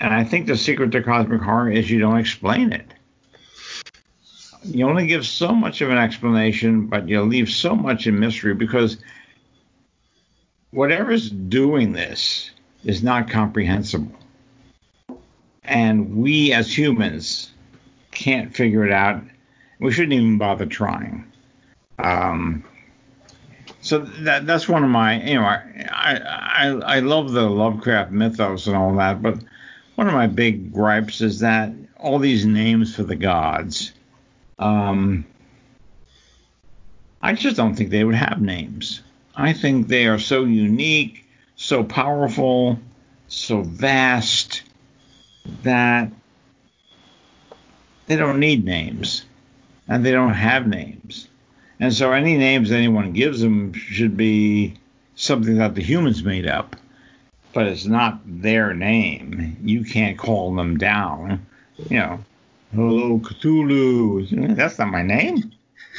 and 0.00 0.12
I 0.12 0.24
think 0.24 0.46
the 0.46 0.56
secret 0.56 0.92
to 0.92 1.02
cosmic 1.02 1.40
horror 1.40 1.70
is 1.70 1.90
you 1.90 2.00
don't 2.00 2.18
explain 2.18 2.72
it. 2.72 2.92
You 4.64 4.88
only 4.88 5.06
give 5.06 5.26
so 5.26 5.54
much 5.54 5.80
of 5.82 5.90
an 5.90 5.98
explanation, 5.98 6.86
but 6.86 7.08
you 7.08 7.20
leave 7.22 7.50
so 7.50 7.76
much 7.76 8.06
in 8.06 8.18
mystery 8.18 8.54
because 8.54 8.96
whatever's 10.70 11.30
doing 11.30 11.92
this 11.92 12.50
is 12.84 13.02
not 13.02 13.30
comprehensible. 13.30 14.12
And 15.64 16.16
we 16.16 16.52
as 16.52 16.76
humans 16.76 17.52
can't 18.10 18.54
figure 18.54 18.84
it 18.84 18.92
out. 18.92 19.22
We 19.80 19.92
shouldn't 19.92 20.14
even 20.14 20.38
bother 20.38 20.66
trying. 20.66 21.30
Um, 21.98 22.64
so 23.84 23.98
that 23.98 24.46
that's 24.46 24.66
one 24.66 24.82
of 24.82 24.88
my 24.88 25.22
you 25.22 25.34
know 25.34 25.44
I, 25.44 25.60
I 25.92 26.68
I 26.68 27.00
love 27.00 27.32
the 27.32 27.42
Lovecraft 27.42 28.10
mythos 28.10 28.66
and 28.66 28.74
all 28.74 28.96
that, 28.96 29.20
but 29.20 29.38
one 29.94 30.08
of 30.08 30.14
my 30.14 30.26
big 30.26 30.72
gripes 30.72 31.20
is 31.20 31.40
that 31.40 31.70
all 31.98 32.18
these 32.18 32.46
names 32.46 32.96
for 32.96 33.02
the 33.02 33.14
gods, 33.14 33.92
um, 34.58 35.26
I 37.20 37.34
just 37.34 37.56
don't 37.56 37.74
think 37.74 37.90
they 37.90 38.04
would 38.04 38.14
have 38.14 38.40
names. 38.40 39.02
I 39.36 39.52
think 39.52 39.88
they 39.88 40.06
are 40.06 40.18
so 40.18 40.44
unique, 40.44 41.26
so 41.56 41.84
powerful, 41.84 42.78
so 43.28 43.60
vast 43.60 44.62
that 45.62 46.10
they 48.06 48.16
don't 48.16 48.40
need 48.40 48.64
names, 48.64 49.26
and 49.88 50.04
they 50.04 50.12
don't 50.12 50.32
have 50.32 50.66
names. 50.66 51.28
And 51.84 51.92
so 51.92 52.12
any 52.12 52.38
names 52.38 52.72
anyone 52.72 53.12
gives 53.12 53.42
them 53.42 53.74
should 53.74 54.16
be 54.16 54.72
something 55.16 55.58
that 55.58 55.74
the 55.74 55.82
humans 55.82 56.24
made 56.24 56.46
up, 56.46 56.76
but 57.52 57.66
it's 57.66 57.84
not 57.84 58.20
their 58.24 58.72
name. 58.72 59.58
You 59.62 59.84
can't 59.84 60.16
call 60.16 60.54
them 60.54 60.78
down. 60.78 61.44
You 61.90 61.98
know, 61.98 62.24
hello 62.74 63.18
Cthulhu. 63.18 64.56
That's 64.56 64.78
not 64.78 64.88
my 64.88 65.02
name. 65.02 65.52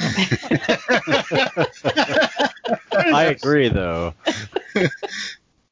I 2.92 3.26
agree, 3.26 3.68
though. 3.68 4.12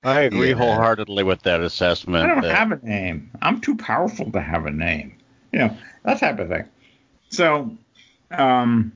I 0.04 0.20
agree 0.20 0.50
yeah. 0.50 0.54
wholeheartedly 0.54 1.24
with 1.24 1.42
that 1.42 1.60
assessment. 1.60 2.22
I 2.22 2.28
don't 2.28 2.42
that... 2.42 2.56
have 2.56 2.70
a 2.70 2.86
name. 2.86 3.32
I'm 3.42 3.60
too 3.60 3.76
powerful 3.76 4.30
to 4.30 4.40
have 4.40 4.66
a 4.66 4.70
name. 4.70 5.16
You 5.50 5.58
know, 5.58 5.76
that 6.04 6.20
type 6.20 6.38
of 6.38 6.50
thing. 6.50 6.66
So, 7.30 7.76
um, 8.30 8.92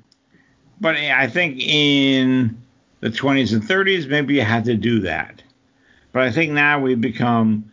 but 0.81 0.97
I 0.97 1.29
think 1.29 1.61
in 1.61 2.61
the 3.01 3.11
20s 3.11 3.53
and 3.53 3.63
30s, 3.63 4.09
maybe 4.09 4.35
you 4.35 4.43
had 4.43 4.65
to 4.67 4.75
do 4.75 5.01
that. 5.01 5.43
But 6.13 6.23
I 6.23 6.31
think 6.31 6.53
now 6.53 6.81
we've 6.81 7.01
become 7.01 7.71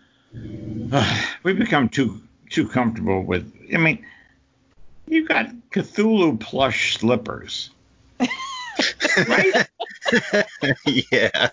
uh, 0.91 1.25
we've 1.43 1.57
become 1.57 1.89
too 1.89 2.21
too 2.49 2.67
comfortable 2.67 3.23
with. 3.23 3.51
I 3.73 3.77
mean, 3.77 4.05
you've 5.07 5.27
got 5.27 5.49
Cthulhu 5.71 6.39
plush 6.39 6.97
slippers. 6.97 7.69
right? 8.19 9.67
yeah. 11.11 11.49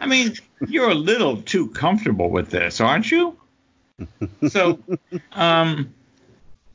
I 0.00 0.06
mean, 0.06 0.34
you're 0.66 0.90
a 0.90 0.94
little 0.94 1.42
too 1.42 1.68
comfortable 1.68 2.30
with 2.30 2.50
this, 2.50 2.80
aren't 2.80 3.10
you? 3.10 3.36
So, 4.48 4.78
um, 5.32 5.92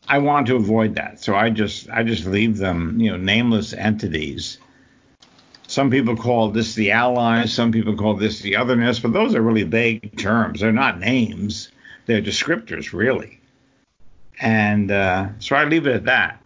I 0.08 0.20
want 0.20 0.48
to 0.48 0.56
avoid 0.56 0.96
that. 0.96 1.22
So 1.24 1.36
I 1.36 1.50
just 1.50 1.90
I 1.90 2.04
just 2.04 2.26
leave 2.26 2.58
them, 2.58 3.00
you 3.00 3.12
know, 3.12 3.18
nameless 3.18 3.74
entities. 3.74 4.60
Some 5.68 5.90
people 5.90 6.16
call 6.16 6.52
this 6.52 6.76
the 6.76 6.92
allies, 6.92 7.52
some 7.52 7.72
people 7.72 7.96
call 7.96 8.14
this 8.14 8.40
the 8.42 8.56
otherness, 8.56 9.00
but 9.00 9.14
those 9.14 9.34
are 9.34 9.42
really 9.42 9.64
vague 9.64 10.18
terms. 10.18 10.62
They're 10.62 10.72
not 10.72 11.00
names. 11.00 11.70
They're 12.06 12.22
descriptors, 12.22 12.94
really. 12.94 13.40
And 14.40 14.92
uh, 14.92 15.30
so 15.40 15.56
I 15.56 15.64
leave 15.64 15.88
it 15.88 15.96
at 15.96 16.06
that. 16.06 16.42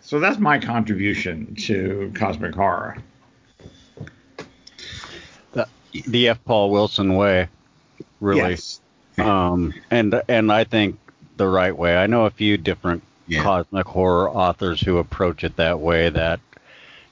So 0.00 0.20
that's 0.20 0.38
my 0.38 0.58
contribution 0.58 1.54
to 1.66 2.12
cosmic 2.14 2.54
horror. 2.54 2.96
The, 5.52 5.66
the 6.06 6.28
F. 6.28 6.42
Paul 6.44 6.70
Wilson 6.70 7.16
way, 7.16 7.48
really. 8.20 8.50
Yes. 8.50 8.80
Um, 9.18 9.74
and 9.90 10.22
and 10.28 10.50
I 10.50 10.64
think 10.64 10.98
the 11.36 11.46
right 11.46 11.76
way. 11.76 11.96
I 11.96 12.06
know 12.06 12.26
a 12.26 12.30
few 12.30 12.56
different 12.56 13.02
Yeah. 13.26 13.42
cosmic 13.42 13.86
horror 13.86 14.30
authors 14.30 14.80
who 14.80 14.98
approach 14.98 15.44
it 15.44 15.56
that 15.56 15.80
way. 15.80 16.08
That 16.10 16.40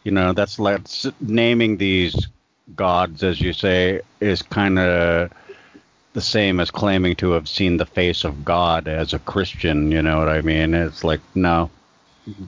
you 0.04 0.12
know, 0.12 0.32
that's 0.32 0.58
let's 0.58 1.06
naming 1.20 1.76
these 1.76 2.28
gods, 2.76 3.22
as 3.22 3.40
you 3.40 3.52
say, 3.52 4.00
is 4.20 4.42
kind 4.42 4.78
of 4.78 5.30
the 6.12 6.20
same 6.20 6.60
as 6.60 6.70
claiming 6.70 7.16
to 7.16 7.30
have 7.30 7.48
seen 7.48 7.76
the 7.78 7.86
face 7.86 8.24
of 8.24 8.44
God 8.44 8.86
as 8.88 9.12
a 9.12 9.18
Christian. 9.18 9.90
You 9.90 10.02
know 10.02 10.18
what 10.18 10.28
I 10.28 10.40
mean? 10.42 10.74
It's 10.74 11.04
like 11.04 11.20
no, 11.34 11.70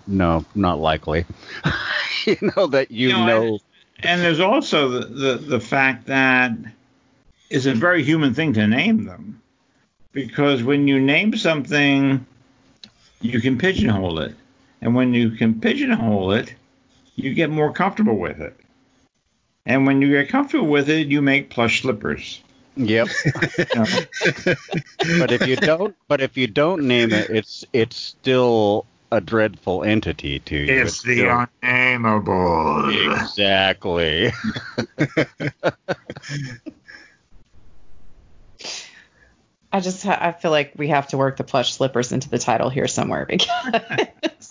no, 0.07 0.45
not 0.55 0.79
likely. 0.81 1.25
you 2.27 2.37
know 2.57 2.67
that 2.69 2.91
you, 2.91 3.09
You 3.09 3.15
know, 3.15 3.27
know. 3.27 3.59
And 4.03 4.21
there's 4.21 4.41
also 4.41 4.89
the, 4.91 5.07
the, 5.07 5.35
the 5.37 5.61
fact 5.61 6.07
that 6.07 6.53
it's 7.49 7.67
a 7.67 7.75
very 7.75 8.03
human 8.03 8.35
thing 8.35 8.53
to 8.55 8.67
name 8.67 9.05
them. 9.05 9.41
Because 10.15 10.63
when 10.63 10.87
you 10.89 11.01
name 11.01 11.37
something, 11.37 12.25
you 13.21 13.41
can 13.41 13.59
pigeonhole 13.59 14.21
it. 14.21 14.35
And 14.81 14.95
when 14.95 15.13
you 15.13 15.31
can 15.31 15.61
pigeonhole 15.61 16.33
it, 16.33 16.55
you 17.17 17.35
get 17.35 17.51
more 17.51 17.73
comfortable 17.73 18.17
with 18.17 18.41
it. 18.41 18.57
And 19.67 19.87
when 19.87 20.01
you 20.03 20.11
get 20.11 20.29
comfortable 20.29 20.69
with 20.69 20.89
it, 20.89 21.09
you 21.09 21.21
make 21.21 21.51
plush 21.51 21.83
slippers. 21.83 22.41
Yep. 22.77 23.09
You 25.05 25.19
but 25.19 25.31
if 25.33 25.47
you 25.47 25.57
don't, 25.57 25.95
but 26.09 26.21
if 26.21 26.37
you 26.37 26.47
don't 26.47 26.87
name 26.89 27.13
it, 27.13 27.29
it's 27.31 27.65
it's 27.73 27.97
still 27.97 28.87
a 29.13 29.21
dreadful 29.21 29.85
entity 29.85 30.39
to 30.41 30.57
you. 30.57 30.73
it's 30.83 31.03
the 31.03 31.15
still- 31.17 31.47
unnameable. 31.63 32.91
exactly. 33.21 34.33
I 39.75 39.81
just 39.81 40.05
ha- 40.05 40.19
I 40.21 40.31
feel 40.31 40.53
like 40.53 40.75
we 40.77 40.87
have 40.91 41.09
to 41.09 41.17
work 41.17 41.37
the 41.37 41.43
plush 41.43 41.75
slippers 41.75 42.13
into 42.13 42.31
the 42.31 42.39
title 42.39 42.71
here 42.71 42.87
somewhere 42.87 43.27
because 43.27 43.49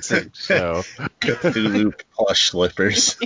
so 0.00 0.84
Cthulhu 1.20 1.92
plush 2.14 2.50
slippers. 2.50 3.18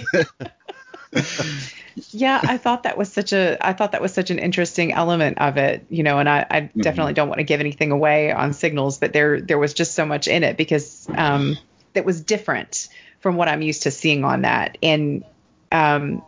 yeah, 2.13 2.41
I 2.43 2.57
thought 2.57 2.85
that 2.85 2.97
was 2.97 3.13
such 3.13 3.35
a 3.35 3.59
I 3.61 3.75
thought 3.75 3.93
that 3.93 4.01
was 4.01 4.15
such 4.15 4.31
an 4.31 4.39
interesting 4.39 4.95
element 4.95 5.37
of 5.37 5.59
it, 5.59 5.85
you 5.91 6.03
know, 6.03 6.19
and 6.19 6.31
I, 6.31 6.47
I 6.51 6.61
definitely 6.61 7.13
don't 7.13 7.29
want 7.29 7.41
to 7.41 7.45
give 7.45 7.61
anything 7.61 7.91
away 7.91 8.33
on 8.33 8.55
Signalz, 8.55 8.97
but 8.97 9.13
there 9.13 9.43
there 9.43 9.59
was 9.59 9.75
just 9.75 9.95
so 9.95 10.07
much 10.07 10.29
in 10.29 10.45
it 10.45 10.57
because 10.57 11.07
um 11.15 11.59
that 11.93 12.07
was 12.07 12.23
different 12.23 12.89
from 13.21 13.37
what 13.37 13.49
I'm 13.49 13.61
used 13.61 13.83
to 13.83 13.91
seeing 13.91 14.25
on 14.25 14.41
that. 14.43 14.79
And 14.83 15.27
um 15.71 16.23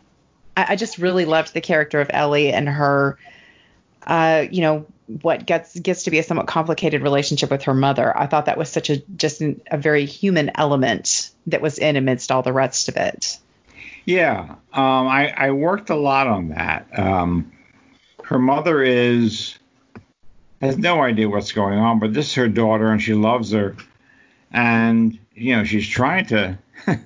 I, 0.55 0.75
I 0.75 0.77
just 0.77 0.99
really 0.99 1.25
loved 1.25 1.55
the 1.55 1.63
character 1.63 2.03
of 2.03 2.11
Ellie 2.13 2.53
and 2.53 2.69
her 2.69 3.17
uh, 4.09 4.47
you 4.51 4.63
know, 4.63 4.87
what 5.23 5.47
gets 5.47 5.79
gets 5.79 6.05
to 6.05 6.11
be 6.11 6.19
a 6.19 6.23
somewhat 6.23 6.47
complicated 6.47 7.03
relationship 7.03 7.51
with 7.51 7.63
her 7.65 7.75
mother. 7.75 8.17
I 8.17 8.27
thought 8.27 8.47
that 8.47 8.59
was 8.59 8.69
such 8.69 8.91
a 8.91 8.99
just 9.17 9.41
an, 9.41 9.61
a 9.71 9.77
very 9.79 10.07
human 10.07 10.51
element 10.55 11.31
that 11.47 11.61
was 11.61 11.79
in 11.79 11.97
amidst 11.97 12.33
all 12.33 12.43
the 12.43 12.53
rest 12.53 12.89
of 12.89 12.97
it. 12.97 13.39
Yeah, 14.07 14.57
um, 14.73 15.07
I, 15.07 15.33
I 15.37 15.51
worked 15.51 15.91
a 15.91 15.95
lot 15.95 16.27
on 16.27 16.49
that. 16.49 16.89
Um, 16.99 17.53
her 18.25 18.39
mother 18.39 18.83
is 18.83 19.59
has 20.63 20.79
no 20.79 21.03
idea 21.03 21.29
what's 21.29 21.53
going 21.53 21.79
on, 21.79 21.99
but 21.99 22.15
this 22.15 22.29
is 22.29 22.35
her 22.35 22.49
daughter, 22.49 22.91
and 22.91 23.03
she 23.03 23.15
loves 23.15 23.53
her, 23.53 23.77
and 24.51 25.19
you 25.35 25.57
know 25.57 25.65
she's 25.65 25.87
trying 25.87 26.27
to 26.27 26.59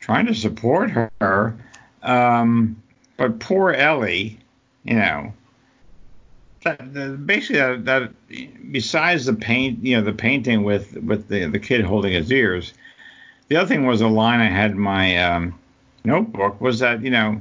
trying 0.00 0.26
to 0.26 0.34
support 0.34 0.90
her. 0.90 1.56
Um, 2.02 2.82
but 3.16 3.38
poor 3.38 3.72
Ellie, 3.72 4.38
you 4.84 4.94
know, 4.94 5.32
basically 6.62 7.56
that, 7.56 7.84
that 7.84 8.72
besides 8.72 9.26
the 9.26 9.34
paint, 9.34 9.84
you 9.84 9.96
know, 9.96 10.02
the 10.02 10.12
painting 10.12 10.64
with 10.64 10.96
with 10.98 11.28
the 11.28 11.46
the 11.46 11.58
kid 11.58 11.84
holding 11.84 12.12
his 12.12 12.30
ears. 12.32 12.74
The 13.48 13.56
other 13.56 13.68
thing 13.68 13.86
was 13.86 14.00
a 14.00 14.08
line 14.08 14.40
I 14.40 14.48
had 14.48 14.72
in 14.72 14.78
my 14.78 15.22
um, 15.22 15.58
notebook 16.04 16.60
was 16.60 16.78
that 16.78 17.02
you 17.02 17.10
know, 17.10 17.40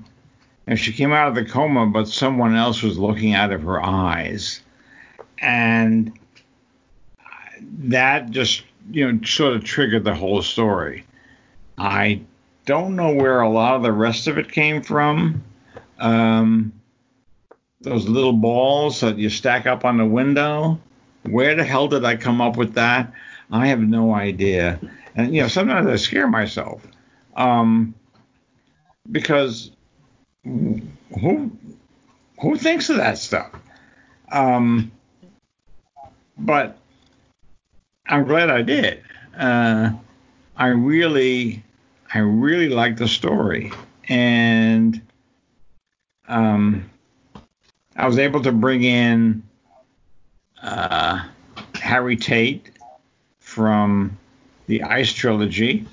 she 0.76 0.92
came 0.92 1.14
out 1.14 1.30
of 1.30 1.36
the 1.36 1.46
coma, 1.46 1.88
but 1.88 2.08
someone 2.08 2.56
else 2.56 2.82
was 2.82 2.98
looking 2.98 3.34
out 3.34 3.52
of 3.52 3.64
her 3.64 3.82
eyes, 3.82 4.62
and 5.40 6.18
that 7.80 8.32
just 8.32 8.64
you 8.90 9.12
know 9.12 9.24
sort 9.24 9.56
of 9.56 9.64
triggered 9.64 10.04
the 10.04 10.16
whole 10.16 10.42
story. 10.42 11.06
I 11.78 12.22
don't 12.66 12.96
know 12.96 13.14
where 13.14 13.42
a 13.42 13.50
lot 13.50 13.76
of 13.76 13.84
the 13.84 13.92
rest 13.92 14.28
of 14.28 14.38
it 14.38 14.52
came 14.52 14.82
from. 14.82 15.44
Um, 16.00 16.74
those 17.82 18.08
little 18.08 18.34
balls 18.34 19.02
that 19.02 19.18
you 19.18 19.30
stack 19.30 19.66
up 19.66 19.86
on 19.86 19.98
the 19.98 20.06
window. 20.06 20.80
Where 21.24 21.56
the 21.56 21.64
hell 21.64 21.88
did 21.88 22.04
I 22.06 22.16
come 22.16 22.42
up 22.42 22.58
with 22.58 22.74
that? 22.74 23.14
I 23.52 23.68
have 23.68 23.80
no 23.80 24.14
idea. 24.14 24.80
And 25.16 25.36
you 25.36 25.42
know, 25.42 25.48
sometimes 25.48 25.88
I 25.88 25.96
scare 25.98 26.28
myself. 26.28 26.86
Um, 27.36 27.94
because 29.12 29.72
who 30.44 31.52
who 32.40 32.56
thinks 32.58 32.90
of 32.90 32.98
that 32.98 33.18
stuff? 33.18 33.52
Um, 34.32 34.92
but 36.38 36.78
I'm 38.08 38.26
glad 38.26 38.50
I 38.50 38.62
did. 38.62 39.04
Uh, 39.38 39.92
I 40.56 40.68
really, 40.68 41.64
I 42.14 42.20
really 42.20 42.70
like 42.70 42.98
the 42.98 43.08
story, 43.08 43.72
and 44.08 45.02
um, 46.28 46.91
I 47.96 48.08
was 48.08 48.18
able 48.18 48.42
to 48.44 48.52
bring 48.52 48.84
in 48.84 49.44
uh, 50.62 51.26
Harry 51.76 52.16
Tate 52.16 52.72
from 53.40 54.18
the 54.68 54.84
Ice 54.84 55.12
trilogy. 55.12 55.86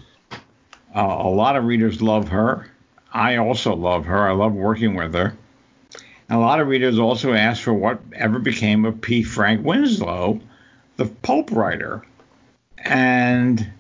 Uh, 0.95 1.01
a 1.21 1.29
lot 1.29 1.57
of 1.57 1.65
readers 1.65 2.01
love 2.01 2.29
her. 2.29 2.71
I 3.13 3.37
also 3.37 3.75
love 3.75 4.05
her. 4.07 4.29
I 4.29 4.33
love 4.33 4.53
working 4.53 4.95
with 4.95 5.15
her. 5.15 5.37
And 6.29 6.39
a 6.39 6.41
lot 6.41 6.61
of 6.61 6.69
readers 6.69 6.99
also 6.99 7.33
asked 7.33 7.63
for 7.63 7.73
whatever 7.73 8.39
became 8.39 8.85
of 8.85 9.01
P. 9.01 9.23
Frank 9.23 9.65
Winslow, 9.65 10.41
the 10.97 11.07
pulp 11.07 11.51
writer. 11.51 12.05
And 12.77 13.71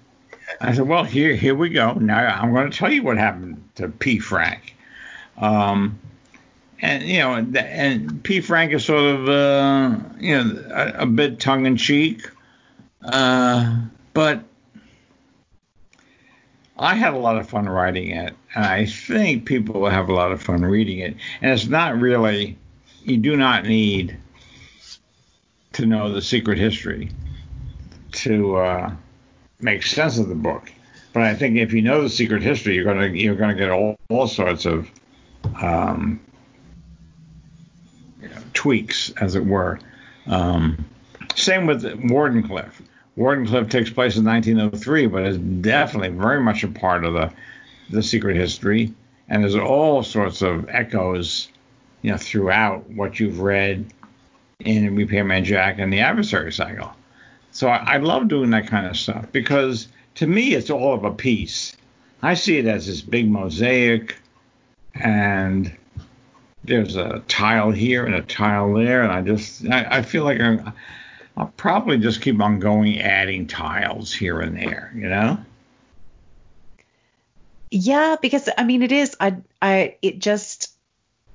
I 0.61 0.73
said, 0.73 0.89
well, 0.89 1.05
here, 1.05 1.35
here 1.37 1.55
we 1.55 1.69
go. 1.69 1.93
Now 1.93 2.27
I'm 2.27 2.53
going 2.53 2.71
to 2.71 2.77
tell 2.77 2.91
you 2.91 3.03
what 3.03 3.19
happened 3.19 3.62
to 3.77 3.89
P. 3.89 4.19
Frank. 4.19 4.75
Um, 5.37 5.99
and 6.81 7.03
you 7.03 7.18
know, 7.18 7.35
and, 7.35 8.22
P. 8.22 8.41
Frank 8.41 8.72
is 8.72 8.85
sort 8.85 9.05
of, 9.05 9.29
uh, 9.29 9.99
you 10.18 10.37
know, 10.37 10.64
a, 10.70 11.03
a 11.03 11.07
bit 11.07 11.41
tongue 11.41 11.66
in 11.66 11.76
cheek, 11.76 12.29
uh, 13.03 13.81
but 14.14 14.45
I 16.79 16.95
had 16.95 17.14
a 17.14 17.18
lot 17.18 17.37
of 17.37 17.49
fun 17.49 17.68
writing 17.68 18.11
it, 18.11 18.35
and 18.55 18.64
I 18.64 18.87
think 18.87 19.47
people 19.47 19.81
will 19.81 19.91
have 19.91 20.09
a 20.09 20.14
lot 20.14 20.31
of 20.31 20.41
fun 20.41 20.62
reading 20.62 20.99
it. 20.99 21.16
And 21.43 21.51
it's 21.51 21.66
not 21.66 21.99
really, 21.99 22.57
you 23.03 23.16
do 23.16 23.37
not 23.37 23.64
need 23.64 24.16
to 25.72 25.87
know 25.87 26.12
the 26.12 26.22
secret 26.22 26.59
history 26.59 27.11
to 28.12 28.57
uh, 28.57 28.93
make 29.61 29.83
sense 29.83 30.18
of 30.18 30.29
the 30.29 30.35
book. 30.35 30.70
But 31.12 31.22
I 31.22 31.35
think 31.35 31.57
if 31.57 31.72
you 31.72 31.83
know 31.83 32.03
the 32.03 32.09
secret 32.09 32.43
history, 32.43 32.76
you're 32.76 32.85
gonna 32.85 33.09
you're 33.09 33.35
gonna 33.35 33.55
get 33.55 33.70
all, 33.70 33.97
all 34.09 34.29
sorts 34.29 34.66
of 34.66 34.89
um, 35.61 36.20
tweaks, 38.59 39.11
as 39.20 39.36
it 39.36 39.46
were. 39.46 39.78
Um, 40.26 40.84
same 41.36 41.64
with 41.64 41.84
Wardenclyffe. 41.84 42.82
Wardenclyffe 43.16 43.70
takes 43.70 43.88
place 43.88 44.16
in 44.16 44.24
1903, 44.24 45.06
but 45.06 45.24
is 45.24 45.38
definitely 45.38 46.09
very 46.09 46.40
much 46.40 46.64
a 46.64 46.68
part 46.68 47.04
of 47.04 47.14
the 47.14 47.30
the 47.90 48.02
secret 48.02 48.36
history, 48.36 48.92
and 49.28 49.42
there's 49.42 49.54
all 49.54 50.02
sorts 50.02 50.42
of 50.42 50.68
echoes, 50.68 51.48
you 52.02 52.11
know, 52.11 52.18
throughout 52.18 52.90
what 52.90 53.20
you've 53.20 53.40
read 53.40 53.94
in 54.59 54.94
Repairman 54.96 55.44
Jack 55.44 55.78
and 55.78 55.92
the 55.92 56.00
Adversary 56.00 56.52
Cycle. 56.52 56.92
So 57.52 57.68
I, 57.68 57.94
I 57.94 57.96
love 57.98 58.26
doing 58.26 58.50
that 58.50 58.66
kind 58.66 58.86
of 58.86 58.96
stuff 58.96 59.24
because 59.30 59.86
to 60.16 60.26
me 60.26 60.54
it's 60.54 60.68
all 60.68 60.94
of 60.94 61.04
a 61.04 61.12
piece. 61.12 61.76
I 62.22 62.34
see 62.34 62.59
it 62.59 62.66
as 62.66 62.88
this 62.88 63.02
big 63.02 63.30
mosaic, 63.30 64.16
and 64.96 65.74
there's 66.64 66.96
a 66.96 67.22
tile 67.28 67.70
here 67.70 68.04
and 68.04 68.14
a 68.14 68.22
tile 68.22 68.74
there, 68.74 69.02
and 69.02 69.12
I 69.12 69.22
just 69.22 69.66
I, 69.66 69.98
I 69.98 70.02
feel 70.02 70.24
like 70.24 70.40
I'm, 70.40 70.72
I'll 71.36 71.52
probably 71.56 71.98
just 71.98 72.20
keep 72.20 72.40
on 72.40 72.59
going, 72.59 73.00
adding 73.00 73.46
tiles 73.46 74.12
here 74.12 74.40
and 74.40 74.56
there, 74.56 74.92
you 74.94 75.09
know. 75.09 75.38
Yeah, 77.70 78.16
because 78.20 78.48
I 78.56 78.64
mean 78.64 78.82
it 78.82 78.92
is 78.92 79.16
I 79.20 79.36
I 79.61 79.96
it 80.02 80.18
just 80.18 80.72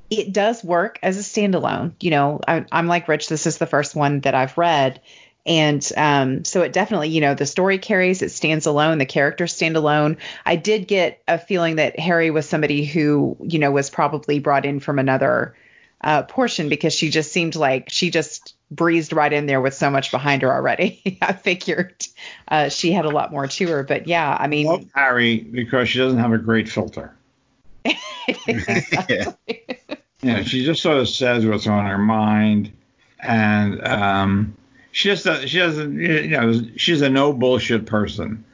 it 0.09 0.32
does 0.34 0.63
work 0.63 0.99
as 1.01 1.17
a 1.17 1.21
standalone. 1.21 1.93
You 1.99 2.11
know, 2.11 2.39
I, 2.47 2.65
I'm 2.71 2.88
like 2.88 3.07
Rich. 3.07 3.30
This 3.30 3.47
is 3.47 3.57
the 3.57 3.65
first 3.65 3.95
one 3.95 4.21
that 4.21 4.36
I've 4.36 4.57
read, 4.57 5.01
and 5.46 5.91
um, 5.98 6.46
so 6.46 6.62
it 6.62 6.72
definitely, 6.72 7.10
you 7.10 7.22
know, 7.22 7.36
the 7.36 7.46
story 7.46 7.78
carries. 7.78 8.22
It 8.22 8.32
stands 8.32 8.66
alone. 8.66 8.98
The 8.98 9.06
characters 9.06 9.54
stand 9.54 9.76
alone. 9.76 10.18
I 10.46 10.56
did 10.56 10.88
get 10.88 11.22
a 11.28 11.38
feeling 11.38 11.78
that 11.78 12.00
Harry 12.00 12.32
was 12.32 12.48
somebody 12.48 12.86
who, 12.86 13.36
you 13.41 13.60
know, 13.60 13.72
was 13.72 13.89
probably 13.89 14.39
brought 14.39 14.66
in 14.66 14.80
from 14.80 15.00
another 15.00 15.56
uh, 16.02 16.24
portion 16.24 16.70
because 16.70 16.94
she 16.94 17.10
just 17.10 17.32
seemed 17.32 17.56
like 17.56 17.89
she 17.89 18.10
just 18.10 18.56
breezed 18.72 19.14
right 19.14 19.32
in 19.32 19.46
there 19.46 19.62
with 19.62 19.74
so 19.74 19.89
much 19.89 20.12
behind 20.12 20.41
her 20.44 20.54
already. 20.54 21.18
I 21.22 21.34
figured 21.34 22.06
uh, 22.48 22.70
she 22.70 22.91
had 22.91 23.06
a 23.06 23.10
lot 23.10 23.32
more 23.32 23.48
to 23.48 23.68
her, 23.68 23.84
but 23.84 24.08
yeah, 24.08 24.38
I 24.39 24.48
mean, 24.48 24.68
love 24.68 24.86
Harry 24.96 25.39
because 25.39 25.89
she 25.89 26.00
doesn't 26.00 26.20
have 26.20 26.34
a 26.34 26.38
great 26.38 26.70
filter. 26.70 27.14
yeah. 27.86 29.34
Yeah, 30.24 30.41
she 30.44 30.64
just 30.64 30.82
sort 30.82 31.00
of 31.00 31.10
says 31.10 31.46
what's 31.46 31.68
on 31.68 31.86
her 31.86 31.98
mind, 31.98 32.72
and 33.20 33.86
um, 33.86 34.56
she 34.94 35.10
just 35.10 35.26
does, 35.26 35.50
she 35.50 35.58
doesn't 35.58 36.00
you 36.00 36.30
know 36.30 36.62
she's 36.78 37.02
a 37.02 37.10
no 37.10 37.34
bullshit 37.34 37.86
person. 37.86 38.46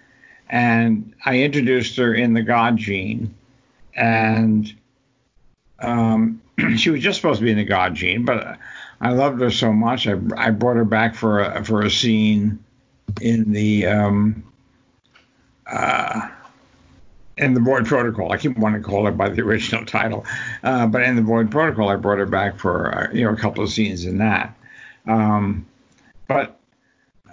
And 0.49 1.13
I 1.23 1.41
introduced 1.41 1.95
her 1.97 2.15
in 2.15 2.33
the 2.33 2.41
God 2.41 2.77
Gene, 2.77 3.35
and 3.93 4.73
um, 5.77 6.41
she 6.77 6.89
was 6.89 7.01
just 7.01 7.17
supposed 7.17 7.39
to 7.39 7.45
be 7.45 7.51
in 7.51 7.57
the 7.57 7.65
God 7.65 7.93
Gene, 7.93 8.25
but 8.25 8.57
I 8.99 9.11
loved 9.11 9.41
her 9.41 9.51
so 9.51 9.71
much 9.71 10.07
I, 10.07 10.15
I 10.37 10.49
brought 10.49 10.77
her 10.77 10.85
back 10.85 11.13
for 11.13 11.41
a 11.41 11.63
for 11.63 11.81
a 11.81 11.91
scene 11.91 12.63
in 13.21 13.51
the 13.51 13.85
um, 13.85 14.43
uh, 15.67 16.29
in 17.37 17.53
the 17.53 17.59
Void 17.59 17.85
Protocol. 17.85 18.31
I 18.31 18.37
keep 18.37 18.57
wanting 18.57 18.81
to 18.81 18.87
call 18.87 19.07
it 19.07 19.11
by 19.11 19.27
the 19.27 19.41
original 19.45 19.85
title, 19.85 20.25
uh, 20.63 20.87
but 20.87 21.03
in 21.03 21.17
the 21.17 21.21
Void 21.21 21.51
Protocol, 21.51 21.89
I 21.89 21.97
brought 21.97 22.19
her 22.19 22.25
back 22.25 22.57
for 22.57 22.95
uh, 22.97 23.13
you 23.13 23.25
know 23.25 23.33
a 23.33 23.37
couple 23.37 23.61
of 23.61 23.69
scenes 23.69 24.05
in 24.05 24.19
that. 24.19 24.55
Um, 25.05 25.65
but 26.29 26.57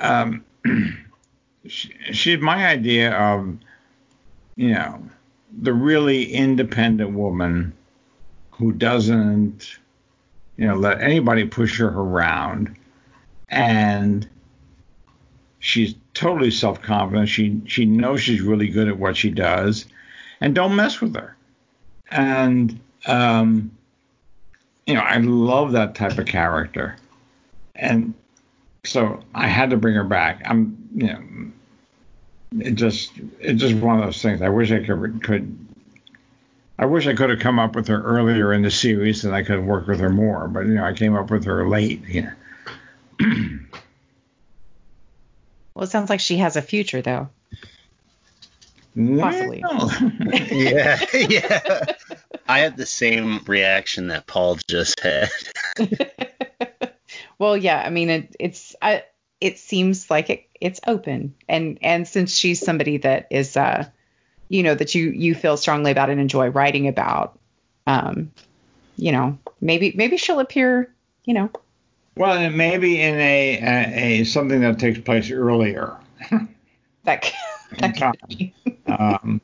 um, 0.01 0.45
she, 1.67 1.95
she's 2.11 2.41
my 2.41 2.67
idea 2.67 3.13
of 3.13 3.57
you 4.57 4.71
know 4.71 5.01
the 5.61 5.73
really 5.73 6.33
independent 6.33 7.13
woman 7.13 7.73
who 8.51 8.73
doesn't 8.73 9.79
you 10.57 10.67
know 10.67 10.75
let 10.75 11.01
anybody 11.01 11.45
push 11.45 11.79
her 11.79 11.89
around 11.89 12.75
and 13.49 14.29
she's 15.61 15.95
totally 16.15 16.51
self-confident. 16.51 17.29
She 17.29 17.61
she 17.67 17.85
knows 17.85 18.21
she's 18.21 18.41
really 18.41 18.69
good 18.69 18.89
at 18.89 18.99
what 18.99 19.17
she 19.17 19.31
does. 19.31 19.87
And 20.41 20.55
don't 20.55 20.75
mess 20.75 21.01
with 21.01 21.15
her. 21.15 21.37
And 22.11 22.81
um 23.07 23.71
you 24.87 24.95
know 24.95 25.01
i 25.01 25.17
love 25.19 25.73
that 25.73 25.95
type 25.95 26.19
of 26.19 26.27
character. 26.27 26.97
And 27.75 28.15
so 28.87 29.21
i 29.35 29.47
had 29.47 29.71
to 29.71 29.77
bring 29.77 29.95
her 29.95 30.05
back 30.05 30.43
i'm 30.45 30.77
you 30.95 31.07
know 31.07 31.23
it 32.61 32.73
just 32.73 33.13
it's 33.41 33.61
just 33.61 33.75
one 33.75 33.99
of 33.99 34.05
those 34.05 34.23
things 34.23 34.43
i 34.43 34.49
wish 34.49 34.71
i 34.73 34.83
could 34.85 35.23
could 35.23 35.67
I 36.79 36.85
wish 36.85 37.07
I 37.07 37.15
could 37.15 37.31
have 37.31 37.39
come 37.39 37.59
up 37.59 37.75
with 37.75 37.89
her 37.89 38.03
earlier 38.03 38.53
in 38.53 38.63
the 38.63 38.71
series 38.71 39.25
and 39.25 39.35
I 39.35 39.43
could 39.43 39.57
have 39.57 39.65
worked 39.65 39.89
with 39.89 39.99
her 40.01 40.11
more, 40.11 40.47
but 40.47 40.67
you 40.67 40.75
know, 40.75 40.85
I 40.85 40.93
came 40.93 41.17
up 41.17 41.31
with 41.31 41.45
her 41.47 41.67
late. 41.67 42.07
You 42.07 42.23
know. 42.23 42.33
well, 45.75 45.85
it 45.85 45.91
sounds 45.91 46.11
like 46.11 46.21
she 46.21 46.37
has 46.37 46.57
a 46.57 46.63
future 46.63 47.01
though. 47.01 47.31
Possibly. 48.97 49.63
Yeah, 50.51 51.01
yeah. 51.15 51.85
I 52.49 52.61
had 52.61 52.77
the 52.77 52.87
same 52.87 53.41
reaction 53.47 54.09
that 54.09 54.27
Paul 54.27 54.59
just 54.69 55.01
had. 55.01 55.31
well, 57.39 57.57
yeah, 57.57 57.83
I 57.85 57.91
mean 57.91 58.11
it, 58.11 58.37
it's 58.39 58.77
I 58.81 59.05
it 59.41 59.59
seems 59.59 60.11
like 60.11 60.31
it, 60.31 60.47
it's 60.61 60.81
open 60.87 61.35
and 61.49 61.79
and 61.83 62.09
since 62.09 62.35
she's 62.35 62.61
somebody 62.61 62.99
that 62.99 63.27
is 63.31 63.57
uh 63.57 63.87
you 64.49 64.63
know 64.63 64.75
that 64.75 64.95
you 64.95 65.11
you 65.11 65.35
feel 65.35 65.57
strongly 65.57 65.91
about 65.91 66.09
and 66.09 66.21
enjoy 66.21 66.49
writing 66.49 66.89
about 66.89 67.39
um 67.87 68.33
you 68.97 69.13
know 69.13 69.39
maybe 69.61 69.93
maybe 69.95 70.17
she'll 70.17 70.41
appear 70.41 70.95
you 71.25 71.35
know 71.35 71.51
well, 72.17 72.39
and 72.39 72.57
maybe 72.57 73.01
in 73.01 73.15
a, 73.17 73.59
a, 73.59 74.21
a 74.21 74.25
something 74.25 74.61
that 74.63 74.79
takes 74.79 74.99
place 74.99 75.31
earlier. 75.31 75.95
that, 77.05 77.31
that 77.79 77.97
could 77.97 78.29
be. 78.29 78.55
um, 78.87 79.41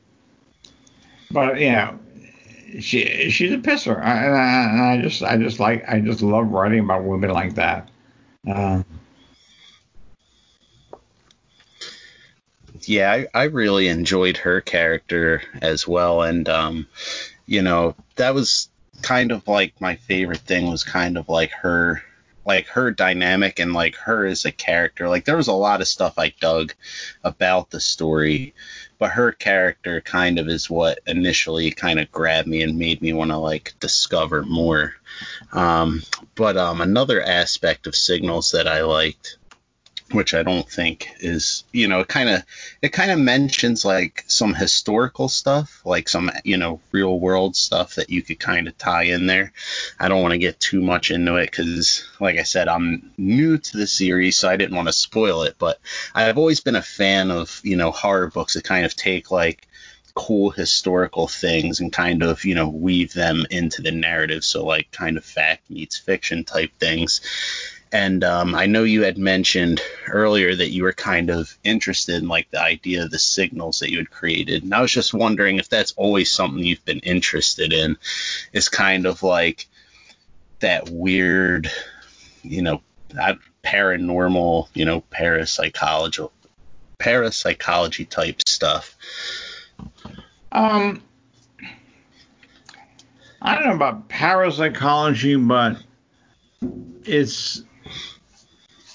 but 1.29 1.59
know, 1.71 1.99
she 2.79 3.29
she's 3.29 3.51
a 3.53 3.57
pisser, 3.57 4.01
I- 4.01 4.25
and 4.25 4.35
I, 4.35 4.63
and 4.69 4.81
I 4.81 5.01
just 5.01 5.23
I 5.23 5.37
just 5.37 5.59
like 5.59 5.87
I 5.87 5.99
just 5.99 6.21
love 6.21 6.49
writing 6.49 6.79
about 6.79 7.03
women 7.03 7.29
like 7.31 7.55
that. 7.55 7.89
Uh, 8.47 8.83
yeah, 12.81 13.11
I, 13.11 13.27
I 13.33 13.43
really 13.45 13.87
enjoyed 13.87 14.37
her 14.37 14.61
character 14.61 15.41
as 15.61 15.87
well, 15.87 16.21
and 16.21 16.47
um, 16.49 16.87
you 17.45 17.61
know, 17.61 17.95
that 18.15 18.33
was 18.33 18.69
kind 19.01 19.31
of 19.31 19.47
like 19.47 19.79
my 19.81 19.95
favorite 19.95 20.39
thing 20.39 20.69
was 20.69 20.83
kind 20.83 21.17
of 21.17 21.29
like 21.29 21.51
her 21.51 22.01
like 22.45 22.67
her 22.67 22.91
dynamic 22.91 23.59
and 23.59 23.73
like 23.73 23.95
her 23.95 24.25
as 24.25 24.43
a 24.45 24.51
character. 24.51 25.07
Like 25.07 25.25
there 25.25 25.37
was 25.37 25.47
a 25.47 25.53
lot 25.53 25.81
of 25.81 25.87
stuff 25.87 26.17
I 26.17 26.33
dug 26.41 26.73
about 27.23 27.69
the 27.69 27.79
story, 27.79 28.53
but 29.03 29.11
her 29.11 29.33
character 29.33 29.99
kind 29.99 30.39
of 30.39 30.47
is 30.47 30.69
what 30.69 30.97
initially 31.05 31.71
kind 31.71 31.99
of 31.99 32.09
grabbed 32.09 32.47
me 32.47 32.61
and 32.61 32.79
made 32.79 33.01
me 33.01 33.11
want 33.11 33.31
to 33.31 33.37
like 33.37 33.73
discover 33.81 34.43
more. 34.43 34.95
Um, 35.51 36.03
but 36.35 36.55
um, 36.55 36.79
another 36.79 37.21
aspect 37.21 37.85
of 37.85 37.97
Signalz 37.97 38.51
that 38.51 38.65
I 38.65 38.83
liked 38.83 39.35
which 40.13 40.33
I 40.33 40.43
don't 40.43 40.69
think 40.69 41.09
is, 41.19 41.63
you 41.71 41.87
know, 41.87 42.01
it 42.01 42.07
kind 42.07 42.29
of 42.29 42.43
it 42.81 42.89
kind 42.89 43.11
of 43.11 43.19
mentions 43.19 43.83
like 43.83 44.23
some 44.27 44.53
historical 44.53 45.27
stuff, 45.27 45.81
like 45.85 46.07
some, 46.07 46.31
you 46.43 46.57
know, 46.57 46.79
real 46.91 47.19
world 47.19 47.55
stuff 47.55 47.95
that 47.95 48.09
you 48.09 48.21
could 48.21 48.39
kind 48.39 48.67
of 48.67 48.77
tie 48.77 49.03
in 49.03 49.25
there. 49.25 49.51
I 49.99 50.07
don't 50.07 50.21
want 50.21 50.33
to 50.33 50.37
get 50.37 50.59
too 50.59 50.81
much 50.81 51.11
into 51.11 51.35
it 51.35 51.51
cuz 51.51 52.05
like 52.19 52.37
I 52.37 52.43
said, 52.43 52.67
I'm 52.67 53.11
new 53.17 53.57
to 53.57 53.77
the 53.77 53.87
series, 53.87 54.37
so 54.37 54.49
I 54.49 54.57
didn't 54.57 54.75
want 54.75 54.87
to 54.87 54.93
spoil 54.93 55.43
it, 55.43 55.55
but 55.57 55.79
I've 56.13 56.37
always 56.37 56.59
been 56.59 56.75
a 56.75 56.81
fan 56.81 57.31
of, 57.31 57.59
you 57.63 57.75
know, 57.75 57.91
horror 57.91 58.27
books 58.27 58.53
that 58.53 58.63
kind 58.63 58.85
of 58.85 58.95
take 58.95 59.31
like 59.31 59.67
cool 60.15 60.51
historical 60.51 61.27
things 61.27 61.79
and 61.79 61.91
kind 61.91 62.21
of 62.21 62.45
you 62.45 62.53
know 62.53 62.69
weave 62.69 63.13
them 63.13 63.45
into 63.49 63.81
the 63.81 63.91
narrative 63.91 64.43
so 64.43 64.63
like 64.63 64.91
kind 64.91 65.17
of 65.17 65.25
fact 65.25 65.67
meets 65.71 65.97
fiction 65.97 66.43
type 66.43 66.71
things 66.79 67.21
and 67.93 68.23
um, 68.23 68.55
I 68.55 68.65
know 68.65 68.83
you 68.83 69.03
had 69.03 69.19
mentioned 69.19 69.79
earlier 70.07 70.55
that 70.55 70.71
you 70.71 70.81
were 70.81 70.93
kind 70.93 71.29
of 71.29 71.55
interested 71.63 72.15
in 72.15 72.27
like 72.27 72.49
the 72.49 72.59
idea 72.59 73.03
of 73.03 73.11
the 73.11 73.19
signals 73.19 73.79
that 73.79 73.91
you 73.91 73.99
had 73.99 74.09
created. 74.09 74.63
And 74.63 74.73
I 74.73 74.81
was 74.81 74.91
just 74.91 75.13
wondering 75.13 75.59
if 75.59 75.69
that's 75.69 75.91
always 75.91 76.31
something 76.31 76.63
you've 76.63 76.83
been 76.85 77.01
interested 77.01 77.71
in. 77.71 77.97
Is 78.51 78.67
kind 78.67 79.05
of 79.05 79.21
like 79.21 79.67
that 80.59 80.89
weird, 80.89 81.71
you 82.41 82.63
know, 82.63 82.81
paranormal, 83.63 84.69
you 84.73 84.85
know, 84.85 85.01
parapsychology, 85.11 86.27
parapsychology 86.97 88.05
type 88.05 88.41
stuff. 88.47 88.97
um, 90.51 90.99
I 93.39 93.53
don't 93.53 93.67
know 93.67 93.75
about 93.75 94.09
parapsychology, 94.09 95.35
but 95.35 95.77
it's 97.05 97.61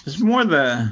it's 0.09 0.21
more 0.21 0.43
the 0.43 0.91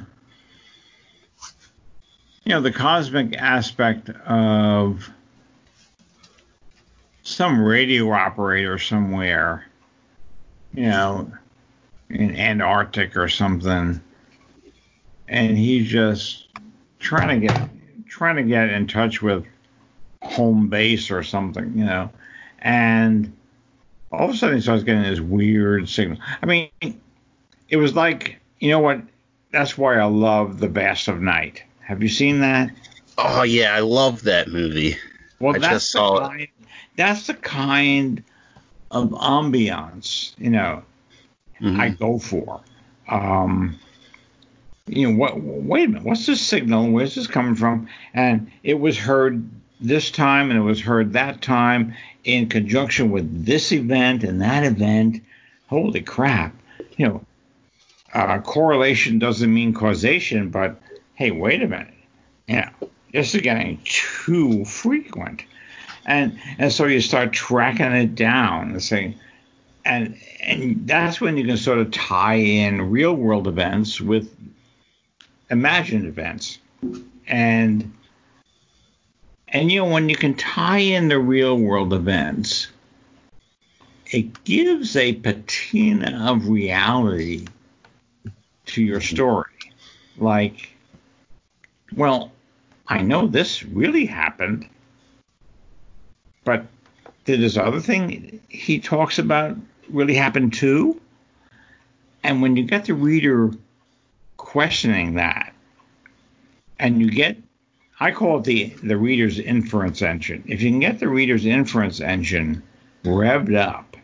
you 2.44 2.50
know 2.50 2.60
the 2.60 2.70
cosmic 2.70 3.34
aspect 3.36 4.10
of 4.10 5.10
some 7.22 7.58
radio 7.60 8.12
operator 8.12 8.78
somewhere, 8.78 9.66
you 10.74 10.84
know, 10.84 11.32
in 12.10 12.36
Antarctic 12.36 13.16
or 13.16 13.28
something, 13.28 14.00
and 15.28 15.58
he's 15.58 15.88
just 15.88 16.48
trying 16.98 17.40
to 17.40 17.46
get 17.46 17.68
trying 18.06 18.36
to 18.36 18.42
get 18.42 18.68
in 18.68 18.86
touch 18.86 19.22
with 19.22 19.46
home 20.22 20.68
base 20.68 21.10
or 21.10 21.22
something, 21.22 21.72
you 21.76 21.86
know, 21.86 22.10
and 22.58 23.34
all 24.12 24.28
of 24.28 24.34
a 24.34 24.36
sudden 24.36 24.56
he 24.56 24.62
starts 24.62 24.84
getting 24.84 25.02
this 25.02 25.20
weird 25.20 25.88
signal. 25.88 26.18
I 26.42 26.46
mean, 26.46 26.70
it 27.70 27.76
was 27.76 27.94
like 27.94 28.40
you 28.60 28.70
know 28.70 28.80
what 28.80 29.00
that's 29.52 29.78
why 29.78 29.96
I 29.96 30.04
love 30.04 30.58
The 30.60 30.68
Vast 30.68 31.08
of 31.08 31.20
Night. 31.20 31.62
Have 31.80 32.02
you 32.02 32.08
seen 32.08 32.40
that? 32.40 32.70
Oh 33.18 33.42
yeah, 33.42 33.74
I 33.74 33.80
love 33.80 34.22
that 34.24 34.48
movie. 34.48 34.96
Well, 35.40 35.54
I 35.54 35.58
that's 35.58 35.72
just 35.74 35.92
the 35.92 35.98
saw 35.98 36.16
it. 36.16 36.28
kind, 36.28 36.48
That's 36.96 37.26
the 37.26 37.34
kind 37.34 38.22
of 38.90 39.10
ambiance, 39.10 40.34
you 40.38 40.50
know, 40.50 40.82
Mhm. 41.60 41.78
I 41.80 41.88
go 41.90 42.18
for. 42.18 42.60
Um, 43.08 43.78
you 44.86 45.10
know, 45.10 45.16
what? 45.16 45.40
Wait 45.40 45.84
a 45.84 45.88
minute, 45.88 46.04
what's 46.04 46.26
this 46.26 46.40
signal? 46.40 46.90
Where's 46.90 47.14
this 47.14 47.26
coming 47.26 47.54
from? 47.54 47.88
And 48.14 48.50
it 48.62 48.78
was 48.78 48.98
heard 48.98 49.48
this 49.80 50.10
time, 50.10 50.50
and 50.50 50.58
it 50.58 50.62
was 50.62 50.80
heard 50.80 51.12
that 51.14 51.42
time 51.42 51.94
in 52.24 52.48
conjunction 52.48 53.10
with 53.10 53.44
this 53.44 53.72
event 53.72 54.24
and 54.24 54.40
that 54.42 54.64
event. 54.64 55.22
Holy 55.68 56.00
crap! 56.02 56.54
You 56.96 57.08
know, 57.08 57.24
uh, 58.16 58.40
correlation 58.40 59.18
doesn't 59.18 59.52
mean 59.52 59.74
causation, 59.74 60.50
but 60.50 60.80
hey, 61.14 61.30
wait 61.30 61.62
a 61.62 61.68
minute. 61.68 61.94
Know, 62.48 62.68
this 63.12 63.34
is 63.34 63.40
getting 63.40 63.80
too 63.84 64.64
frequent, 64.64 65.44
and 66.06 66.38
and 66.58 66.72
so 66.72 66.86
you 66.86 67.00
start 67.00 67.32
tracking 67.32 67.92
it 67.92 68.14
down 68.14 68.70
and 68.70 68.82
saying 68.82 69.16
and 69.86 70.18
and 70.40 70.86
that's 70.86 71.20
when 71.20 71.36
you 71.36 71.44
can 71.46 71.56
sort 71.56 71.78
of 71.78 71.90
tie 71.92 72.34
in 72.34 72.90
real 72.90 73.14
world 73.14 73.46
events 73.46 74.00
with 74.00 74.34
imagined 75.50 76.06
events 76.06 76.58
and 77.28 77.92
and 79.48 79.70
you 79.70 79.80
know 79.80 79.90
when 79.90 80.08
you 80.08 80.16
can 80.16 80.34
tie 80.34 80.78
in 80.78 81.08
the 81.08 81.18
real 81.18 81.56
world 81.56 81.92
events 81.92 82.66
it 84.10 84.44
gives 84.44 84.96
a 84.96 85.14
patina 85.14 86.30
of 86.30 86.48
reality 86.48 87.46
to 88.76 88.82
your 88.82 89.00
mm-hmm. 89.00 89.14
story 89.14 89.52
like 90.18 90.70
well 91.94 92.32
i 92.88 93.02
know 93.02 93.26
this 93.26 93.64
really 93.64 94.06
happened 94.06 94.68
but 96.44 96.64
did 97.26 97.40
this 97.40 97.56
other 97.56 97.80
thing 97.80 98.40
he 98.48 98.78
talks 98.78 99.18
about 99.18 99.56
really 99.90 100.14
happen 100.14 100.50
too? 100.50 101.00
And 102.22 102.40
when 102.40 102.56
you 102.56 102.64
get 102.64 102.86
the 102.86 102.94
reader 102.94 103.50
questioning 104.36 105.14
that, 105.14 105.52
and 106.78 107.00
you 107.00 107.10
get, 107.10 107.36
I 107.98 108.12
call 108.12 108.38
it 108.38 108.44
the, 108.44 108.66
the 108.82 108.96
reader's 108.96 109.38
inference 109.38 110.02
engine. 110.02 110.44
If 110.46 110.62
you 110.62 110.70
can 110.70 110.80
get 110.80 110.98
the 110.98 111.08
reader's 111.08 111.46
inference 111.46 112.00
engine 112.00 112.62
revved 113.04 113.56
up, 113.56 113.96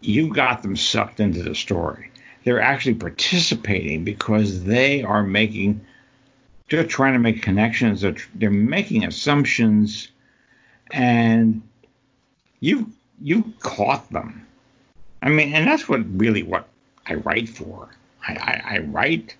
you 0.00 0.32
got 0.32 0.62
them 0.62 0.76
sucked 0.76 1.20
into 1.20 1.42
the 1.42 1.54
story. 1.54 2.10
They're 2.44 2.60
actually 2.60 2.94
participating 2.94 4.04
because 4.04 4.64
they 4.64 5.02
are 5.02 5.22
making, 5.22 5.84
they're 6.70 6.84
trying 6.84 7.14
to 7.14 7.18
make 7.18 7.42
connections, 7.42 8.02
they're, 8.02 8.16
they're 8.34 8.50
making 8.50 9.04
assumptions, 9.04 10.08
and 10.92 11.62
you 12.60 12.90
you 13.20 13.54
caught 13.60 14.10
them. 14.10 14.46
I 15.22 15.30
mean, 15.30 15.54
and 15.54 15.66
that's 15.66 15.88
what 15.88 16.00
really 16.18 16.42
what 16.42 16.68
I 17.06 17.14
write 17.14 17.48
for. 17.48 17.88
I, 18.26 18.34
I, 18.34 18.74
I 18.74 18.78
write 18.80 19.36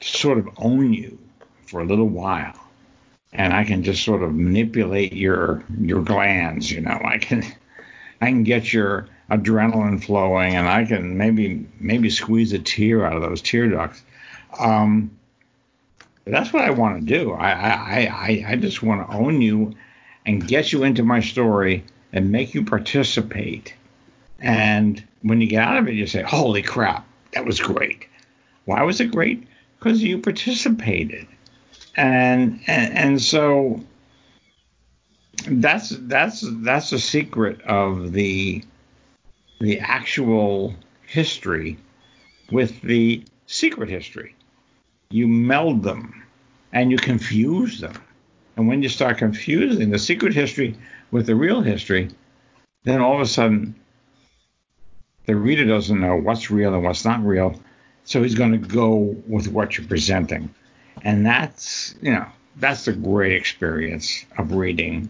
to 0.00 0.08
sort 0.08 0.38
of 0.38 0.48
own 0.58 0.92
you 0.92 1.18
for 1.66 1.80
a 1.80 1.84
little 1.84 2.08
while, 2.08 2.58
and 3.32 3.52
I 3.52 3.64
can 3.64 3.82
just 3.82 4.04
sort 4.04 4.22
of 4.22 4.34
manipulate 4.34 5.12
your 5.12 5.64
your 5.80 6.02
glands. 6.02 6.70
You 6.70 6.82
know, 6.82 7.00
I 7.04 7.18
can 7.18 7.42
I 8.20 8.26
can 8.26 8.44
get 8.44 8.72
your 8.72 9.08
adrenaline 9.30 10.02
flowing, 10.02 10.54
and 10.54 10.68
I 10.68 10.84
can 10.84 11.16
maybe 11.16 11.66
maybe 11.78 12.10
squeeze 12.10 12.52
a 12.52 12.58
tear 12.58 13.04
out 13.04 13.16
of 13.16 13.22
those 13.22 13.42
tear 13.42 13.68
ducts. 13.68 14.02
Um, 14.58 15.10
that's 16.24 16.52
what 16.52 16.64
I 16.64 16.70
want 16.70 17.00
to 17.00 17.06
do. 17.06 17.32
I 17.32 17.50
I, 17.50 18.00
I, 18.06 18.44
I 18.48 18.56
just 18.56 18.82
want 18.82 19.08
to 19.08 19.16
own 19.16 19.40
you 19.40 19.74
and 20.26 20.46
get 20.46 20.72
you 20.72 20.84
into 20.84 21.02
my 21.02 21.20
story 21.20 21.84
and 22.12 22.30
make 22.30 22.54
you 22.54 22.64
participate. 22.64 23.74
And 24.40 25.02
when 25.22 25.40
you 25.40 25.46
get 25.46 25.66
out 25.66 25.78
of 25.78 25.88
it, 25.88 25.94
you 25.94 26.06
say, 26.06 26.22
"Holy 26.22 26.62
crap, 26.62 27.06
that 27.32 27.44
was 27.44 27.60
great." 27.60 28.06
Why 28.64 28.82
was 28.82 29.00
it 29.00 29.10
great? 29.10 29.46
Because 29.78 30.02
you 30.02 30.18
participated, 30.18 31.26
and 31.96 32.60
and, 32.66 32.96
and 32.96 33.22
so 33.22 33.82
that's 35.48 35.90
that's 35.90 36.44
that's 36.62 36.90
the 36.90 36.98
secret 36.98 37.60
of 37.62 38.12
the 38.12 38.62
the 39.62 39.78
actual 39.78 40.74
history 41.06 41.78
with 42.50 42.82
the 42.82 43.24
secret 43.46 43.88
history. 43.88 44.34
You 45.10 45.28
meld 45.28 45.84
them, 45.84 46.24
and 46.72 46.90
you 46.90 46.96
confuse 46.96 47.80
them. 47.80 47.94
And 48.56 48.66
when 48.66 48.82
you 48.82 48.88
start 48.88 49.18
confusing 49.18 49.90
the 49.90 50.00
secret 50.00 50.34
history 50.34 50.74
with 51.12 51.26
the 51.26 51.36
real 51.36 51.60
history, 51.60 52.10
then 52.82 53.00
all 53.00 53.14
of 53.14 53.20
a 53.20 53.26
sudden 53.26 53.76
the 55.26 55.36
reader 55.36 55.64
doesn't 55.64 56.00
know 56.00 56.16
what's 56.16 56.50
real 56.50 56.74
and 56.74 56.82
what's 56.82 57.04
not 57.04 57.24
real. 57.24 57.60
So 58.02 58.20
he's 58.20 58.34
going 58.34 58.52
to 58.52 58.68
go 58.68 59.16
with 59.28 59.46
what 59.46 59.78
you're 59.78 59.86
presenting. 59.86 60.52
And 61.02 61.24
that's, 61.24 61.94
you 62.02 62.10
know, 62.10 62.26
that's 62.56 62.86
the 62.86 62.94
great 62.94 63.32
experience 63.32 64.24
of 64.38 64.52
reading 64.52 65.08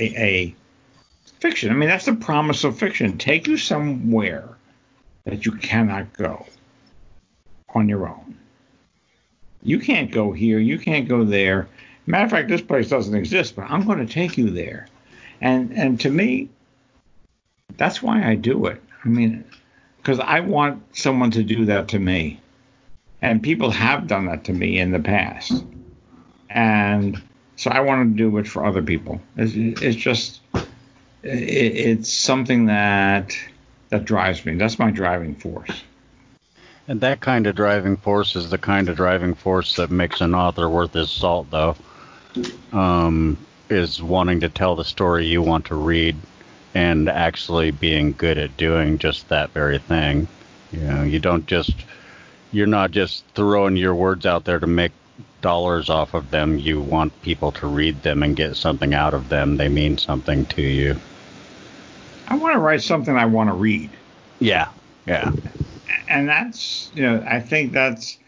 a, 0.00 0.04
a 0.16 0.56
fiction. 1.42 1.70
I 1.70 1.74
mean, 1.74 1.88
that's 1.88 2.06
the 2.06 2.14
promise 2.14 2.62
of 2.62 2.78
fiction. 2.78 3.18
Take 3.18 3.48
you 3.48 3.56
somewhere 3.56 4.48
that 5.24 5.44
you 5.44 5.52
cannot 5.52 6.12
go 6.12 6.46
on 7.74 7.88
your 7.88 8.08
own. 8.08 8.38
You 9.62 9.80
can't 9.80 10.10
go 10.10 10.32
here, 10.32 10.58
you 10.58 10.78
can't 10.78 11.08
go 11.08 11.24
there. 11.24 11.68
Matter 12.06 12.24
of 12.24 12.30
fact, 12.30 12.48
this 12.48 12.62
place 12.62 12.88
doesn't 12.88 13.14
exist, 13.14 13.56
but 13.56 13.70
I'm 13.70 13.84
going 13.84 14.04
to 14.04 14.12
take 14.12 14.38
you 14.38 14.50
there. 14.50 14.86
And 15.40 15.72
and 15.72 16.00
to 16.00 16.10
me, 16.10 16.48
that's 17.76 18.02
why 18.02 18.24
I 18.24 18.36
do 18.36 18.66
it. 18.66 18.80
I 19.04 19.08
mean, 19.08 19.44
because 19.96 20.20
I 20.20 20.40
want 20.40 20.96
someone 20.96 21.32
to 21.32 21.42
do 21.42 21.64
that 21.66 21.88
to 21.88 21.98
me, 21.98 22.40
and 23.20 23.42
people 23.42 23.70
have 23.70 24.06
done 24.06 24.26
that 24.26 24.44
to 24.44 24.52
me 24.52 24.78
in 24.78 24.92
the 24.92 25.00
past, 25.00 25.64
and 26.50 27.20
so 27.56 27.70
I 27.70 27.80
want 27.80 28.10
to 28.10 28.16
do 28.16 28.38
it 28.38 28.46
for 28.46 28.64
other 28.64 28.82
people. 28.82 29.20
It's, 29.36 29.54
it's 29.82 29.96
just 29.96 30.40
it, 31.22 31.28
it's 31.28 32.12
something 32.12 32.66
that 32.66 33.36
that 33.90 34.04
drives 34.04 34.44
me. 34.44 34.54
That's 34.54 34.78
my 34.78 34.90
driving 34.90 35.34
force. 35.34 35.82
And 36.88 37.00
that 37.02 37.20
kind 37.20 37.46
of 37.46 37.54
driving 37.54 37.96
force 37.96 38.34
is 38.34 38.50
the 38.50 38.58
kind 38.58 38.88
of 38.88 38.96
driving 38.96 39.34
force 39.34 39.76
that 39.76 39.90
makes 39.90 40.20
an 40.20 40.34
author 40.34 40.68
worth 40.68 40.94
his 40.94 41.10
salt, 41.10 41.48
though. 41.50 41.76
Um, 42.72 43.38
is 43.68 44.02
wanting 44.02 44.40
to 44.40 44.48
tell 44.48 44.76
the 44.76 44.84
story 44.84 45.26
you 45.26 45.42
want 45.42 45.66
to 45.66 45.74
read 45.74 46.16
and 46.74 47.08
actually 47.08 47.70
being 47.70 48.12
good 48.12 48.38
at 48.38 48.56
doing 48.56 48.98
just 48.98 49.28
that 49.28 49.50
very 49.50 49.78
thing. 49.78 50.26
You 50.72 50.80
know, 50.80 51.02
you 51.02 51.18
don't 51.18 51.46
just 51.46 51.74
you're 52.50 52.66
not 52.66 52.90
just 52.90 53.24
throwing 53.34 53.76
your 53.76 53.94
words 53.94 54.26
out 54.26 54.44
there 54.44 54.58
to 54.58 54.66
make 54.66 54.92
dollars 55.40 55.90
off 55.90 56.14
of 56.14 56.30
them. 56.30 56.58
You 56.58 56.80
want 56.80 57.20
people 57.22 57.52
to 57.52 57.66
read 57.66 58.02
them 58.02 58.22
and 58.22 58.36
get 58.36 58.56
something 58.56 58.94
out 58.94 59.14
of 59.14 59.28
them. 59.28 59.56
They 59.56 59.68
mean 59.68 59.98
something 59.98 60.46
to 60.46 60.62
you. 60.62 60.98
I 62.28 62.36
want 62.36 62.54
to 62.54 62.58
write 62.58 62.82
something 62.82 63.16
I 63.16 63.26
want 63.26 63.48
to 63.50 63.54
read. 63.54 63.90
Yeah. 64.38 64.68
Yeah. 65.06 65.32
and 66.08 66.28
that's 66.28 66.90
you 66.94 67.02
know 67.02 67.24
I 67.28 67.40
think 67.40 67.72
that's 67.72 68.18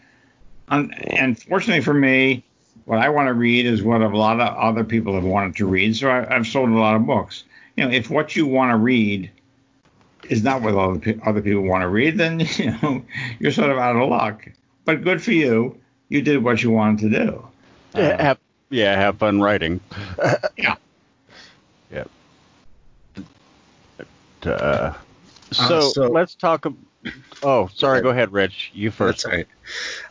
un- 0.69 0.93
unfortunately 1.17 1.81
for 1.83 1.93
me 1.93 2.43
what 2.85 2.99
I 2.99 3.09
want 3.09 3.27
to 3.27 3.33
read 3.33 3.65
is 3.65 3.81
what 3.81 4.01
a 4.01 4.07
lot 4.09 4.39
of 4.41 4.55
other 4.57 4.83
people 4.83 5.15
have 5.15 5.23
wanted 5.23 5.55
to 5.57 5.65
read 5.65 5.95
so 5.95 6.09
I, 6.09 6.35
I've 6.35 6.45
sold 6.47 6.69
a 6.69 6.73
lot 6.73 6.95
of 6.95 7.05
books 7.05 7.45
you 7.77 7.85
know 7.85 7.91
if 7.91 8.09
what 8.09 8.35
you 8.35 8.45
want 8.45 8.71
to 8.71 8.77
read 8.77 9.31
is 10.29 10.43
not 10.43 10.61
what 10.61 10.73
other, 10.75 11.15
other 11.25 11.41
people 11.41 11.61
want 11.63 11.81
to 11.83 11.87
read 11.87 12.17
then 12.17 12.39
you 12.57 12.71
know 12.81 13.01
you're 13.39 13.51
sort 13.51 13.69
of 13.71 13.77
out 13.77 13.95
of 13.95 14.09
luck 14.09 14.45
but 14.83 15.01
good 15.03 15.21
for 15.23 15.31
you 15.31 15.77
you 16.09 16.21
did 16.21 16.43
what 16.43 16.61
you 16.61 16.71
wanted 16.71 17.09
to 17.09 17.25
do 17.25 17.47
Yeah, 17.95 18.21
have, 18.21 18.39
yeah, 18.69 18.95
have 18.97 19.17
fun 19.17 19.39
writing. 19.41 19.79
yeah 20.57 20.75
Yep. 21.91 22.09
Uh, 24.47 24.93
so, 25.51 25.79
so- 25.81 26.07
let's 26.07 26.35
talk. 26.35 26.65
ab- 26.65 26.77
Oh, 27.43 27.69
sorry. 27.75 28.01
Go 28.01 28.09
ahead, 28.09 28.31
Rich. 28.33 28.71
You 28.73 28.89
first. 28.89 29.23
That's 29.25 29.35
right. 29.35 29.47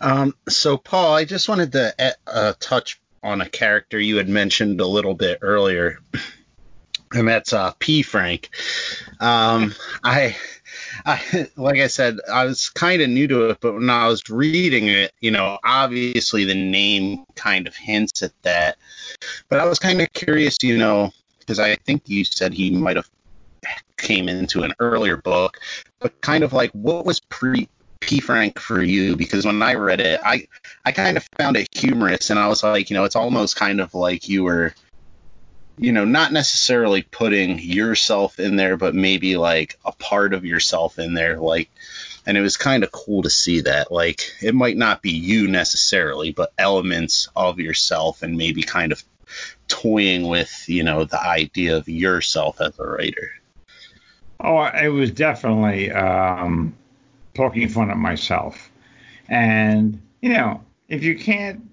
Um, 0.01 0.35
so, 0.49 0.77
Paul, 0.77 1.15
I 1.15 1.25
just 1.25 1.49
wanted 1.49 1.73
to 1.73 1.93
uh, 1.99 2.11
uh, 2.27 2.53
touch 2.61 3.01
on 3.23 3.41
a 3.41 3.49
character 3.49 3.99
you 3.99 4.17
had 4.19 4.29
mentioned 4.29 4.81
a 4.81 4.87
little 4.87 5.15
bit 5.15 5.39
earlier, 5.43 5.99
and 7.13 7.27
that's 7.27 7.53
uh, 7.53 7.73
P. 7.81 8.03
Frank. 8.03 8.51
Um, 9.19 9.75
I, 10.05 10.37
I, 11.05 11.49
like 11.57 11.81
I 11.81 11.89
said, 11.89 12.19
I 12.33 12.45
was 12.45 12.69
kind 12.71 13.03
of 13.03 13.09
new 13.11 13.27
to 13.27 13.51
it, 13.51 13.59
but 13.61 13.75
when 13.75 13.91
I 13.91 14.07
was 14.07 14.29
reading 14.31 14.87
it, 14.87 15.13
you 15.21 15.33
know, 15.33 15.59
obviously 15.65 16.45
the 16.45 16.55
name 16.55 17.25
kind 17.35 17.67
of 17.67 17.75
hints 17.75 18.23
at 18.23 18.33
that. 18.43 18.77
But 19.49 19.59
I 19.59 19.65
was 19.65 19.81
kind 19.81 20.01
of 20.01 20.13
curious, 20.13 20.59
you 20.63 20.79
know, 20.79 21.11
because 21.41 21.59
I 21.59 21.75
think 21.75 22.03
you 22.09 22.23
said 22.25 22.53
he 22.53 22.71
might 22.71 22.97
have 22.97 23.09
came 24.05 24.29
into 24.29 24.63
an 24.63 24.75
earlier 24.79 25.17
book, 25.17 25.59
but 25.99 26.21
kind 26.21 26.45
of 26.45 26.53
like 26.53 26.71
what 26.73 27.05
was 27.05 27.19
pre 27.21 27.69
P. 28.01 28.21
Frank 28.21 28.59
for 28.61 28.83
you 28.83 29.17
because 29.17 29.47
when 29.47 29.63
I 29.63 29.75
read 29.75 30.01
it, 30.01 30.21
I 30.23 30.47
I 30.85 30.93
kind 30.93 31.17
of 31.17 31.27
found 31.39 31.57
it 31.57 31.69
humorous, 31.73 32.31
and 32.31 32.39
I 32.39 32.49
was 32.49 32.63
like, 32.63 32.91
you 32.91 32.97
know, 32.97 33.05
it's 33.05 33.17
almost 33.17 33.57
kind 33.57 33.81
of 33.81 33.95
like 33.95 34.29
you 34.29 34.45
were, 34.45 34.75
you 35.79 35.91
know, 35.91 36.05
not 36.05 36.31
necessarily 36.31 37.03
putting 37.03 37.59
yourself 37.59 38.39
in 38.39 38.57
there, 38.57 38.77
but 38.77 38.95
maybe 38.95 39.37
like 39.37 39.79
a 39.85 39.93
part 39.93 40.35
of 40.35 40.45
yourself 40.45 40.99
in 40.99 41.15
there, 41.15 41.39
like. 41.39 41.71
And 42.27 42.39
it 42.39 42.41
was 42.41 42.57
kind 42.57 42.85
of 42.85 42.91
cool 42.91 43.21
to 43.25 43.29
see 43.29 43.61
that. 43.61 43.93
Like, 43.93 44.33
it 44.41 44.55
might 44.55 44.79
not 44.79 45.03
be 45.03 45.11
you 45.11 45.47
necessarily, 45.47 46.33
but 46.33 46.55
elements 46.57 47.29
of 47.37 47.61
yourself, 47.61 48.23
and 48.23 48.39
maybe 48.39 48.63
kind 48.63 48.93
of 48.93 49.05
toying 49.69 50.27
with, 50.27 50.65
you 50.67 50.85
know, 50.85 51.05
the 51.05 51.21
idea 51.23 51.77
of 51.77 51.87
yourself 51.87 52.63
as 52.63 52.79
a 52.79 52.83
writer. 52.83 53.31
Oh, 54.45 54.63
it 54.63 54.89
was 54.89 55.11
definitely 55.11 55.91
um, 55.91 56.75
poking 57.35 57.69
fun 57.69 57.91
at 57.91 57.97
myself. 57.97 58.71
And, 59.29 60.01
you 60.21 60.31
know, 60.31 60.63
if 60.89 61.03
you 61.03 61.19
can't 61.19 61.69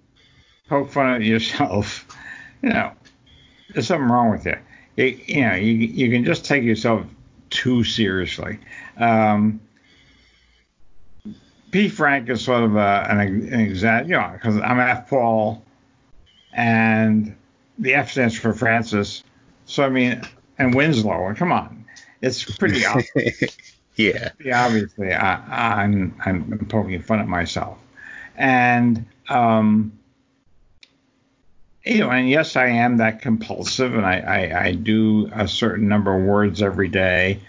poke 0.69 0.89
fun 0.89 1.09
at 1.09 1.21
yourself, 1.21 2.07
you 2.61 2.69
know, 2.69 2.91
there's 3.73 3.87
something 3.87 4.09
wrong 4.09 4.31
with 4.31 4.45
you. 4.45 4.57
You, 4.95 5.19
you 5.25 5.41
know, 5.41 5.55
you, 5.55 5.71
you 5.73 6.09
can 6.09 6.23
just 6.23 6.45
take 6.45 6.63
yourself 6.63 7.05
too 7.49 7.83
seriously. 7.83 8.59
Um, 8.97 9.59
P. 11.71 11.87
Frank 11.87 12.29
is 12.29 12.43
sort 12.43 12.63
of 12.63 12.75
a, 12.75 13.07
an, 13.09 13.19
an 13.19 13.59
exact, 13.59 14.07
you 14.07 14.15
know, 14.15 14.29
because 14.33 14.57
I'm 14.57 14.79
F. 14.79 15.09
Paul, 15.09 15.63
and 16.53 17.35
the 17.79 17.93
F 17.93 18.11
stands 18.11 18.37
for 18.37 18.53
Francis. 18.53 19.23
So 19.65 19.83
I 19.83 19.89
mean, 19.89 20.21
and 20.57 20.75
Winslow. 20.75 21.27
And 21.27 21.37
come 21.37 21.51
on, 21.51 21.80
it's 22.21 22.43
pretty 22.57 22.85
obvious. 22.85 23.57
yeah. 23.95 24.29
Yeah, 24.43 24.65
obviously, 24.65 25.13
I, 25.13 25.75
I'm 25.83 26.15
I'm 26.25 26.65
poking 26.69 27.01
fun 27.01 27.19
at 27.19 27.27
myself, 27.27 27.77
and 28.35 29.05
um, 29.29 29.97
you 31.85 31.99
know, 31.99 32.11
and 32.11 32.29
yes, 32.29 32.55
I 32.55 32.67
am 32.67 32.97
that 32.97 33.21
compulsive, 33.21 33.93
and 33.95 34.05
I 34.05 34.19
I, 34.19 34.63
I 34.65 34.71
do 34.73 35.29
a 35.33 35.47
certain 35.47 35.87
number 35.87 36.15
of 36.15 36.23
words 36.23 36.61
every 36.61 36.89
day. 36.89 37.39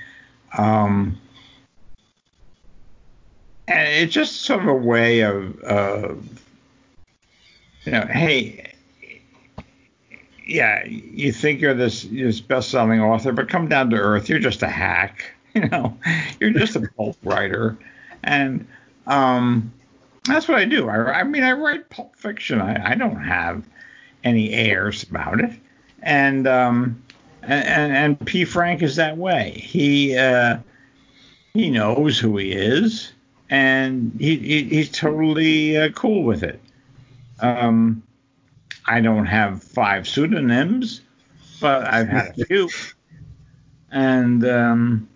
Um, 0.57 1.18
and 3.68 3.89
it's 3.89 4.12
just 4.12 4.43
sort 4.43 4.62
of 4.62 4.68
a 4.68 4.75
way 4.75 5.20
of, 5.20 5.59
of 5.61 6.43
you 7.85 7.93
know, 7.93 8.03
hey, 8.03 8.72
yeah, 10.47 10.84
you 10.86 11.32
think 11.32 11.61
you're 11.61 11.74
this 11.74 12.03
this 12.05 12.40
best-selling 12.40 13.01
author, 13.01 13.32
but 13.32 13.49
come 13.49 13.68
down 13.68 13.90
to 13.90 13.97
earth. 13.97 14.28
You're 14.28 14.38
just 14.38 14.62
a 14.62 14.68
hack. 14.68 15.32
You 15.55 15.68
know, 15.68 15.99
you're 16.40 16.53
just 16.53 16.76
a 16.76 16.80
pulp 16.97 17.18
writer, 17.22 17.76
and 18.22 18.66
um, 19.07 19.70
that's 20.24 20.49
what 20.49 20.57
I 20.57 20.64
do. 20.64 20.88
I, 20.88 21.20
I 21.20 21.24
mean, 21.24 21.43
I 21.43 21.53
write 21.53 21.90
pulp 21.90 22.16
fiction. 22.16 22.59
I, 22.59 22.93
I 22.93 22.95
don't 22.95 23.22
have 23.22 23.62
any 24.24 24.55
airs 24.55 25.03
about 25.03 25.40
it, 25.40 25.51
and 26.03 26.47
um, 26.47 27.03
and, 27.43 27.93
and, 27.95 28.26
P. 28.26 28.47
Frank 28.47 28.80
is 28.80 28.97
that 28.97 29.18
way. 29.18 29.51
He 29.51 30.16
uh, 30.16 30.57
he 31.53 31.68
knows 31.68 32.18
who 32.18 32.38
he 32.38 32.53
is, 32.53 33.12
and 33.51 34.16
he, 34.18 34.36
he 34.38 34.64
he's 34.64 34.90
totally 34.90 35.76
uh, 35.76 35.90
cool 35.90 36.22
with 36.22 36.43
it. 36.43 36.61
Um, 37.40 38.03
I 38.87 39.01
don't 39.01 39.26
have 39.26 39.62
five 39.62 40.09
pseudonyms, 40.09 41.03
but 41.61 41.87
I've 41.87 42.09
had 42.09 42.39
a 42.39 42.45
few. 42.45 42.68
And 43.91 44.45
um, 44.47 45.09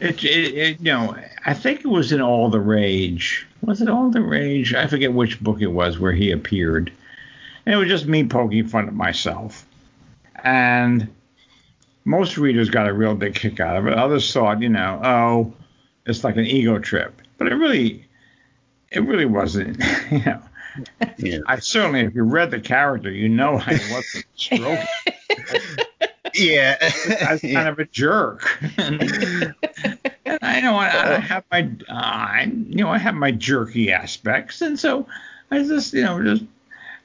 it, 0.00 0.24
it, 0.24 0.54
it, 0.54 0.80
you 0.80 0.92
know, 0.92 1.16
I 1.44 1.54
think 1.54 1.80
it 1.80 1.88
was 1.88 2.12
in 2.12 2.20
All 2.20 2.50
the 2.50 2.60
Rage. 2.60 3.46
Was 3.62 3.82
it 3.82 3.88
All 3.88 4.10
the 4.10 4.22
Rage? 4.22 4.74
I 4.74 4.86
forget 4.86 5.12
which 5.12 5.40
book 5.40 5.60
it 5.60 5.68
was 5.68 5.98
where 5.98 6.12
he 6.12 6.30
appeared. 6.30 6.92
And 7.66 7.74
it 7.74 7.78
was 7.78 7.88
just 7.88 8.06
me 8.06 8.24
poking 8.24 8.66
fun 8.66 8.88
at 8.88 8.94
myself. 8.94 9.66
And 10.44 11.08
most 12.04 12.38
readers 12.38 12.70
got 12.70 12.88
a 12.88 12.92
real 12.92 13.14
big 13.14 13.34
kick 13.34 13.60
out 13.60 13.76
of 13.76 13.86
it. 13.86 13.92
Others 13.94 14.32
thought, 14.32 14.62
you 14.62 14.68
know, 14.68 15.00
oh, 15.04 15.52
it's 16.06 16.24
like 16.24 16.36
an 16.36 16.46
ego 16.46 16.78
trip. 16.78 17.20
But 17.36 17.48
it 17.48 17.54
really, 17.54 18.06
it 18.90 19.00
really 19.00 19.26
wasn't. 19.26 19.82
You 20.10 20.24
know, 20.24 20.42
yeah. 21.18 21.38
I 21.46 21.58
certainly, 21.58 22.00
if 22.00 22.14
you 22.14 22.22
read 22.22 22.50
the 22.50 22.60
character, 22.60 23.10
you 23.10 23.28
know 23.28 23.54
I 23.58 23.80
wasn't 23.90 24.24
stroking. 24.34 24.86
yeah, 26.34 26.76
I 26.80 27.32
was 27.32 27.40
kind 27.40 27.52
yeah. 27.52 27.68
of 27.68 27.78
a 27.78 27.84
jerk. 27.86 28.62
and, 28.76 29.02
and 30.24 30.38
I 30.42 30.60
know 30.60 30.76
I, 30.76 31.16
I 31.16 31.18
have 31.18 31.44
my, 31.50 31.70
uh, 31.88 31.94
I, 31.94 32.52
you 32.52 32.76
know, 32.76 32.88
I 32.88 32.98
have 32.98 33.14
my 33.14 33.30
jerky 33.30 33.92
aspects, 33.92 34.60
and 34.62 34.78
so 34.78 35.06
I 35.50 35.62
just, 35.62 35.92
you 35.92 36.02
know, 36.02 36.22
just 36.22 36.44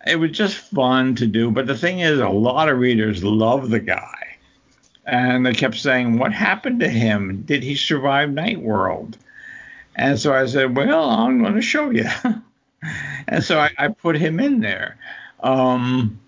it 0.06 0.18
was 0.18 0.32
just 0.32 0.58
fun 0.58 1.16
to 1.16 1.28
do. 1.28 1.52
But 1.52 1.68
the 1.68 1.78
thing 1.78 2.00
is, 2.00 2.20
a 2.20 2.30
lot 2.30 2.70
of 2.70 2.78
readers 2.78 3.24
love 3.24 3.70
the 3.70 3.80
guy, 3.80 4.38
and 5.06 5.46
they 5.46 5.54
kept 5.54 5.76
saying, 5.76 6.18
"What 6.18 6.34
happened 6.34 6.82
to 6.82 6.90
him? 6.90 7.44
Did 7.46 7.64
he 7.64 7.76
survive 7.76 8.30
Nightworld?" 8.30 9.16
And 9.96 10.20
so 10.20 10.34
I 10.34 10.46
said, 10.46 10.76
"Well, 10.76 11.10
I'm 11.10 11.42
going 11.42 11.56
to 11.56 11.62
show 11.62 11.90
you." 11.90 12.10
and 13.28 13.44
so 13.44 13.60
I, 13.60 13.72
I, 13.78 13.88
put 13.90 14.16
him 14.16 14.40
in 14.40 14.60
there. 14.60 14.98
Um, 15.40 16.20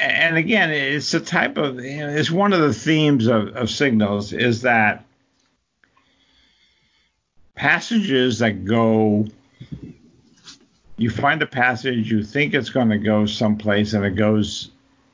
and 0.00 0.36
again, 0.36 0.70
it's 0.70 1.12
a 1.14 1.20
type 1.20 1.56
of 1.58 1.82
you 1.82 1.98
know, 1.98 2.08
it's 2.08 2.30
one 2.30 2.52
of 2.52 2.60
the 2.60 2.74
themes 2.74 3.26
of, 3.26 3.48
of 3.56 3.70
Signalz 3.70 4.32
is 4.32 4.62
that 4.62 5.04
passages 7.54 8.38
that 8.38 8.64
go 8.64 9.26
you 10.96 11.10
find 11.10 11.42
a 11.42 11.46
passage 11.46 12.10
you 12.10 12.22
think 12.22 12.54
it's 12.54 12.70
going 12.70 12.88
to 12.88 12.98
go 12.98 13.26
someplace 13.26 13.94
and 13.94 14.04
it 14.04 14.14
goes 14.14 14.70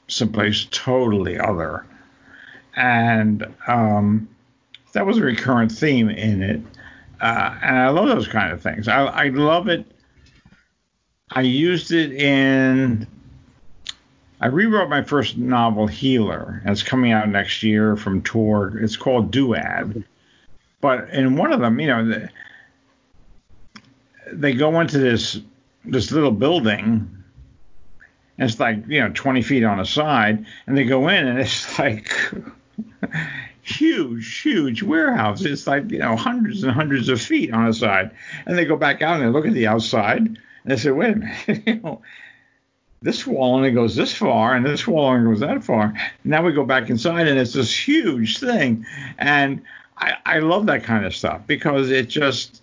someplace 0.09 0.66
totally 0.70 1.39
other 1.39 1.87
and 2.77 3.47
um, 3.66 4.29
that 4.93 5.07
was 5.07 5.16
a 5.16 5.22
recurrent 5.22 5.72
theme 5.72 6.11
in 6.11 6.43
it 6.43 6.61
uh, 7.20 7.58
and 7.62 7.78
I 7.78 7.88
love 7.88 8.08
those 8.08 8.28
kind 8.28 8.52
of 8.52 8.62
things. 8.62 8.88
I, 8.88 9.04
I 9.04 9.28
love 9.28 9.68
it. 9.68 9.86
I 11.30 11.40
used 11.42 11.92
it 11.92 12.12
in. 12.12 13.06
I 14.40 14.46
rewrote 14.48 14.90
my 14.90 15.02
first 15.02 15.36
novel, 15.36 15.86
Healer, 15.86 16.60
and 16.62 16.72
it's 16.72 16.82
coming 16.82 17.12
out 17.12 17.28
next 17.28 17.62
year 17.62 17.96
from 17.96 18.22
Tor. 18.22 18.78
It's 18.78 18.96
called 18.96 19.32
Duad. 19.32 20.04
But 20.80 21.08
in 21.10 21.36
one 21.36 21.52
of 21.52 21.60
them, 21.60 21.80
you 21.80 21.86
know, 21.86 22.06
the, 22.06 22.28
they 24.32 24.52
go 24.52 24.80
into 24.80 24.98
this 24.98 25.40
this 25.84 26.10
little 26.10 26.30
building. 26.30 27.10
And 28.36 28.50
it's 28.50 28.58
like 28.58 28.84
you 28.88 29.00
know 29.00 29.10
20 29.14 29.42
feet 29.42 29.64
on 29.64 29.80
a 29.80 29.86
side, 29.86 30.44
and 30.66 30.76
they 30.76 30.84
go 30.84 31.08
in, 31.08 31.26
and 31.26 31.38
it's 31.38 31.78
like 31.78 32.12
huge, 33.64 34.40
huge 34.40 34.82
warehouse. 34.82 35.44
It's 35.44 35.66
like, 35.66 35.90
you 35.90 35.98
know, 35.98 36.16
hundreds 36.16 36.62
and 36.62 36.72
hundreds 36.72 37.08
of 37.08 37.20
feet 37.20 37.52
on 37.52 37.66
a 37.66 37.72
side. 37.72 38.10
And 38.46 38.56
they 38.56 38.64
go 38.64 38.76
back 38.76 39.02
out 39.02 39.20
and 39.20 39.22
they 39.24 39.30
look 39.32 39.46
at 39.46 39.54
the 39.54 39.66
outside 39.66 40.20
and 40.20 40.38
they 40.64 40.76
say, 40.76 40.90
wait 40.90 41.12
a 41.12 41.16
minute, 41.16 41.62
you 41.66 41.74
know, 41.80 42.02
this 43.02 43.26
wall 43.26 43.56
only 43.56 43.70
goes 43.70 43.96
this 43.96 44.14
far 44.14 44.54
and 44.54 44.64
this 44.64 44.86
wall 44.86 45.06
only 45.06 45.30
goes 45.30 45.40
that 45.40 45.64
far. 45.64 45.94
Now 46.24 46.42
we 46.42 46.52
go 46.52 46.64
back 46.64 46.90
inside 46.90 47.26
and 47.26 47.38
it's 47.38 47.52
this 47.52 47.76
huge 47.76 48.38
thing. 48.38 48.86
And 49.18 49.62
I, 49.98 50.14
I 50.24 50.38
love 50.38 50.66
that 50.66 50.84
kind 50.84 51.04
of 51.04 51.14
stuff 51.14 51.42
because 51.46 51.90
it 51.90 52.08
just, 52.08 52.62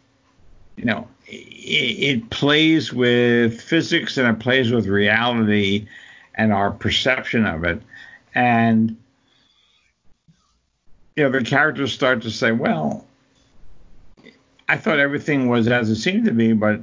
you 0.78 0.86
know, 0.86 1.08
it, 1.28 1.34
it 1.34 2.30
plays 2.30 2.94
with 2.94 3.60
physics 3.62 4.18
and 4.18 4.28
it 4.28 4.40
plays 4.40 4.72
with 4.72 4.88
reality 4.88 5.88
and 6.36 6.54
our 6.54 6.72
perception 6.72 7.46
of 7.46 7.64
it. 7.64 7.82
And 8.34 8.98
you 11.22 11.30
know, 11.30 11.38
the 11.40 11.46
characters 11.46 11.94
start 11.94 12.24
to 12.24 12.32
say, 12.32 12.52
well, 12.52 13.06
I 14.68 14.76
thought 14.76 14.98
everything 14.98 15.50
was 15.50 15.68
as 15.68 15.88
it 15.88 15.98
seemed 15.98 16.26
to 16.26 16.32
be, 16.32 16.54
but 16.54 16.82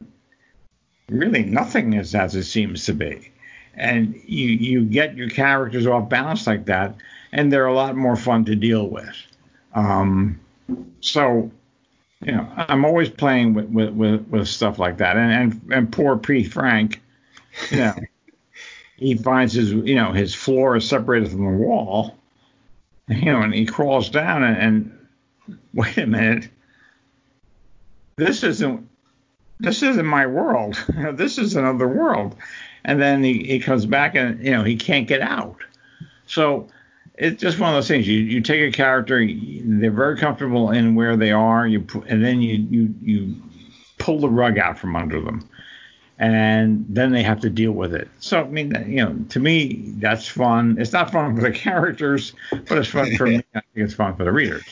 really 1.08 1.42
nothing 1.42 1.94
is 1.94 2.14
as 2.14 2.36
it 2.36 2.44
seems 2.44 2.86
to 2.86 2.92
be. 2.92 3.32
And 3.74 4.14
you, 4.24 4.50
you 4.50 4.84
get 4.84 5.16
your 5.16 5.28
characters 5.28 5.88
off 5.88 6.08
balance 6.08 6.46
like 6.46 6.66
that, 6.66 6.94
and 7.32 7.52
they're 7.52 7.66
a 7.66 7.74
lot 7.74 7.96
more 7.96 8.14
fun 8.14 8.44
to 8.44 8.54
deal 8.54 8.86
with. 8.86 9.16
Um, 9.74 10.38
so, 11.00 11.50
you 12.24 12.30
know, 12.30 12.48
I'm 12.56 12.84
always 12.84 13.10
playing 13.10 13.54
with, 13.54 13.66
with, 13.70 13.90
with, 13.90 14.28
with 14.28 14.46
stuff 14.46 14.78
like 14.78 14.98
that. 14.98 15.16
And, 15.16 15.32
and, 15.32 15.72
and 15.72 15.92
poor 15.92 16.16
P. 16.16 16.44
Frank, 16.44 17.02
you 17.72 17.78
know, 17.78 17.94
he 18.98 19.16
finds 19.16 19.54
his, 19.54 19.72
you 19.72 19.96
know, 19.96 20.12
his 20.12 20.32
floor 20.32 20.76
is 20.76 20.88
separated 20.88 21.32
from 21.32 21.44
the 21.44 21.64
wall 21.64 22.17
you 23.08 23.32
know, 23.32 23.42
and 23.42 23.54
he 23.54 23.66
crawls 23.66 24.10
down 24.10 24.42
and, 24.42 24.56
and 24.56 25.58
wait 25.72 25.96
a 25.96 26.06
minute, 26.06 26.48
this 28.16 28.42
isn't 28.42 28.88
this 29.60 29.82
isn't 29.82 30.06
my 30.06 30.26
world. 30.26 30.82
this 31.14 31.38
is 31.38 31.56
another 31.56 31.88
world. 31.88 32.36
And 32.84 33.00
then 33.00 33.24
he, 33.24 33.42
he 33.44 33.58
comes 33.58 33.86
back 33.86 34.14
and 34.14 34.44
you 34.44 34.52
know 34.52 34.64
he 34.64 34.76
can't 34.76 35.08
get 35.08 35.20
out. 35.20 35.56
So 36.26 36.68
it's 37.14 37.40
just 37.40 37.58
one 37.58 37.70
of 37.70 37.74
those 37.74 37.88
things. 37.88 38.06
You 38.06 38.18
you 38.18 38.40
take 38.40 38.62
a 38.62 38.76
character, 38.76 39.26
they're 39.26 39.90
very 39.90 40.16
comfortable 40.16 40.70
in 40.70 40.94
where 40.94 41.16
they 41.16 41.32
are, 41.32 41.66
you 41.66 41.84
and 42.06 42.24
then 42.24 42.40
you 42.40 42.56
you 42.70 42.94
you 43.02 43.34
pull 43.98 44.20
the 44.20 44.28
rug 44.28 44.58
out 44.58 44.78
from 44.78 44.94
under 44.94 45.20
them, 45.20 45.48
and 46.18 46.84
then 46.88 47.12
they 47.12 47.22
have 47.22 47.40
to 47.40 47.50
deal 47.50 47.72
with 47.72 47.94
it. 47.94 48.08
So 48.18 48.40
I 48.40 48.48
mean, 48.48 48.74
you 48.88 49.04
know, 49.04 49.16
to 49.30 49.40
me, 49.40 49.92
that's 49.98 50.26
fun. 50.26 50.76
It's 50.78 50.92
not 50.92 51.12
fun 51.12 51.36
for 51.36 51.42
the 51.42 51.52
characters, 51.52 52.32
but 52.50 52.78
it's 52.78 52.88
fun 52.88 53.16
for 53.16 53.26
me. 53.26 53.42
I 53.54 53.60
think 53.60 53.86
it's 53.86 53.94
fun 53.94 54.16
for 54.16 54.24
the 54.24 54.32
readers. 54.32 54.64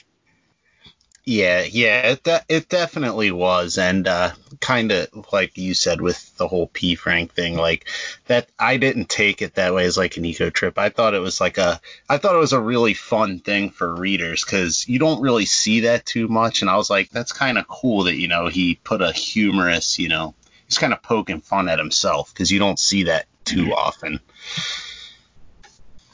Yeah, 1.28 1.62
yeah, 1.62 2.12
it 2.12 2.22
de- 2.22 2.44
it 2.48 2.68
definitely 2.68 3.32
was, 3.32 3.78
and 3.78 4.06
uh, 4.06 4.30
kind 4.60 4.92
of 4.92 5.08
like 5.32 5.58
you 5.58 5.74
said 5.74 6.00
with 6.00 6.36
the 6.36 6.46
whole 6.46 6.68
P 6.68 6.94
Frank 6.94 7.34
thing, 7.34 7.56
like 7.56 7.88
that. 8.26 8.48
I 8.60 8.76
didn't 8.76 9.08
take 9.08 9.42
it 9.42 9.56
that 9.56 9.74
way 9.74 9.86
as 9.86 9.96
like 9.96 10.16
an 10.16 10.24
ego 10.24 10.50
trip. 10.50 10.78
I 10.78 10.88
thought 10.88 11.14
it 11.14 11.18
was 11.18 11.40
like 11.40 11.58
a, 11.58 11.80
I 12.08 12.18
thought 12.18 12.36
it 12.36 12.38
was 12.38 12.52
a 12.52 12.60
really 12.60 12.94
fun 12.94 13.40
thing 13.40 13.70
for 13.70 13.92
readers 13.92 14.44
because 14.44 14.88
you 14.88 15.00
don't 15.00 15.20
really 15.20 15.46
see 15.46 15.80
that 15.80 16.06
too 16.06 16.28
much, 16.28 16.60
and 16.62 16.70
I 16.70 16.76
was 16.76 16.90
like, 16.90 17.10
that's 17.10 17.32
kind 17.32 17.58
of 17.58 17.66
cool 17.66 18.04
that 18.04 18.14
you 18.14 18.28
know 18.28 18.46
he 18.46 18.76
put 18.76 19.02
a 19.02 19.10
humorous, 19.10 19.98
you 19.98 20.08
know, 20.08 20.32
he's 20.66 20.78
kind 20.78 20.92
of 20.92 21.02
poking 21.02 21.40
fun 21.40 21.68
at 21.68 21.78
himself 21.78 22.32
because 22.32 22.50
you 22.50 22.58
don't 22.58 22.78
see 22.78 23.04
that 23.04 23.26
too 23.44 23.72
often. 23.72 24.20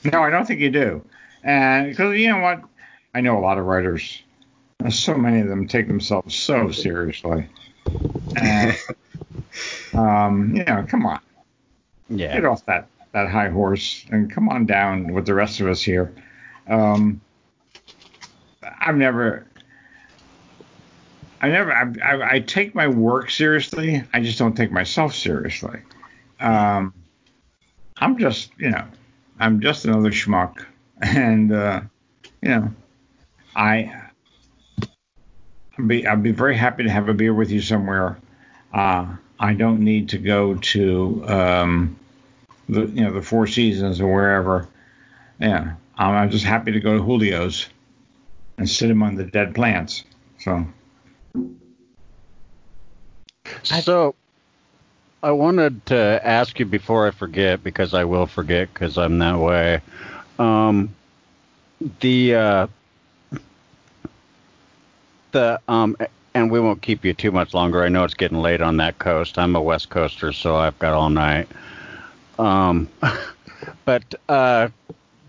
No, 0.04 0.22
I 0.22 0.30
don't 0.30 0.46
think 0.46 0.60
you 0.60 0.70
do, 0.70 1.04
and 1.42 1.90
because 1.90 2.18
you 2.18 2.28
know 2.28 2.40
what, 2.40 2.62
I 3.14 3.20
know 3.20 3.38
a 3.38 3.40
lot 3.40 3.58
of 3.58 3.66
writers 3.66 4.22
so 4.90 5.14
many 5.14 5.40
of 5.40 5.48
them 5.48 5.66
take 5.66 5.86
themselves 5.86 6.34
so 6.34 6.70
seriously. 6.70 7.46
And, 8.36 8.76
um, 9.94 10.54
you 10.54 10.64
know, 10.64 10.84
come 10.88 11.06
on. 11.06 11.20
Yeah. 12.08 12.34
Get 12.34 12.44
off 12.44 12.64
that, 12.66 12.88
that 13.12 13.28
high 13.28 13.48
horse 13.48 14.04
and 14.10 14.32
come 14.32 14.48
on 14.48 14.66
down 14.66 15.12
with 15.12 15.26
the 15.26 15.34
rest 15.34 15.60
of 15.60 15.68
us 15.68 15.82
here. 15.82 16.12
Um, 16.68 17.20
I've 18.80 18.96
never, 18.96 19.46
I 21.42 21.48
never, 21.48 21.72
I, 21.72 21.92
I, 22.04 22.34
I, 22.34 22.40
take 22.40 22.72
my 22.72 22.86
work 22.86 23.28
seriously. 23.28 24.02
I 24.14 24.20
just 24.20 24.38
don't 24.38 24.56
take 24.56 24.70
myself 24.70 25.12
seriously. 25.12 25.80
Um, 26.38 26.94
I'm 27.96 28.16
just, 28.16 28.52
you 28.58 28.70
know, 28.70 28.84
I'm 29.40 29.60
just 29.60 29.84
another 29.84 30.10
schmuck. 30.10 30.64
And, 31.04 31.52
uh, 31.52 31.80
you 32.42 32.48
know, 32.48 32.70
I, 33.56 33.92
I'd 35.76 35.88
be, 35.88 36.06
I'd 36.06 36.22
be 36.22 36.30
very 36.30 36.56
happy 36.56 36.84
to 36.84 36.90
have 36.90 37.08
a 37.08 37.14
beer 37.14 37.34
with 37.34 37.50
you 37.50 37.60
somewhere. 37.60 38.18
Uh, 38.72 39.16
I 39.40 39.54
don't 39.54 39.80
need 39.80 40.10
to 40.10 40.18
go 40.18 40.54
to 40.54 41.24
um, 41.26 41.98
the 42.68 42.82
you 42.86 43.02
know 43.02 43.12
the 43.12 43.20
Four 43.20 43.48
Seasons 43.48 44.00
or 44.00 44.12
wherever. 44.12 44.68
Yeah, 45.40 45.74
I'm 45.98 46.30
just 46.30 46.44
happy 46.44 46.70
to 46.70 46.78
go 46.78 46.96
to 46.96 47.04
Julio's 47.04 47.68
and 48.58 48.70
sit 48.70 48.92
among 48.92 49.16
the 49.16 49.24
dead 49.24 49.56
plants. 49.56 50.04
So. 50.38 50.64
So, 53.62 54.14
I 55.22 55.30
wanted 55.30 55.86
to 55.86 56.20
ask 56.24 56.58
you 56.58 56.66
before 56.66 57.06
I 57.06 57.12
forget 57.12 57.62
because 57.62 57.94
I 57.94 58.04
will 58.04 58.26
forget 58.26 58.72
because 58.72 58.98
I'm 58.98 59.18
that 59.18 59.38
way. 59.38 59.80
Um, 60.38 60.94
the 62.00 62.34
uh, 62.34 62.66
the 65.30 65.60
um, 65.68 65.96
and 66.34 66.50
we 66.50 66.58
won't 66.58 66.82
keep 66.82 67.04
you 67.04 67.12
too 67.12 67.30
much 67.30 67.54
longer. 67.54 67.84
I 67.84 67.88
know 67.88 68.04
it's 68.04 68.14
getting 68.14 68.38
late 68.38 68.60
on 68.60 68.78
that 68.78 68.98
coast. 68.98 69.38
I'm 69.38 69.54
a 69.54 69.62
West 69.62 69.90
Coaster, 69.90 70.32
so 70.32 70.56
I've 70.56 70.78
got 70.78 70.92
all 70.92 71.10
night. 71.10 71.48
Um, 72.38 72.88
but 73.84 74.14
uh, 74.28 74.68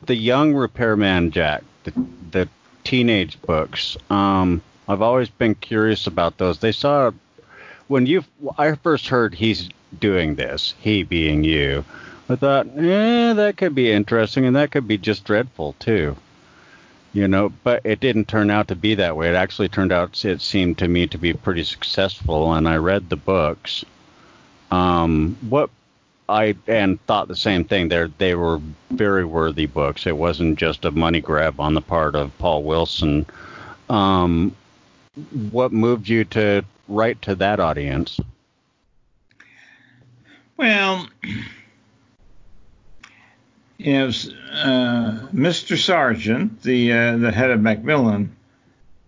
the 0.05 0.15
young 0.15 0.53
repairman 0.53 1.32
Jack, 1.32 1.63
the, 1.84 1.93
the 2.32 2.49
teenage 2.84 3.39
books. 3.41 3.97
Um, 4.09 4.61
I've 4.88 5.01
always 5.01 5.30
been 5.30 5.55
curious 5.55 6.07
about 6.07 6.38
those. 6.38 6.59
They 6.59 6.71
saw 6.71 7.11
when 7.93 8.07
you 8.07 8.23
I 8.57 8.73
first 8.73 9.07
heard 9.07 9.35
he's 9.35 9.69
doing 9.99 10.33
this, 10.33 10.73
he 10.79 11.03
being 11.03 11.43
you. 11.43 11.85
I 12.27 12.35
thought, 12.35 12.65
eh, 12.75 13.33
that 13.33 13.57
could 13.57 13.75
be 13.75 13.91
interesting, 13.91 14.45
and 14.45 14.55
that 14.55 14.71
could 14.71 14.87
be 14.87 14.97
just 14.97 15.25
dreadful 15.25 15.75
too. 15.77 16.17
You 17.13 17.27
know 17.27 17.53
but 17.63 17.81
it 17.83 17.99
didn't 17.99 18.27
turn 18.27 18.49
out 18.49 18.69
to 18.69 18.75
be 18.75 18.95
that 18.95 19.15
way. 19.15 19.29
It 19.29 19.35
actually 19.35 19.69
turned 19.69 19.91
out 19.91 20.25
it 20.25 20.41
seemed 20.41 20.79
to 20.79 20.87
me 20.87 21.05
to 21.05 21.19
be 21.19 21.33
pretty 21.33 21.63
successful 21.63 22.51
and 22.53 22.67
i 22.67 22.77
read 22.77 23.09
the 23.09 23.15
books. 23.15 23.85
Um, 24.71 25.37
what 25.47 25.69
i 26.27 26.55
and 26.65 26.99
thought 27.05 27.27
the 27.27 27.35
same 27.35 27.63
thing 27.63 27.89
they 27.89 28.07
they 28.17 28.33
were 28.33 28.59
very 28.89 29.23
worthy 29.23 29.67
books. 29.67 30.07
It 30.07 30.17
wasn't 30.17 30.57
just 30.57 30.83
a 30.83 30.89
money 30.89 31.21
grab 31.21 31.59
on 31.59 31.75
the 31.75 31.87
part 31.95 32.15
of 32.15 32.35
paul 32.39 32.63
wilson. 32.63 33.27
Um, 33.87 34.55
what 35.51 35.71
moved 35.71 36.09
you 36.09 36.23
to 36.37 36.65
write 36.88 37.21
to 37.21 37.36
that 37.36 37.59
audience 37.59 38.19
well 40.57 41.07
is 43.79 44.29
uh, 44.51 45.27
Mr. 45.34 45.77
Sargent, 45.77 46.61
the 46.63 46.93
uh, 46.93 47.17
the 47.17 47.31
head 47.31 47.51
of 47.51 47.59
Macmillan. 47.59 48.36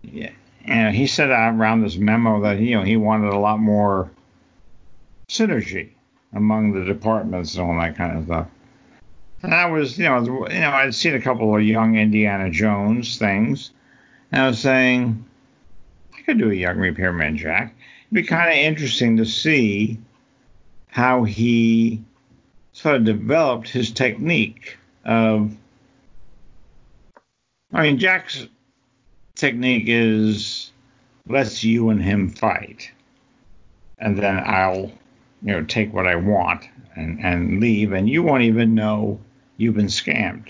Yeah, 0.02 0.32
and 0.64 0.94
he 0.94 1.06
said 1.06 1.30
around 1.30 1.82
this 1.82 1.96
memo 1.96 2.42
that 2.42 2.58
you 2.58 2.76
know 2.76 2.82
he 2.82 2.96
wanted 2.96 3.32
a 3.32 3.38
lot 3.38 3.58
more 3.58 4.10
synergy 5.28 5.90
among 6.32 6.72
the 6.72 6.84
departments 6.84 7.54
and 7.54 7.64
all 7.64 7.80
that 7.80 7.96
kind 7.96 8.18
of 8.18 8.24
stuff. 8.24 8.46
And 9.42 9.54
I 9.54 9.66
was, 9.66 9.98
you 9.98 10.04
know, 10.04 10.48
you 10.48 10.60
know, 10.60 10.70
I'd 10.70 10.94
seen 10.94 11.14
a 11.14 11.20
couple 11.20 11.54
of 11.54 11.62
young 11.62 11.96
Indiana 11.96 12.50
Jones 12.50 13.18
things, 13.18 13.70
and 14.32 14.42
I 14.42 14.48
was 14.48 14.58
saying 14.58 15.24
could 16.26 16.38
do 16.38 16.50
a 16.50 16.54
young 16.54 16.76
repairman 16.76 17.38
Jack. 17.38 17.74
It'd 18.10 18.14
be 18.14 18.28
kind 18.28 18.50
of 18.50 18.56
interesting 18.56 19.16
to 19.16 19.24
see 19.24 19.98
how 20.88 21.24
he 21.24 22.02
sort 22.72 22.96
of 22.96 23.04
developed 23.04 23.68
his 23.68 23.92
technique 23.92 24.76
of. 25.04 25.56
I 27.72 27.82
mean, 27.82 27.98
Jack's 27.98 28.46
technique 29.34 29.84
is 29.86 30.72
let's 31.28 31.64
you 31.64 31.90
and 31.90 32.02
him 32.02 32.30
fight, 32.30 32.90
and 33.98 34.18
then 34.18 34.42
I'll, 34.44 34.92
you 35.42 35.52
know, 35.52 35.64
take 35.64 35.92
what 35.92 36.06
I 36.06 36.16
want 36.16 36.68
and, 36.94 37.20
and 37.24 37.60
leave, 37.60 37.92
and 37.92 38.08
you 38.08 38.22
won't 38.22 38.44
even 38.44 38.74
know 38.74 39.20
you've 39.56 39.74
been 39.74 39.86
scammed. 39.86 40.48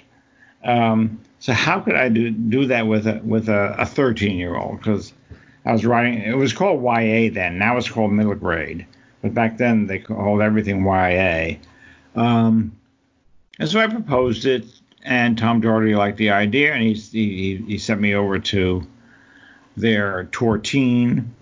Um, 0.65 1.21
so 1.39 1.53
how 1.53 1.81
could 1.81 1.97
I 1.97 2.09
do 2.09 2.31
do 2.31 2.67
that 2.67 2.87
with 2.87 3.07
a 3.07 3.21
with 3.23 3.49
a 3.49 3.87
13 3.87 4.37
year 4.37 4.57
old? 4.57 4.79
Because 4.79 5.13
I 5.67 5.73
was 5.73 5.85
writing, 5.85 6.23
it 6.23 6.37
was 6.37 6.53
called 6.53 6.83
YA 6.83 7.29
then. 7.33 7.59
Now 7.59 7.77
it's 7.77 7.91
called 7.91 8.13
middle 8.13 8.37
grade, 8.37 8.87
but 9.21 9.35
back 9.35 9.59
then 9.59 9.87
they 9.87 9.99
called 9.99 10.41
everything 10.41 10.85
YA. 10.87 11.57
Um, 12.15 12.73
and 13.59 13.69
so 13.69 13.81
I 13.81 13.89
proposed 13.89 14.47
it, 14.47 14.65
and 15.03 15.37
Tom 15.37 15.61
Doherty 15.61 15.97
liked 15.97 16.19
the 16.19 16.31
idea, 16.31 16.73
and 16.73 16.83
he, 16.83 16.95
he, 16.95 17.57
he 17.67 17.79
sent 17.79 18.01
me 18.01 18.15
over 18.15 18.39
to 18.39 18.87
their 19.77 20.29
Tor 20.31 20.59
Teen 20.59 21.35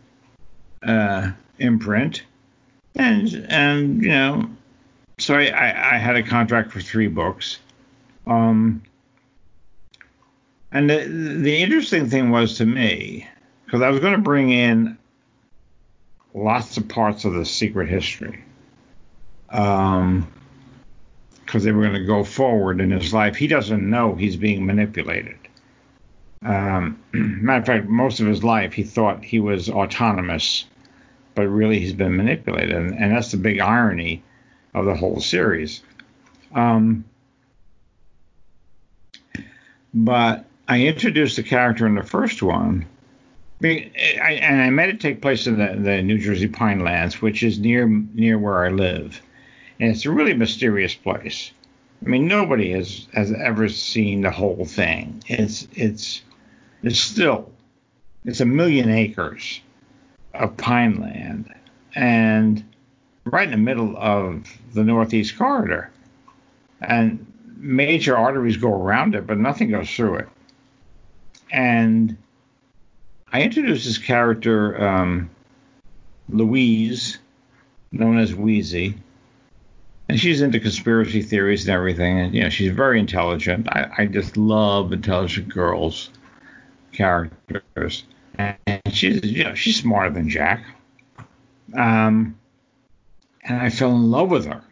uh, 0.83 1.31
imprint, 1.59 2.23
and 2.95 3.47
and 3.49 4.03
you 4.03 4.09
know, 4.09 4.51
so 5.19 5.35
I, 5.35 5.47
I, 5.47 5.95
I, 5.95 5.99
had 5.99 6.17
a 6.17 6.23
contract 6.23 6.73
for 6.73 6.81
three 6.81 7.07
books. 7.07 7.59
Um, 8.27 8.83
and 10.73 10.91
the, 10.91 11.07
the 11.07 11.63
interesting 11.63 12.09
thing 12.09 12.31
was 12.31 12.57
to 12.59 12.67
me, 12.67 13.29
because 13.65 13.83
I 13.83 13.91
was 13.91 14.01
going 14.01 14.15
to 14.15 14.21
bring 14.21 14.51
in 14.51 14.99
lots 16.35 16.77
of 16.77 16.89
parts 16.89 17.25
of 17.25 17.35
the 17.35 17.45
secret 17.45 17.89
history. 17.89 18.45
Um, 19.51 20.33
because 21.45 21.63
they 21.63 21.73
were 21.73 21.83
going 21.83 21.95
to 21.95 22.05
go 22.05 22.25
forward 22.25 22.81
in 22.81 22.91
his 22.91 23.13
life. 23.13 23.37
He 23.37 23.47
doesn't 23.47 23.89
know 23.89 24.15
he's 24.15 24.37
being 24.37 24.67
manipulated. 24.67 25.37
Um, 26.43 26.99
matter 27.13 27.61
of 27.61 27.67
fact, 27.67 27.89
most 27.89 28.21
of 28.21 28.27
his 28.27 28.43
life 28.43 28.73
he 28.73 28.83
thought 28.83 29.25
he 29.25 29.41
was 29.41 29.69
autonomous, 29.69 30.65
but 31.35 31.47
really 31.47 31.79
he's 31.79 31.93
been 31.93 32.17
manipulated, 32.17 32.75
and, 32.75 32.95
and 32.95 33.13
that's 33.15 33.31
the 33.31 33.37
big 33.37 33.61
irony 33.61 34.23
of 34.75 34.85
the 34.85 34.95
whole 34.95 35.21
series. 35.21 35.83
Um, 36.55 37.05
but 39.93 40.45
I 40.67 40.87
introduced 40.87 41.37
the 41.37 41.43
character 41.43 41.87
in 41.87 41.95
the 41.95 42.03
first 42.03 42.43
one, 42.43 42.87
and 43.63 44.61
I 44.61 44.71
made 44.71 44.91
it 44.91 45.01
take 45.01 45.23
place 45.23 45.47
in 45.47 45.59
the, 45.59 45.77
the 45.81 46.03
New 46.03 46.19
Jersey 46.19 46.49
Pinelands, 46.49 47.23
which 47.23 47.43
is 47.43 47.59
near 47.59 47.87
near 47.87 48.39
where 48.39 48.65
I 48.65 48.69
live 48.69 49.21
and 49.81 49.91
it's 49.91 50.07
a 50.07 50.11
really 50.11 50.35
mysterious 50.35 50.95
place. 50.95 51.53
I 52.05 52.09
mean, 52.09 52.27
nobody 52.27 52.73
has 52.73 53.07
has 53.15 53.33
ever 53.33 53.69
seen 53.69 54.23
the 54.23 54.31
whole 54.31 54.65
thing. 54.65 55.23
It's 55.27 55.67
it's 55.75 56.23
it's 56.83 56.99
still 56.99 57.51
it's 58.25 58.41
a 58.41 58.47
million 58.47 58.91
acres 58.91 59.61
of 60.35 60.57
pine 60.57 61.01
land 61.01 61.53
and 61.95 62.65
right 63.25 63.45
in 63.45 63.53
the 63.53 63.57
middle 63.57 63.97
of 63.97 64.47
the 64.75 64.85
northeast 64.85 65.39
corridor. 65.39 65.91
And 66.81 67.27
major 67.57 68.17
arteries 68.17 68.59
go 68.59 68.73
around 68.73 69.15
it, 69.15 69.27
but 69.27 69.39
nothing 69.39 69.71
goes 69.71 69.91
through 69.91 70.17
it. 70.17 70.29
And 71.51 72.17
I 73.35 73.43
introduced 73.43 73.85
this 73.85 73.99
character, 73.99 74.81
um, 74.81 75.29
Louise, 76.29 77.19
known 77.91 78.17
as 78.17 78.33
Weezy, 78.33 78.97
and 80.09 80.21
she's 80.21 80.41
into 80.41 80.61
conspiracy 80.61 81.21
theories 81.21 81.67
and 81.67 81.75
everything. 81.75 82.21
And 82.21 82.33
you 82.33 82.43
know, 82.45 82.49
she's 82.49 82.71
very 82.71 83.01
intelligent. 83.01 83.69
I, 83.69 83.91
I 83.99 84.07
just 84.07 84.37
love 84.37 84.93
intelligent 84.93 85.49
girls 85.49 86.11
characters, 86.93 88.05
and 88.39 88.57
she's 88.93 89.25
you 89.25 89.43
know 89.43 89.55
she's 89.55 89.81
smarter 89.81 90.15
than 90.15 90.29
Jack. 90.29 90.65
Um, 91.77 92.39
and 93.43 93.61
I 93.61 93.69
fell 93.69 93.97
in 93.97 94.13
love 94.13 94.31
with 94.31 94.47
her. 94.47 94.63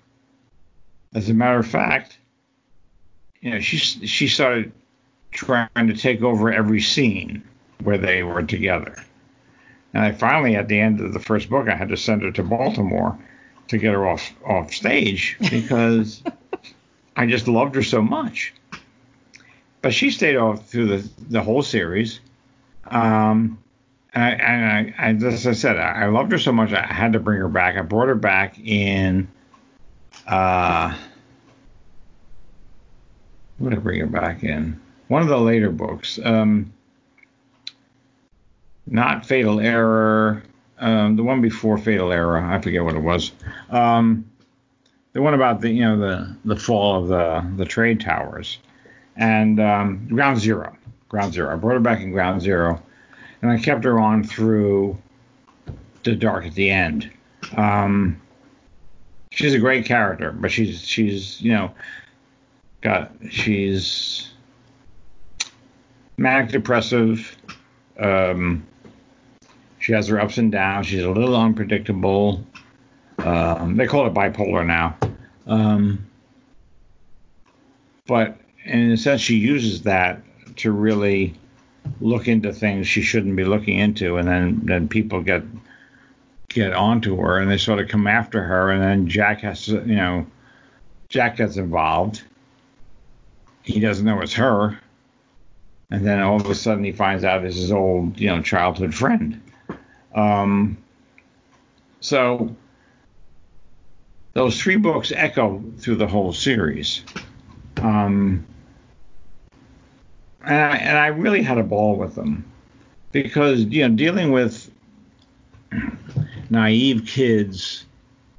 As 1.16 1.28
a 1.28 1.34
matter 1.34 1.58
of 1.58 1.66
fact, 1.66 2.16
you 3.40 3.50
know, 3.50 3.58
she 3.58 3.78
she 3.78 4.28
started 4.28 4.70
trying 5.32 5.88
to 5.88 5.94
take 5.94 6.22
over 6.22 6.52
every 6.52 6.80
scene 6.80 7.42
where 7.82 7.98
they 7.98 8.22
were 8.22 8.42
together. 8.42 8.94
And 9.94 10.04
I 10.04 10.12
finally, 10.12 10.56
at 10.56 10.68
the 10.68 10.80
end 10.80 11.00
of 11.00 11.12
the 11.12 11.20
first 11.20 11.50
book, 11.50 11.68
I 11.68 11.74
had 11.74 11.88
to 11.90 11.96
send 11.96 12.22
her 12.22 12.32
to 12.32 12.42
Baltimore 12.42 13.18
to 13.68 13.78
get 13.78 13.92
her 13.92 14.06
off 14.06 14.32
off 14.46 14.72
stage 14.72 15.36
because 15.50 16.22
I 17.16 17.26
just 17.26 17.48
loved 17.48 17.74
her 17.74 17.82
so 17.82 18.02
much. 18.02 18.54
But 19.82 19.92
she 19.92 20.10
stayed 20.10 20.36
off 20.36 20.68
through 20.68 20.86
the 20.86 21.08
the 21.28 21.42
whole 21.42 21.62
series. 21.62 22.20
Um, 22.86 23.58
and 24.14 24.24
I, 24.24 24.30
and 24.30 24.94
I, 24.98 25.26
I, 25.26 25.28
as 25.32 25.46
I 25.46 25.52
said, 25.52 25.78
I 25.78 26.06
loved 26.06 26.32
her 26.32 26.38
so 26.38 26.52
much, 26.52 26.72
I 26.72 26.82
had 26.82 27.14
to 27.14 27.20
bring 27.20 27.40
her 27.40 27.48
back. 27.48 27.76
I 27.76 27.82
brought 27.82 28.08
her 28.08 28.14
back 28.14 28.58
in. 28.58 29.28
Uh, 30.26 30.94
what 33.58 33.70
did 33.70 33.78
I 33.78 33.82
bring 33.82 34.00
her 34.00 34.06
back 34.06 34.44
in? 34.44 34.80
One 35.08 35.22
of 35.22 35.28
the 35.28 35.38
later 35.38 35.70
books. 35.70 36.18
Um, 36.22 36.72
not 38.86 39.26
Fatal 39.26 39.60
Error. 39.60 40.42
Um, 40.78 41.16
the 41.16 41.22
one 41.22 41.40
before 41.40 41.78
Fatal 41.78 42.12
Error, 42.12 42.38
I 42.38 42.60
forget 42.60 42.82
what 42.82 42.94
it 42.94 43.02
was. 43.02 43.32
Um, 43.70 44.30
the 45.12 45.22
one 45.22 45.34
about 45.34 45.60
the 45.60 45.70
you 45.70 45.82
know 45.82 45.98
the 45.98 46.36
the 46.44 46.56
fall 46.56 47.02
of 47.02 47.08
the 47.08 47.46
the 47.56 47.64
trade 47.64 48.00
towers, 48.00 48.58
and 49.16 49.60
um, 49.60 50.08
Ground 50.08 50.38
Zero. 50.38 50.76
Ground 51.08 51.34
Zero. 51.34 51.52
I 51.52 51.56
brought 51.56 51.74
her 51.74 51.80
back 51.80 52.00
in 52.00 52.10
Ground 52.10 52.40
Zero, 52.40 52.82
and 53.42 53.50
I 53.50 53.58
kept 53.58 53.84
her 53.84 54.00
on 54.00 54.24
through 54.24 54.98
the 56.02 56.16
dark 56.16 56.46
at 56.46 56.54
the 56.54 56.70
end. 56.70 57.10
Um, 57.56 58.20
she's 59.30 59.54
a 59.54 59.58
great 59.58 59.84
character, 59.84 60.32
but 60.32 60.50
she's 60.50 60.80
she's 60.80 61.40
you 61.40 61.52
know 61.52 61.72
got 62.80 63.12
she's 63.30 64.32
manic 66.16 66.50
depressive. 66.50 67.36
Um, 68.00 68.66
she 69.82 69.92
has 69.92 70.06
her 70.06 70.20
ups 70.20 70.38
and 70.38 70.52
downs. 70.52 70.86
She's 70.86 71.02
a 71.02 71.10
little 71.10 71.34
unpredictable. 71.36 72.46
Um, 73.18 73.76
they 73.76 73.88
call 73.88 74.06
it 74.06 74.14
bipolar 74.14 74.64
now. 74.64 74.96
Um, 75.48 76.06
but 78.06 78.38
in 78.64 78.92
a 78.92 78.96
sense, 78.96 79.20
she 79.20 79.34
uses 79.34 79.82
that 79.82 80.22
to 80.58 80.70
really 80.70 81.34
look 82.00 82.28
into 82.28 82.52
things 82.52 82.86
she 82.86 83.02
shouldn't 83.02 83.34
be 83.34 83.44
looking 83.44 83.76
into, 83.76 84.18
and 84.18 84.28
then 84.28 84.60
then 84.62 84.88
people 84.88 85.20
get 85.20 85.42
get 86.48 86.72
onto 86.72 87.16
her, 87.16 87.40
and 87.40 87.50
they 87.50 87.58
sort 87.58 87.80
of 87.80 87.88
come 87.88 88.06
after 88.06 88.40
her, 88.40 88.70
and 88.70 88.80
then 88.80 89.08
Jack 89.08 89.40
has 89.40 89.64
to, 89.64 89.80
you 89.80 89.96
know, 89.96 90.24
Jack 91.08 91.38
gets 91.38 91.56
involved. 91.56 92.22
He 93.62 93.80
doesn't 93.80 94.06
know 94.06 94.20
it's 94.20 94.34
her, 94.34 94.78
and 95.90 96.06
then 96.06 96.20
all 96.20 96.36
of 96.36 96.48
a 96.48 96.54
sudden 96.54 96.84
he 96.84 96.92
finds 96.92 97.24
out 97.24 97.44
it's 97.44 97.56
his 97.56 97.72
old, 97.72 98.20
you 98.20 98.28
know, 98.28 98.40
childhood 98.42 98.94
friend. 98.94 99.40
Um, 100.14 100.78
so 102.00 102.54
those 104.34 104.60
three 104.60 104.76
books 104.76 105.12
echo 105.14 105.62
through 105.78 105.96
the 105.96 106.06
whole 106.06 106.32
series. 106.32 107.02
Um, 107.78 108.46
and, 110.44 110.54
I, 110.54 110.76
and 110.76 110.98
I 110.98 111.06
really 111.08 111.42
had 111.42 111.58
a 111.58 111.62
ball 111.62 111.96
with 111.96 112.14
them 112.14 112.44
because, 113.12 113.60
you 113.64 113.86
know, 113.86 113.94
dealing 113.94 114.32
with 114.32 114.70
naive 116.50 117.06
kids, 117.06 117.86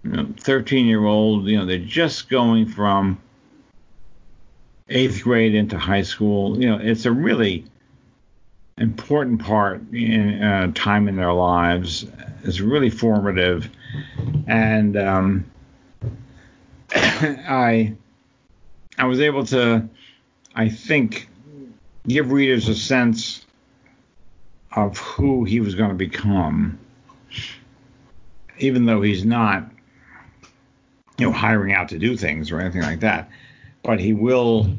you 0.03 0.11
know, 0.11 0.27
13 0.39 0.85
year 0.85 1.05
old, 1.05 1.45
you 1.45 1.57
know, 1.57 1.65
they're 1.65 1.79
just 1.79 2.29
going 2.29 2.65
from 2.65 3.19
eighth 4.89 5.23
grade 5.23 5.55
into 5.55 5.77
high 5.77 6.01
school. 6.01 6.59
You 6.59 6.69
know, 6.69 6.79
it's 6.81 7.05
a 7.05 7.11
really 7.11 7.65
important 8.77 9.41
part 9.41 9.81
in 9.93 10.41
uh, 10.41 10.71
time 10.73 11.07
in 11.07 11.15
their 11.15 11.33
lives. 11.33 12.05
It's 12.43 12.59
really 12.59 12.89
formative, 12.89 13.69
and 14.47 14.97
um, 14.97 15.51
I 16.95 17.95
I 18.97 19.05
was 19.05 19.19
able 19.19 19.45
to, 19.47 19.87
I 20.55 20.69
think, 20.69 21.29
give 22.07 22.31
readers 22.31 22.67
a 22.67 22.75
sense 22.75 23.45
of 24.75 24.97
who 24.97 25.43
he 25.43 25.59
was 25.59 25.75
going 25.75 25.89
to 25.89 25.95
become, 25.95 26.79
even 28.57 28.85
though 28.85 29.01
he's 29.01 29.23
not, 29.23 29.69
you 31.17 31.27
know, 31.27 31.31
hiring 31.31 31.73
out 31.73 31.89
to 31.89 31.99
do 31.99 32.17
things 32.17 32.51
or 32.51 32.59
anything 32.59 32.81
like 32.81 32.99
that. 33.01 33.29
But 33.83 33.99
he 33.99 34.13
will 34.13 34.69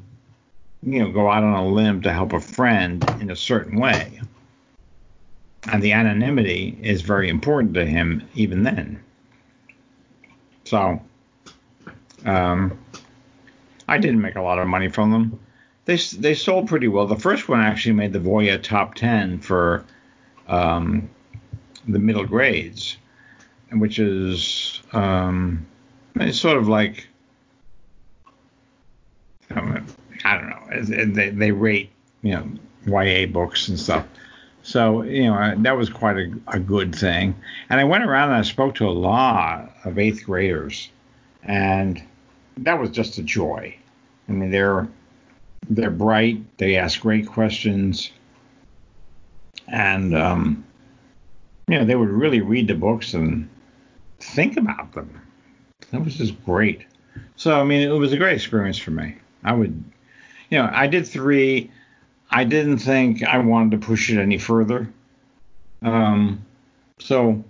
you 0.85 0.99
know, 0.99 1.11
go 1.11 1.31
out 1.31 1.43
on 1.43 1.55
a 1.55 1.67
limb 1.67 2.03
to 2.03 2.13
help 2.13 2.33
a 2.33 2.41
friend 2.41 3.05
in 3.21 3.31
a 3.31 3.37
certain 3.37 3.79
way. 3.79 4.21
And 5.67 5.83
the 5.83 5.93
anonymity 5.93 6.79
is 6.83 7.01
very 7.01 7.29
important 7.29 7.75
to 7.75 7.87
him 7.87 8.23
even 8.35 8.65
then. 8.65 9.03
So, 10.65 11.01
um, 12.27 12.79
I 13.89 13.99
didn't 13.99 14.21
make 14.21 14.37
a 14.37 14.43
lot 14.43 14.59
of 14.59 14.67
money 14.67 14.89
from 14.89 15.11
them. 15.11 15.41
They 15.87 15.97
they 15.97 16.35
sold 16.35 16.69
pretty 16.69 16.89
well. 16.89 17.07
The 17.07 17.17
first 17.17 17.49
one 17.49 17.61
actually 17.61 17.93
made 17.93 18.13
the 18.13 18.19
Voya 18.19 18.63
top 18.63 18.95
ten 18.95 19.39
for 19.39 19.85
um, 20.49 21.11
the 21.87 21.99
middle 21.99 22.25
grades, 22.25 22.97
which 23.71 23.99
is 23.99 24.81
um, 24.93 25.67
it's 26.17 26.41
sort 26.41 26.57
of 26.57 26.69
like 26.69 27.07
I 30.25 30.37
don't 30.37 30.51
know. 30.51 31.15
They, 31.15 31.31
they 31.31 31.53
rate, 31.53 31.91
you 32.23 32.33
know, 32.33 32.49
YA 32.87 33.27
books 33.27 33.69
and 33.69 33.79
stuff. 33.79 34.07
So, 34.63 35.03
you 35.03 35.25
know, 35.25 35.55
that 35.59 35.77
was 35.77 35.91
quite 35.91 36.17
a, 36.17 36.33
a 36.49 36.59
good 36.59 36.95
thing. 36.95 37.35
And 37.69 37.79
I 37.79 37.85
went 37.85 38.05
around 38.05 38.31
and 38.31 38.39
I 38.39 38.43
spoke 38.43 38.75
to 38.77 38.89
a 38.89 38.91
lot 38.91 39.71
of 39.85 39.99
eighth 39.99 40.25
graders, 40.25 40.89
and 41.43 42.03
that 42.59 42.81
was 42.81 42.91
just 42.91 43.19
a 43.19 43.23
joy. 43.23 43.77
I 44.29 44.33
mean, 44.33 44.51
they're 44.51 44.89
they're 45.69 45.91
bright. 45.91 46.57
They 46.57 46.77
ask 46.77 47.01
great 47.01 47.27
questions, 47.27 48.11
and 49.69 50.17
um, 50.17 50.65
you 51.69 51.79
know, 51.79 51.85
they 51.85 51.95
would 51.95 52.09
really 52.09 52.41
read 52.41 52.69
the 52.69 52.75
books 52.75 53.13
and 53.13 53.49
think 54.19 54.57
about 54.57 54.93
them. 54.93 55.21
That 55.91 56.05
was 56.05 56.15
just 56.17 56.43
great. 56.45 56.87
So, 57.37 57.61
I 57.61 57.65
mean, 57.65 57.83
it 57.83 57.93
was 57.93 58.13
a 58.13 58.17
great 58.17 58.35
experience 58.35 58.79
for 58.79 58.91
me. 58.91 59.17
I 59.43 59.53
would 59.53 59.85
you 60.51 60.59
know, 60.59 60.71
I 60.73 60.87
did 60.87 61.07
three. 61.07 61.71
I 62.31 62.45
didn't 62.45 62.79
think 62.79 63.23
I 63.23 63.39
wanted 63.39 63.81
to 63.81 63.87
push 63.87 64.11
it 64.11 64.19
any 64.19 64.39
further. 64.39 64.93
Um, 65.83 66.45
so, 66.99 67.45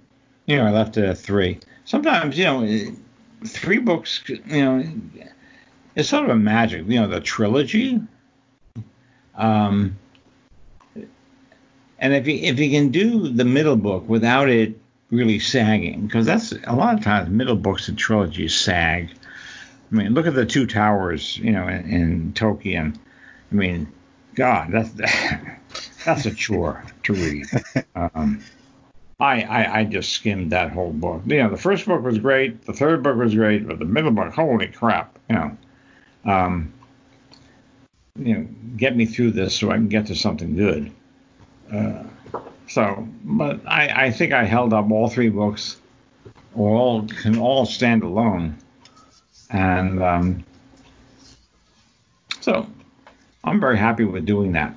you 0.47 0.57
know, 0.57 0.67
I 0.67 0.71
left 0.71 0.97
it 0.97 1.05
at 1.05 1.19
three. 1.19 1.61
Sometimes, 1.85 2.37
you 2.37 2.45
know, 2.45 2.97
three 3.47 3.79
books, 3.79 4.23
you 4.29 4.41
know, 4.47 4.85
it's 5.95 6.09
sort 6.09 6.25
of 6.25 6.31
a 6.31 6.37
magic. 6.37 6.87
You 6.89 7.01
know, 7.01 7.09
the 7.09 7.21
trilogy. 7.21 8.01
Um, 9.35 9.97
and 11.99 12.13
if 12.13 12.27
you 12.27 12.35
if 12.37 12.59
you 12.59 12.71
can 12.71 12.91
do 12.91 13.29
the 13.29 13.45
middle 13.45 13.77
book 13.77 14.09
without 14.09 14.49
it 14.49 14.79
really 15.11 15.39
sagging, 15.39 16.07
because 16.07 16.27
that's 16.27 16.53
a 16.67 16.75
lot 16.75 16.95
of 16.95 17.05
times 17.05 17.31
middle 17.31 17.57
books 17.57 17.89
and 17.89 17.97
trilogies 17.97 18.55
sag. 18.55 19.11
I 19.91 19.95
mean, 19.95 20.15
look 20.15 20.27
at 20.27 20.35
the 20.35 20.47
two 20.47 20.67
towers, 20.67 21.39
you 21.39 21.53
know, 21.53 21.69
in, 21.69 21.89
in 21.91 22.33
Tolkien. 22.33 22.97
I 23.51 23.55
mean, 23.55 23.93
God, 24.35 24.71
that's 24.73 24.91
that's 26.05 26.27
a 26.27 26.35
chore 26.35 26.85
to 27.05 27.13
read. 27.13 27.47
Um, 27.95 28.43
I, 29.21 29.43
I, 29.43 29.79
I 29.81 29.85
just 29.85 30.13
skimmed 30.13 30.51
that 30.53 30.73
whole 30.73 30.93
book. 30.93 31.23
You 31.27 31.43
know, 31.43 31.51
the 31.51 31.57
first 31.57 31.87
book 31.87 32.03
was 32.03 32.19
great, 32.19 32.65
the 32.67 32.73
third 32.73 33.03
book 33.03 33.17
was 33.17 33.35
great, 33.35 33.67
but 33.67 33.79
the 33.79 33.85
middle 33.85 34.11
book, 34.11 34.33
holy 34.33 34.69
crap! 34.69 35.19
You 35.29 35.37
know, 35.37 35.57
um, 36.25 36.73
you 38.19 38.35
know, 38.35 38.49
get 38.77 38.97
me 38.97 39.07
through 39.07 39.33
this 39.33 39.57
so 39.57 39.71
I 39.71 39.75
can 39.75 39.89
get 39.89 40.07
to 40.07 40.17
something 40.17 40.57
good. 40.57 40.91
Uh, 41.73 42.03
so, 42.69 43.07
but 43.25 43.61
I, 43.67 44.07
I 44.07 44.11
think 44.11 44.33
I 44.33 44.45
held 44.45 44.73
up 44.73 44.91
all 44.91 45.09
three 45.09 45.29
books, 45.29 45.77
or 46.55 46.77
all 46.77 47.07
can 47.07 47.39
all 47.39 47.67
stand 47.67 48.03
alone 48.03 48.57
and 49.55 50.03
um, 50.03 50.45
So 52.41 52.67
I'm 53.43 53.59
very 53.59 53.79
happy 53.79 54.05
with 54.05 54.27
doing 54.27 54.53
that. 54.53 54.77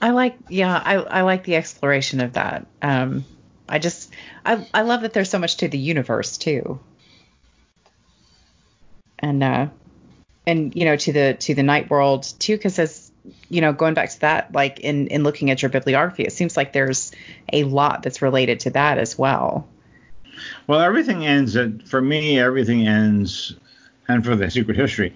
I 0.00 0.10
like, 0.10 0.38
yeah, 0.48 0.80
I, 0.82 0.94
I 0.94 1.20
like 1.22 1.44
the 1.44 1.56
exploration 1.56 2.20
of 2.20 2.34
that. 2.34 2.66
Um, 2.80 3.26
I 3.68 3.78
just, 3.78 4.14
I, 4.44 4.66
I 4.72 4.82
love 4.82 5.02
that 5.02 5.12
there's 5.12 5.28
so 5.28 5.38
much 5.38 5.58
to 5.58 5.68
the 5.68 5.76
universe 5.76 6.38
too. 6.38 6.80
And, 9.18 9.42
uh, 9.42 9.66
and 10.46 10.74
you 10.74 10.84
know, 10.84 10.96
to 10.96 11.12
the 11.12 11.34
to 11.40 11.54
the 11.54 11.62
Nightworld 11.62 12.38
too, 12.38 12.56
because 12.56 12.78
as 12.78 13.10
you 13.48 13.60
know, 13.60 13.72
going 13.72 13.94
back 13.94 14.10
to 14.10 14.20
that, 14.20 14.52
like 14.52 14.80
in 14.80 15.08
in 15.08 15.24
looking 15.24 15.50
at 15.50 15.60
your 15.60 15.70
bibliography, 15.70 16.22
it 16.22 16.32
seems 16.32 16.56
like 16.56 16.72
there's 16.72 17.12
a 17.52 17.64
lot 17.64 18.02
that's 18.02 18.22
related 18.22 18.60
to 18.60 18.70
that 18.70 18.98
as 18.98 19.18
well. 19.18 19.66
Well, 20.66 20.80
everything 20.80 21.26
ends 21.26 21.56
at 21.56 21.86
for 21.86 22.00
me. 22.00 22.38
Everything 22.38 22.86
ends, 22.86 23.56
and 24.08 24.24
for 24.24 24.36
the 24.36 24.50
secret 24.50 24.76
history, 24.76 25.14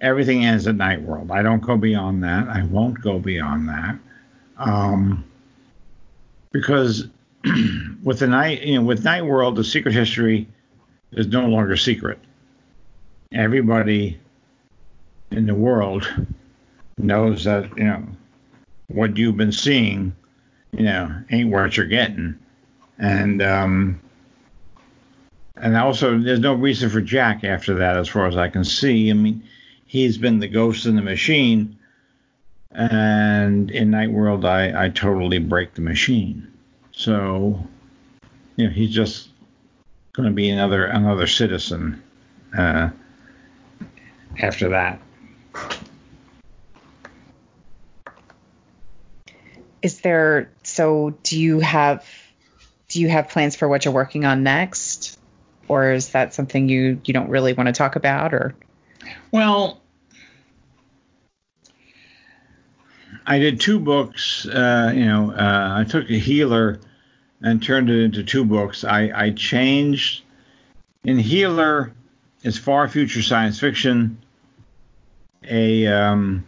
everything 0.00 0.44
ends 0.44 0.66
at 0.66 0.76
Nightworld. 0.76 1.30
I 1.30 1.42
don't 1.42 1.62
go 1.62 1.76
beyond 1.76 2.22
that. 2.24 2.48
I 2.48 2.64
won't 2.64 3.00
go 3.00 3.18
beyond 3.18 3.68
that, 3.68 3.98
um, 4.58 5.24
because 6.50 7.08
with 8.02 8.18
the 8.18 8.26
night, 8.26 8.62
you 8.62 8.76
know, 8.76 8.82
with 8.82 9.04
Nightworld, 9.04 9.56
the 9.56 9.64
secret 9.64 9.94
history 9.94 10.46
is 11.12 11.26
no 11.28 11.46
longer 11.46 11.76
secret. 11.76 12.18
Everybody 13.32 14.18
in 15.30 15.46
the 15.46 15.54
world 15.54 16.06
knows 16.98 17.44
that 17.44 17.76
you 17.76 17.84
know 17.84 18.06
what 18.88 19.16
you've 19.16 19.36
been 19.36 19.52
seeing, 19.52 20.14
you 20.72 20.84
know, 20.84 21.22
ain't 21.30 21.50
what 21.50 21.76
you're 21.76 21.86
getting, 21.86 22.38
and 22.98 23.42
um, 23.42 24.00
and 25.56 25.76
also 25.76 26.18
there's 26.18 26.40
no 26.40 26.54
reason 26.54 26.90
for 26.90 27.00
Jack 27.00 27.44
after 27.44 27.74
that, 27.74 27.96
as 27.96 28.08
far 28.08 28.26
as 28.26 28.36
I 28.36 28.48
can 28.48 28.64
see. 28.64 29.10
I 29.10 29.14
mean, 29.14 29.44
he's 29.86 30.18
been 30.18 30.38
the 30.38 30.48
ghost 30.48 30.86
in 30.86 30.96
the 30.96 31.02
machine, 31.02 31.78
and 32.70 33.70
in 33.70 33.90
Nightworld, 33.90 34.44
I 34.44 34.86
I 34.86 34.88
totally 34.88 35.38
break 35.38 35.74
the 35.74 35.82
machine, 35.82 36.52
so 36.92 37.66
you 38.56 38.66
know 38.66 38.72
he's 38.72 38.94
just 38.94 39.28
going 40.12 40.28
to 40.28 40.34
be 40.34 40.50
another 40.50 40.86
another 40.86 41.26
citizen 41.26 42.02
uh, 42.56 42.90
after 44.40 44.70
that. 44.70 45.00
Is 49.82 50.00
there 50.00 50.50
so 50.62 51.14
do 51.24 51.38
you 51.38 51.60
have 51.60 52.06
do 52.88 53.00
you 53.00 53.08
have 53.08 53.30
plans 53.30 53.56
for 53.56 53.66
what 53.68 53.84
you're 53.84 53.94
working 53.94 54.24
on 54.24 54.42
next? 54.42 55.18
Or 55.72 55.90
is 55.92 56.10
that 56.10 56.34
something 56.34 56.68
you 56.68 57.00
you 57.04 57.14
don't 57.14 57.30
really 57.30 57.54
want 57.54 57.68
to 57.68 57.72
talk 57.72 57.96
about 57.96 58.34
or 58.34 58.54
Well, 59.30 59.80
I 63.26 63.38
did 63.38 63.58
two 63.58 63.80
books. 63.80 64.46
Uh, 64.46 64.92
you 64.94 65.06
know, 65.06 65.32
uh, 65.32 65.74
I 65.78 65.84
took 65.84 66.10
a 66.10 66.18
healer 66.18 66.78
and 67.40 67.62
turned 67.62 67.88
it 67.88 68.02
into 68.02 68.22
two 68.22 68.44
books. 68.44 68.84
I, 68.84 69.10
I 69.14 69.30
changed 69.30 70.24
in 71.04 71.18
healer 71.18 71.92
is 72.42 72.58
far 72.58 72.86
future 72.86 73.22
science 73.22 73.58
fiction. 73.58 74.18
A 75.48 75.86
um, 75.86 76.44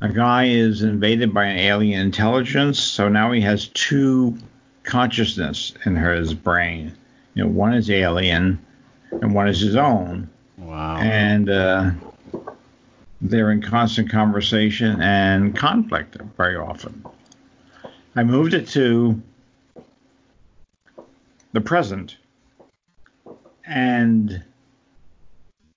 a 0.00 0.08
guy 0.08 0.46
is 0.46 0.82
invaded 0.82 1.32
by 1.32 1.44
an 1.44 1.58
alien 1.58 2.00
intelligence, 2.00 2.80
so 2.80 3.08
now 3.08 3.30
he 3.30 3.40
has 3.42 3.68
two 3.68 4.36
consciousness 4.84 5.72
in 5.84 5.96
his 5.96 6.34
brain. 6.34 6.92
You 7.34 7.44
know, 7.44 7.50
one 7.50 7.74
is 7.74 7.90
alien, 7.90 8.64
and 9.10 9.34
one 9.34 9.48
is 9.48 9.60
his 9.60 9.76
own. 9.76 10.30
Wow. 10.58 10.98
And 10.98 11.50
uh, 11.50 11.90
they're 13.20 13.50
in 13.50 13.62
constant 13.62 14.10
conversation 14.10 15.00
and 15.00 15.56
conflict 15.56 16.16
very 16.36 16.56
often. 16.56 17.04
I 18.16 18.22
moved 18.22 18.54
it 18.54 18.68
to 18.68 19.20
the 21.52 21.60
present, 21.60 22.16
and 23.66 24.42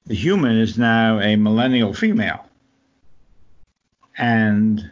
the 0.05 0.15
human 0.15 0.57
is 0.57 0.77
now 0.77 1.19
a 1.19 1.35
millennial 1.35 1.93
female 1.93 2.47
and 4.17 4.89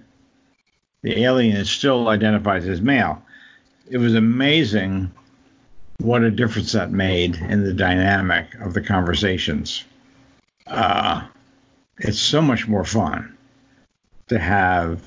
the 1.02 1.24
alien 1.24 1.56
is 1.56 1.70
still 1.70 2.08
identified 2.08 2.64
as 2.64 2.82
male. 2.82 3.22
It 3.90 3.98
was 3.98 4.16
amazing 4.16 5.12
what 6.00 6.24
a 6.24 6.32
difference 6.32 6.72
that 6.74 6.92
made 6.92 7.36
in 7.36 7.64
the 7.64 7.74
dynamic 7.74 8.54
of 8.56 8.74
the 8.74 8.82
conversations. 8.82 9.84
Uh, 10.68 11.26
it's 12.00 12.20
so 12.20 12.42
much 12.42 12.68
more 12.68 12.84
fun 12.84 13.38
to 14.28 14.40
have, 14.40 15.02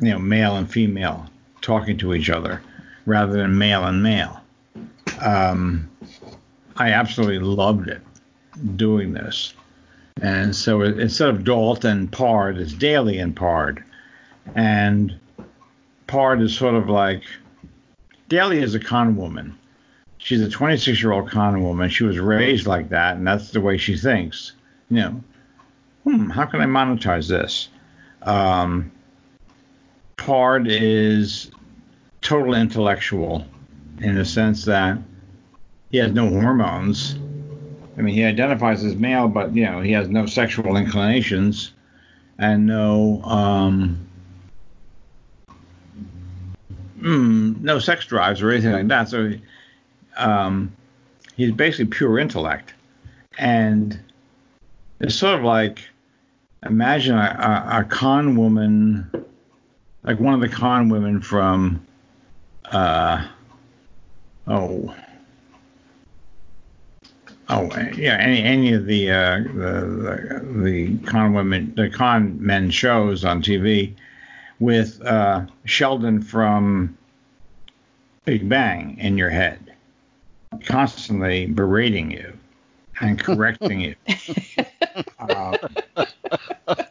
you 0.00 0.10
know, 0.10 0.18
male 0.18 0.56
and 0.56 0.70
female 0.70 1.26
talking 1.62 1.96
to 1.98 2.14
each 2.14 2.28
other 2.28 2.62
rather 3.06 3.32
than 3.32 3.56
male 3.56 3.84
and 3.84 4.02
male. 4.02 4.40
Um, 5.20 5.88
I 6.76 6.90
absolutely 6.90 7.38
loved 7.38 7.88
it 7.88 8.02
doing 8.76 9.12
this. 9.12 9.54
And 10.20 10.54
so 10.54 10.82
instead 10.82 11.28
of 11.28 11.44
Dalt 11.44 11.84
and 11.84 12.10
Pard, 12.10 12.58
it's 12.58 12.72
Daly 12.72 13.18
and 13.18 13.34
Pard. 13.34 13.84
And 14.54 15.18
Pard 16.06 16.40
is 16.40 16.56
sort 16.56 16.74
of 16.74 16.88
like 16.88 17.22
Daly 18.28 18.58
is 18.58 18.74
a 18.74 18.80
con 18.80 19.16
woman. 19.16 19.56
She's 20.18 20.40
a 20.40 20.48
26 20.48 21.00
year 21.02 21.12
old 21.12 21.30
con 21.30 21.62
woman. 21.62 21.88
She 21.90 22.04
was 22.04 22.18
raised 22.18 22.66
like 22.66 22.88
that, 22.88 23.16
and 23.16 23.26
that's 23.26 23.50
the 23.50 23.60
way 23.60 23.78
she 23.78 23.96
thinks. 23.96 24.52
You 24.90 24.96
know, 24.96 25.24
hmm, 26.04 26.30
how 26.30 26.46
can 26.46 26.60
I 26.60 26.66
monetize 26.66 27.28
this? 27.28 27.68
Um, 28.22 28.90
Pard 30.16 30.66
is 30.68 31.50
total 32.20 32.54
intellectual 32.54 33.46
in 34.00 34.14
the 34.14 34.24
sense 34.24 34.64
that 34.64 34.98
he 35.90 35.98
has 35.98 36.12
no 36.12 36.28
hormones 36.28 37.16
I 37.96 38.02
mean, 38.02 38.14
he 38.14 38.24
identifies 38.24 38.84
as 38.84 38.94
male, 38.94 39.28
but 39.28 39.54
you 39.54 39.64
know, 39.64 39.80
he 39.80 39.92
has 39.92 40.08
no 40.08 40.26
sexual 40.26 40.76
inclinations 40.76 41.72
and 42.38 42.66
no 42.66 43.22
um, 43.22 44.05
mm, 46.98 47.60
no 47.60 47.78
sex 47.78 48.06
drives 48.06 48.42
or 48.42 48.50
anything 48.50 48.72
like 48.72 48.88
that. 48.88 49.08
So 49.08 49.32
um, 50.16 50.74
he's 51.36 51.52
basically 51.52 51.86
pure 51.86 52.18
intellect, 52.18 52.74
and 53.38 53.98
it's 55.00 55.14
sort 55.14 55.34
of 55.34 55.44
like 55.44 55.80
imagine 56.64 57.16
a, 57.16 57.66
a, 57.70 57.80
a 57.80 57.84
con 57.84 58.36
woman, 58.36 59.10
like 60.02 60.18
one 60.18 60.34
of 60.34 60.40
the 60.40 60.48
con 60.48 60.88
women 60.88 61.20
from 61.20 61.86
uh, 62.72 63.26
oh 64.46 64.94
Oh 67.48 67.70
yeah, 67.96 68.16
any 68.18 68.42
any 68.42 68.72
of 68.72 68.86
the 68.86 69.10
uh, 69.10 69.38
the, 69.38 70.42
the, 70.42 70.62
the 70.64 70.98
con 71.06 71.32
women, 71.32 71.72
the 71.76 71.88
con 71.88 72.36
men 72.44 72.70
shows 72.70 73.24
on 73.24 73.40
TV 73.40 73.94
with 74.58 75.04
uh, 75.04 75.46
Sheldon 75.64 76.22
from 76.22 76.96
Big 78.24 78.48
Bang 78.48 78.96
in 78.98 79.18
your 79.18 79.30
head, 79.30 79.74
constantly 80.64 81.46
berating 81.46 82.10
you 82.10 82.36
and 83.00 83.18
correcting 83.18 83.80
you. 83.80 83.94
Uh, 85.18 85.56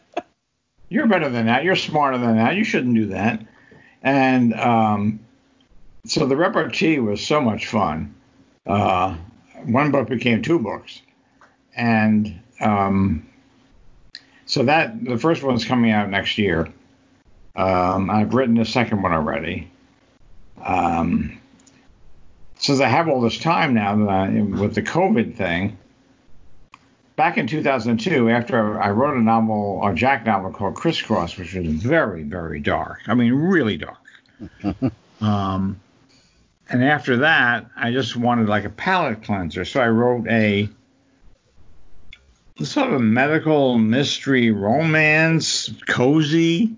you're 0.90 1.08
better 1.08 1.30
than 1.30 1.48
that. 1.48 1.64
You're 1.64 1.76
smarter 1.76 2.18
than 2.18 2.38
that. 2.38 2.56
You 2.56 2.64
shouldn't 2.64 2.96
do 2.96 3.08
that. 3.08 3.46
And 4.04 4.54
um, 4.54 5.20
so 6.06 6.26
the 6.26 6.38
repartee 6.38 7.00
was 7.00 7.26
so 7.26 7.42
much 7.42 7.68
fun. 7.68 8.14
Uh, 8.66 9.18
one 9.66 9.92
book 9.92 10.08
became 10.08 10.42
two 10.42 10.60
books, 10.60 11.02
and 11.76 12.40
um, 12.62 13.28
so 14.46 14.64
that 14.64 15.04
the 15.04 15.18
first 15.18 15.44
one's 15.44 15.66
coming 15.66 15.92
out 15.92 16.10
next 16.10 16.38
year. 16.38 16.68
Um, 17.56 18.10
I've 18.10 18.34
written 18.34 18.56
the 18.56 18.66
second 18.66 19.02
one 19.02 19.14
already. 19.14 19.72
Um, 20.64 21.40
since 22.58 22.80
I 22.80 22.88
have 22.88 23.08
all 23.08 23.22
this 23.22 23.38
time 23.38 23.74
now 23.74 23.96
that 23.98 24.10
I, 24.10 24.30
with 24.42 24.76
the 24.76 24.82
COVID 24.82 25.36
thing, 25.36 25.78
back 27.16 27.38
in 27.38 27.48
2002, 27.48 28.30
after 28.30 28.82
I 28.82 28.90
wrote 28.92 29.18
a 29.18 29.22
novel, 29.22 29.86
a 29.86 29.94
Jack 29.94 30.26
novel 30.26 30.52
called 30.52 30.76
Crisscross, 30.76 31.38
which 31.38 31.54
was 31.54 31.68
very, 31.68 32.24
very 32.24 32.60
dark. 32.60 33.02
I 33.08 33.14
mean, 33.14 33.34
really 33.34 33.78
dark. 33.78 33.98
um, 35.22 35.80
and 36.70 36.84
after 36.84 37.18
that, 37.18 37.68
I 37.76 37.92
just 37.92 38.16
wanted 38.16 38.50
like 38.50 38.66
a 38.66 38.70
palate 38.70 39.24
cleanser. 39.24 39.66
So 39.66 39.80
I 39.80 39.90
wrote 39.90 40.28
a 40.28 40.70
sort 42.64 42.88
of 42.88 42.94
a 42.94 43.00
medical 43.00 43.78
mystery 43.78 44.52
romance, 44.52 45.70
cozy, 45.88 46.76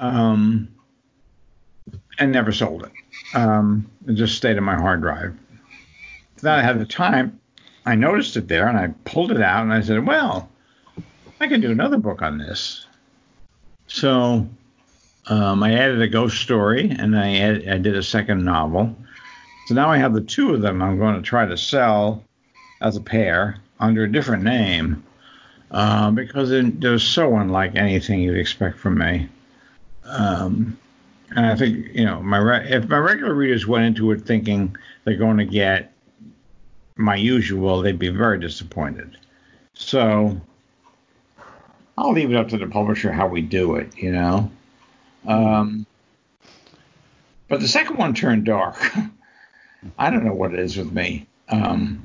um, 0.00 0.68
and 2.18 2.32
never 2.32 2.52
sold 2.52 2.84
it. 2.84 2.92
Um, 3.34 3.90
it 4.06 4.14
just 4.14 4.36
stayed 4.36 4.56
in 4.56 4.64
my 4.64 4.76
hard 4.76 5.00
drive. 5.00 5.36
Then 6.42 6.58
I 6.58 6.62
had 6.62 6.78
the 6.78 6.86
time. 6.86 7.40
I 7.84 7.94
noticed 7.94 8.36
it 8.36 8.48
there 8.48 8.68
and 8.68 8.78
I 8.78 8.88
pulled 9.04 9.30
it 9.30 9.40
out 9.40 9.62
and 9.62 9.72
I 9.72 9.80
said, 9.80 10.04
well, 10.06 10.48
I 11.40 11.46
can 11.46 11.60
do 11.60 11.70
another 11.70 11.98
book 11.98 12.22
on 12.22 12.38
this. 12.38 12.86
So 13.86 14.48
um, 15.26 15.62
I 15.62 15.74
added 15.74 16.02
a 16.02 16.08
ghost 16.08 16.40
story 16.40 16.90
and 16.90 17.16
I, 17.16 17.74
I 17.74 17.78
did 17.78 17.96
a 17.96 18.02
second 18.02 18.44
novel. 18.44 18.94
So 19.66 19.74
now 19.74 19.90
I 19.90 19.98
have 19.98 20.14
the 20.14 20.20
two 20.20 20.54
of 20.54 20.62
them 20.62 20.82
I'm 20.82 20.98
going 20.98 21.16
to 21.16 21.22
try 21.22 21.46
to 21.46 21.56
sell 21.56 22.22
as 22.80 22.96
a 22.96 23.00
pair 23.00 23.58
under 23.80 24.04
a 24.04 24.12
different 24.12 24.42
name 24.42 25.04
uh, 25.70 26.10
because 26.10 26.50
they're 26.50 26.98
so 26.98 27.36
unlike 27.36 27.74
anything 27.76 28.20
you'd 28.20 28.38
expect 28.38 28.78
from 28.78 28.98
me. 28.98 29.28
Um, 30.08 30.78
and 31.34 31.46
I 31.46 31.56
think 31.56 31.88
you 31.92 32.04
know 32.04 32.22
my 32.22 32.38
re- 32.38 32.68
if 32.70 32.88
my 32.88 32.98
regular 32.98 33.34
readers 33.34 33.66
went 33.66 33.84
into 33.84 34.12
it 34.12 34.22
thinking 34.22 34.76
they're 35.04 35.16
going 35.16 35.38
to 35.38 35.44
get 35.44 35.92
my 36.96 37.16
usual, 37.16 37.82
they'd 37.82 37.98
be 37.98 38.08
very 38.08 38.38
disappointed. 38.38 39.18
So 39.74 40.40
I'll 41.98 42.12
leave 42.12 42.30
it 42.30 42.36
up 42.36 42.48
to 42.48 42.58
the 42.58 42.66
publisher 42.66 43.12
how 43.12 43.26
we 43.26 43.42
do 43.42 43.76
it, 43.76 43.96
you 43.96 44.12
know. 44.12 44.50
Um, 45.26 45.86
but 47.48 47.60
the 47.60 47.68
second 47.68 47.96
one 47.96 48.14
turned 48.14 48.44
dark. 48.44 48.76
I 49.98 50.10
don't 50.10 50.24
know 50.24 50.34
what 50.34 50.52
it 50.52 50.58
is 50.58 50.76
with 50.76 50.92
me. 50.92 51.26
Um, 51.48 52.04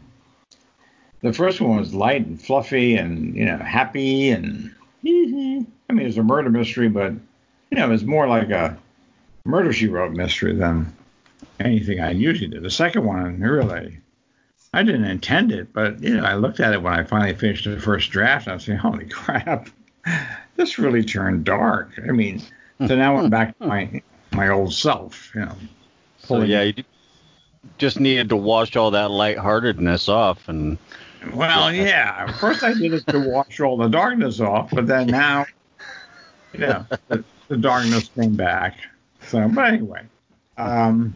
the 1.21 1.33
first 1.33 1.61
one 1.61 1.77
was 1.77 1.93
light 1.93 2.25
and 2.25 2.41
fluffy 2.41 2.95
and 2.95 3.35
you 3.35 3.45
know 3.45 3.57
happy 3.57 4.29
and 4.29 4.73
I 5.05 5.07
mean 5.07 5.67
it 5.89 6.05
was 6.05 6.17
a 6.17 6.23
murder 6.23 6.49
mystery, 6.49 6.89
but 6.89 7.13
you 7.71 7.77
know 7.77 7.85
it 7.85 7.89
was 7.89 8.03
more 8.03 8.27
like 8.27 8.49
a 8.49 8.77
murder 9.45 9.73
she 9.73 9.87
wrote 9.87 10.11
mystery 10.11 10.55
than 10.55 10.93
anything 11.59 11.99
I 11.99 12.11
usually 12.11 12.49
do. 12.49 12.59
The 12.59 12.69
second 12.69 13.05
one 13.05 13.39
really 13.39 13.97
I 14.73 14.83
didn't 14.83 15.05
intend 15.05 15.51
it, 15.51 15.73
but 15.73 16.01
you 16.01 16.15
know 16.15 16.23
I 16.23 16.35
looked 16.35 16.59
at 16.59 16.73
it 16.73 16.81
when 16.81 16.93
I 16.93 17.03
finally 17.03 17.35
finished 17.35 17.65
the 17.65 17.79
first 17.79 18.11
draft. 18.11 18.45
and 18.45 18.51
I 18.51 18.55
was 18.55 18.65
saying, 18.65 18.79
holy 18.79 19.05
crap, 19.09 19.69
this 20.55 20.77
really 20.77 21.03
turned 21.03 21.45
dark. 21.45 21.91
I 22.07 22.11
mean, 22.11 22.41
so 22.87 22.95
now 22.95 23.17
I'm 23.17 23.29
back 23.29 23.57
to 23.59 23.67
my 23.67 24.01
my 24.31 24.49
old 24.49 24.73
self, 24.73 25.31
you 25.33 25.41
know. 25.41 25.55
So 26.19 26.41
yeah, 26.41 26.61
you 26.63 26.83
just 27.77 27.99
needed 27.99 28.29
to 28.29 28.37
wash 28.37 28.75
all 28.75 28.91
that 28.91 29.11
lightheartedness 29.11 30.07
off 30.09 30.47
and 30.47 30.77
well, 31.33 31.71
yeah. 31.71 32.31
First, 32.33 32.63
I 32.63 32.73
did 32.73 32.93
it 32.93 33.05
to 33.07 33.19
wash 33.19 33.59
all 33.59 33.77
the 33.77 33.87
darkness 33.87 34.39
off, 34.39 34.71
but 34.71 34.87
then 34.87 35.07
now, 35.07 35.45
you 36.53 36.59
know, 36.59 36.85
the, 37.09 37.23
the 37.51 37.57
darkness 37.57 38.09
came 38.15 38.33
back. 38.33 38.77
So, 39.27 39.49
but 39.49 39.73
anyway, 39.73 40.03
um, 40.57 41.13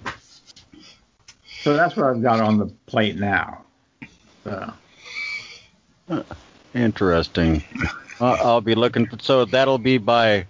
so 1.62 1.78
that's 1.78 1.96
what 1.96 2.08
I've 2.08 2.22
got 2.22 2.42
on 2.42 2.58
the 2.58 2.66
plate 2.88 3.16
now. 3.16 3.64
So. 4.44 4.74
Interesting. 6.74 7.64
Uh, 8.20 8.34
I'll 8.34 8.60
be 8.60 8.76
looking. 8.76 9.08
For, 9.08 9.18
so 9.22 9.46
that'll 9.46 9.78
be 9.78 9.98
by 9.98 10.46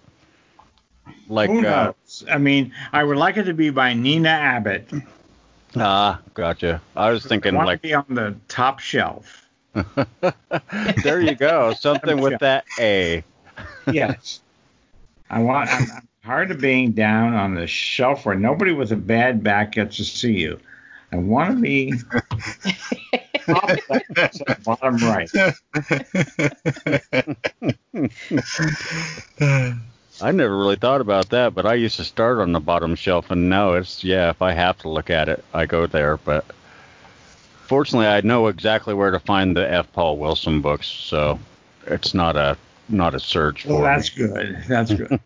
like. 1.30 1.52
Who 1.52 1.60
uh, 1.60 1.62
knows? 1.62 2.24
Uh, 2.28 2.32
I 2.32 2.38
mean, 2.40 2.74
I 2.91 3.03
would 3.03 3.18
like 3.18 3.38
it 3.38 3.44
to 3.44 3.53
be 3.53 3.70
by 3.70 3.94
Nina 3.94 4.30
Abbott. 4.30 4.90
Ah, 5.76 6.20
gotcha. 6.34 6.82
I 6.95 7.12
was 7.12 7.24
thinking 7.24 7.53
I 7.53 7.57
want 7.57 7.68
like 7.68 7.82
to 7.84 7.88
be 7.88 7.94
on 7.94 8.06
the 8.10 8.36
top 8.48 8.80
shelf. 8.80 9.48
there 11.03 11.22
you 11.22 11.36
go. 11.36 11.74
Something 11.74 12.22
with 12.22 12.40
that 12.40 12.66
A. 12.80 13.24
yes. 13.91 14.41
I 15.30 15.39
want. 15.39 15.69
I'm, 15.69 15.91
I'm 15.91 16.07
tired 16.23 16.52
of 16.52 16.60
being 16.60 16.91
down 16.91 17.34
on 17.34 17.56
the 17.56 17.68
shelf 17.68 18.26
where 18.26 18.35
nobody 18.35 18.72
with 18.72 18.91
a 18.91 18.95
bad 18.95 19.43
back 19.43 19.73
gets 19.73 19.97
to 19.97 20.03
see 20.03 20.34
you. 20.34 20.60
I 21.11 21.18
want 21.18 21.56
to 21.56 21.61
be 21.61 21.93
bottom 24.64 24.97
right. 24.97 25.30
I 30.22 30.31
never 30.31 30.57
really 30.57 30.77
thought 30.77 31.02
about 31.02 31.30
that, 31.30 31.53
but 31.53 31.65
I 31.65 31.73
used 31.76 31.97
to 31.97 32.03
start 32.03 32.39
on 32.39 32.53
the 32.53 32.60
bottom 32.60 32.95
shelf, 32.95 33.31
and 33.31 33.49
now 33.49 33.73
it's 33.73 34.03
yeah. 34.03 34.30
If 34.30 34.41
I 34.41 34.53
have 34.53 34.77
to 34.80 34.89
look 34.89 35.10
at 35.10 35.30
it, 35.30 35.43
I 35.53 35.65
go 35.65 35.88
there. 35.88 36.18
But 36.18 36.45
fortunately, 37.65 38.07
I 38.07 38.22
know 38.22 38.47
exactly 38.47 38.93
where 38.93 39.11
to 39.11 39.19
find 39.19 39.56
the 39.56 39.69
F. 39.69 39.91
Paul 39.93 40.18
Wilson 40.18 40.61
books, 40.61 40.88
so 40.88 41.39
it's 41.88 42.14
not 42.14 42.35
a 42.35 42.57
not 42.88 43.16
a 43.16 43.20
search 43.20 43.66
well, 43.66 43.78
for 43.78 43.84
that's 43.84 44.16
me. 44.16 44.28
good. 44.28 44.64
That's 44.68 44.94
good. 44.94 45.20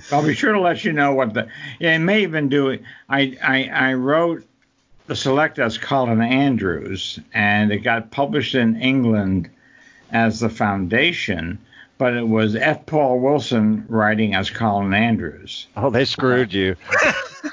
I'll 0.12 0.26
be 0.26 0.34
sure 0.34 0.52
to 0.52 0.60
let 0.60 0.84
you 0.84 0.92
know 0.92 1.14
what 1.14 1.34
the. 1.34 1.48
Yeah, 1.78 1.94
it 1.96 2.00
may 2.00 2.22
even 2.22 2.48
do 2.48 2.68
it. 2.70 2.82
I 3.08 3.36
I, 3.42 3.64
I 3.90 3.94
wrote 3.94 4.44
the 5.06 5.16
select 5.16 5.58
as 5.58 5.78
Colin 5.78 6.20
Andrews, 6.20 7.18
and 7.34 7.72
it 7.72 7.78
got 7.78 8.10
published 8.10 8.54
in 8.54 8.80
England 8.80 9.50
as 10.10 10.40
the 10.40 10.48
Foundation 10.48 11.58
but 12.02 12.14
it 12.14 12.26
was 12.26 12.56
F. 12.56 12.84
Paul 12.86 13.20
Wilson 13.20 13.84
writing 13.88 14.34
as 14.34 14.50
Colin 14.50 14.92
Andrews. 14.92 15.68
Oh, 15.76 15.88
they 15.88 16.04
screwed 16.04 16.52
you. 16.52 16.74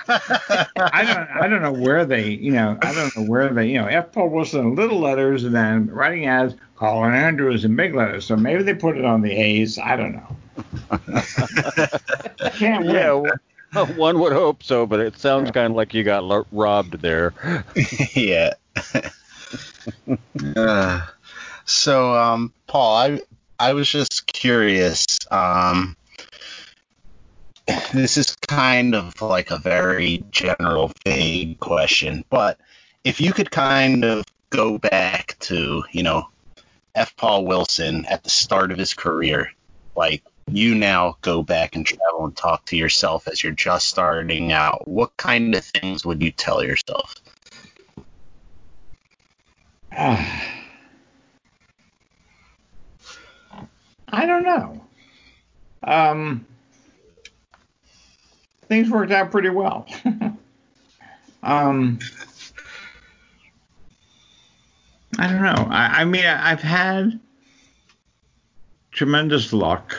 I 0.08 1.04
don't 1.06 1.30
I 1.30 1.48
don't 1.48 1.62
know 1.62 1.72
where 1.72 2.04
they 2.04 2.30
you 2.30 2.54
know 2.54 2.76
I 2.82 2.92
don't 2.92 3.16
know 3.16 3.26
where 3.26 3.54
they 3.54 3.68
you 3.68 3.80
know 3.80 3.86
F. 3.86 4.12
Paul 4.12 4.30
Wilson 4.30 4.62
in 4.62 4.74
little 4.74 5.00
letters 5.00 5.44
and 5.44 5.54
then 5.54 5.86
writing 5.92 6.26
as 6.26 6.56
Colin 6.78 7.14
Andrews 7.14 7.64
in 7.64 7.76
big 7.76 7.94
letters. 7.94 8.26
So 8.26 8.36
maybe 8.36 8.64
they 8.64 8.74
put 8.74 8.98
it 8.98 9.06
on 9.06 9.22
the 9.22 9.32
A's. 9.32 9.78
I 9.78 9.96
don't 9.96 10.14
know. 10.14 10.38
can't 12.54 12.88
win. 12.88 12.96
Yeah, 12.96 13.12
well, 13.76 13.86
one 13.98 14.20
would 14.20 14.34
hope 14.34 14.64
so, 14.64 14.88
but 14.88 15.00
it 15.00 15.16
sounds 15.20 15.52
kind 15.52 15.74
of 15.74 15.78
like 15.78 15.94
you 15.94 16.04
got 16.04 16.24
lo- 16.24 16.48
robbed 16.52 17.04
there. 17.04 17.36
yeah. 18.16 18.54
uh, 20.56 21.06
so, 21.66 22.16
um, 22.16 22.52
Paul, 22.66 22.96
I 22.96 23.22
I 23.60 23.74
was 23.74 23.90
just 23.90 24.26
curious. 24.26 25.06
Um, 25.30 25.98
this 27.94 28.18
is 28.18 28.36
kind 28.48 28.96
of 28.96 29.22
like 29.22 29.52
a 29.52 29.58
very 29.58 30.24
general, 30.32 30.92
vague 31.06 31.60
question, 31.60 32.24
but 32.30 32.58
if 33.04 33.20
you 33.20 33.34
could 33.34 33.52
kind 33.52 34.06
of 34.06 34.26
go 34.50 34.78
back 34.78 35.36
to, 35.40 35.84
you 35.92 36.04
know, 36.04 36.28
F. 36.96 37.16
Paul 37.18 37.46
Wilson 37.46 38.06
at 38.06 38.24
the 38.24 38.30
start 38.30 38.72
of 38.72 38.78
his 38.78 38.94
career, 38.94 39.52
like 39.96 40.24
you 40.48 40.74
now 40.76 41.18
go 41.22 41.44
back 41.44 41.76
and 41.76 41.86
travel 41.86 42.26
and 42.26 42.36
talk 42.36 42.66
to 42.66 42.78
yourself 42.78 43.28
as 43.28 43.44
you're 43.44 43.52
just 43.52 43.88
starting 43.88 44.52
out, 44.52 44.88
what 44.88 45.16
kind 45.18 45.54
of 45.54 45.64
things 45.64 46.06
would 46.06 46.24
you 46.24 46.32
tell 46.32 46.64
yourself? 46.64 47.16
I 54.12 54.26
don't 54.26 54.44
know. 54.44 54.82
Um, 55.84 56.46
things 58.68 58.90
worked 58.90 59.12
out 59.12 59.32
pretty 59.32 59.50
well. 59.50 59.88
um, 61.44 62.00
I 65.18 65.28
don't 65.28 65.42
know. 65.42 65.68
I, 65.70 66.02
I 66.02 66.06
mean, 66.06 66.26
I've 66.26 66.62
had 66.62 67.20
tremendous 68.92 69.54
luck. 69.54 69.96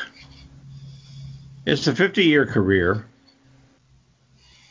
It's 1.66 1.86
a 1.86 1.94
50 1.94 2.24
year 2.24 2.46
career. 2.46 3.06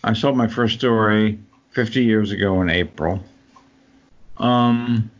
I 0.03 0.13
sold 0.13 0.37
my 0.37 0.47
first 0.47 0.77
story 0.77 1.39
50 1.71 2.03
years 2.03 2.31
ago 2.31 2.61
in 2.61 2.69
April. 2.69 3.23
Um, 4.37 5.11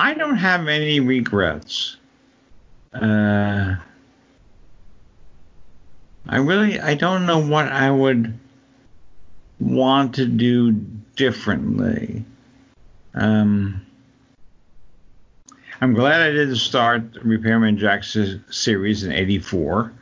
I 0.00 0.14
don't 0.14 0.38
have 0.38 0.66
any 0.66 0.98
regrets. 0.98 1.98
Uh, 2.94 3.76
I 6.26 6.36
really, 6.38 6.80
I 6.80 6.94
don't 6.94 7.26
know 7.26 7.38
what 7.38 7.68
I 7.68 7.90
would 7.90 8.32
want 9.58 10.14
to 10.14 10.24
do 10.24 10.72
differently. 11.16 12.24
Um, 13.12 13.84
I'm 15.82 15.92
glad 15.92 16.22
I 16.22 16.30
didn't 16.30 16.56
start 16.56 17.02
Repairman 17.22 17.76
Jack's 17.76 18.16
series 18.48 19.04
in 19.04 19.12
'84 19.12 19.92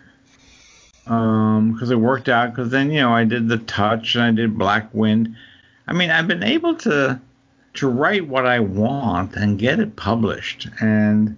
because 1.02 1.10
um, 1.10 1.92
it 1.92 1.98
worked 1.98 2.28
out. 2.28 2.50
Because 2.50 2.70
then, 2.70 2.92
you 2.92 3.00
know, 3.00 3.12
I 3.12 3.24
did 3.24 3.48
the 3.48 3.58
Touch 3.58 4.14
and 4.14 4.22
I 4.22 4.30
did 4.30 4.56
Black 4.56 4.94
Wind. 4.94 5.34
I 5.88 5.92
mean, 5.92 6.10
I've 6.10 6.28
been 6.28 6.44
able 6.44 6.76
to 6.76 7.20
to 7.78 7.88
write 7.88 8.28
what 8.28 8.46
I 8.46 8.60
want 8.60 9.34
and 9.34 9.58
get 9.58 9.80
it 9.80 9.96
published. 9.96 10.68
And 10.80 11.36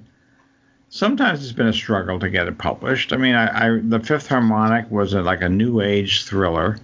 sometimes 0.88 1.42
it's 1.42 1.52
been 1.52 1.68
a 1.68 1.72
struggle 1.72 2.18
to 2.18 2.30
get 2.30 2.48
it 2.48 2.58
published. 2.58 3.12
I 3.12 3.16
mean, 3.16 3.34
I, 3.34 3.66
I 3.66 3.80
the 3.82 4.00
Fifth 4.00 4.28
Harmonic 4.28 4.90
was 4.90 5.14
a, 5.14 5.22
like 5.22 5.42
a 5.42 5.48
new 5.48 5.80
age 5.80 6.24
thriller. 6.24 6.78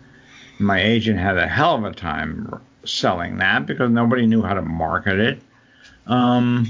My 0.58 0.82
agent 0.82 1.18
had 1.18 1.36
a 1.36 1.46
hell 1.46 1.74
of 1.74 1.84
a 1.84 1.92
time 1.92 2.60
selling 2.84 3.38
that 3.38 3.66
because 3.66 3.90
nobody 3.90 4.26
knew 4.26 4.42
how 4.42 4.54
to 4.54 4.62
market 4.62 5.18
it. 5.18 5.42
Um, 6.06 6.68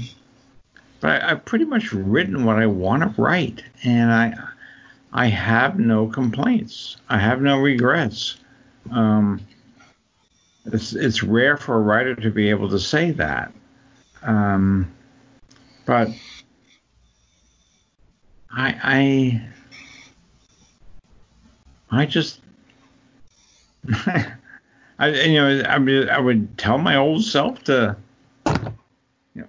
but 0.99 1.21
I, 1.21 1.29
have 1.29 1.45
pretty 1.45 1.65
much 1.65 1.93
written 1.93 2.43
what 2.43 2.57
I 2.57 2.65
want 2.65 3.03
to 3.03 3.21
write, 3.21 3.63
and 3.83 4.11
I 4.11 4.33
I 5.13 5.27
have 5.27 5.79
no 5.79 6.07
complaints. 6.07 6.97
I 7.09 7.19
have 7.19 7.41
no 7.41 7.59
regrets. 7.59 8.37
Um, 8.91 9.41
it's 10.73 10.93
it's 10.93 11.23
rare 11.23 11.57
for 11.57 11.75
a 11.75 11.79
writer 11.79 12.15
to 12.15 12.31
be 12.31 12.49
able 12.49 12.69
to 12.69 12.79
say 12.79 13.11
that. 13.11 13.51
Um, 14.23 14.93
but 15.85 16.09
I 18.51 19.41
I 21.91 21.99
I 22.01 22.05
just 22.05 22.41
I 24.99 25.09
you 25.09 25.35
know 25.35 25.63
I 25.67 25.79
mean 25.79 26.09
I 26.09 26.19
would 26.19 26.57
tell 26.57 26.77
my 26.77 26.95
old 26.95 27.23
self 27.23 27.63
to 27.65 27.95
you 28.45 29.41
know 29.41 29.47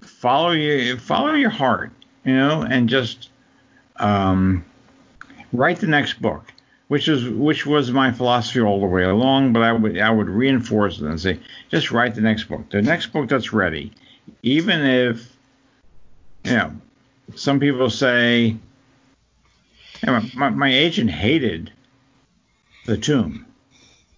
follow 0.00 0.50
your 0.50 0.98
follow 0.98 1.34
your 1.34 1.50
heart 1.50 1.92
you 2.24 2.34
know 2.34 2.62
and 2.62 2.88
just 2.88 3.30
um, 3.96 4.64
write 5.52 5.78
the 5.78 5.86
next 5.86 6.20
book 6.20 6.52
which 6.88 7.08
is 7.08 7.28
which 7.30 7.66
was 7.66 7.90
my 7.90 8.12
philosophy 8.12 8.60
all 8.60 8.80
the 8.80 8.86
way 8.86 9.04
along 9.04 9.52
but 9.52 9.62
I 9.62 9.72
would 9.72 9.98
I 9.98 10.10
would 10.10 10.28
reinforce 10.28 10.98
it 10.98 11.04
and 11.04 11.20
say 11.20 11.38
just 11.70 11.90
write 11.90 12.14
the 12.14 12.20
next 12.20 12.44
book 12.44 12.70
the 12.70 12.82
next 12.82 13.06
book 13.08 13.28
that's 13.28 13.52
ready 13.52 13.92
even 14.42 14.80
if 14.84 15.36
you 16.44 16.52
know 16.52 16.72
some 17.34 17.58
people 17.58 17.90
say 17.90 18.56
you 20.02 20.06
know, 20.06 20.20
my, 20.34 20.50
my 20.50 20.72
agent 20.72 21.10
hated 21.10 21.72
the 22.86 22.96
tomb 22.96 23.46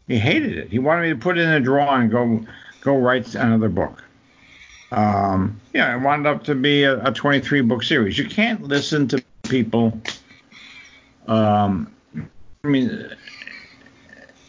he 0.08 0.18
hated 0.18 0.56
it. 0.56 0.70
He 0.70 0.78
wanted 0.78 1.02
me 1.02 1.08
to 1.10 1.16
put 1.16 1.36
it 1.38 1.42
in 1.42 1.50
a 1.50 1.60
drawer 1.60 2.00
and 2.00 2.10
go 2.10 2.40
go 2.80 2.96
write 2.96 3.34
another 3.34 3.68
book. 3.68 4.02
Um, 4.90 5.60
yeah, 5.74 5.94
it 5.94 6.00
wound 6.00 6.26
up 6.26 6.44
to 6.44 6.54
be 6.54 6.84
a, 6.84 7.04
a 7.04 7.12
23 7.12 7.60
book 7.60 7.82
series. 7.82 8.18
You 8.18 8.26
can't 8.26 8.62
listen 8.62 9.06
to 9.08 9.22
people. 9.42 10.00
Um, 11.26 11.94
I 12.64 12.68
mean, 12.68 13.10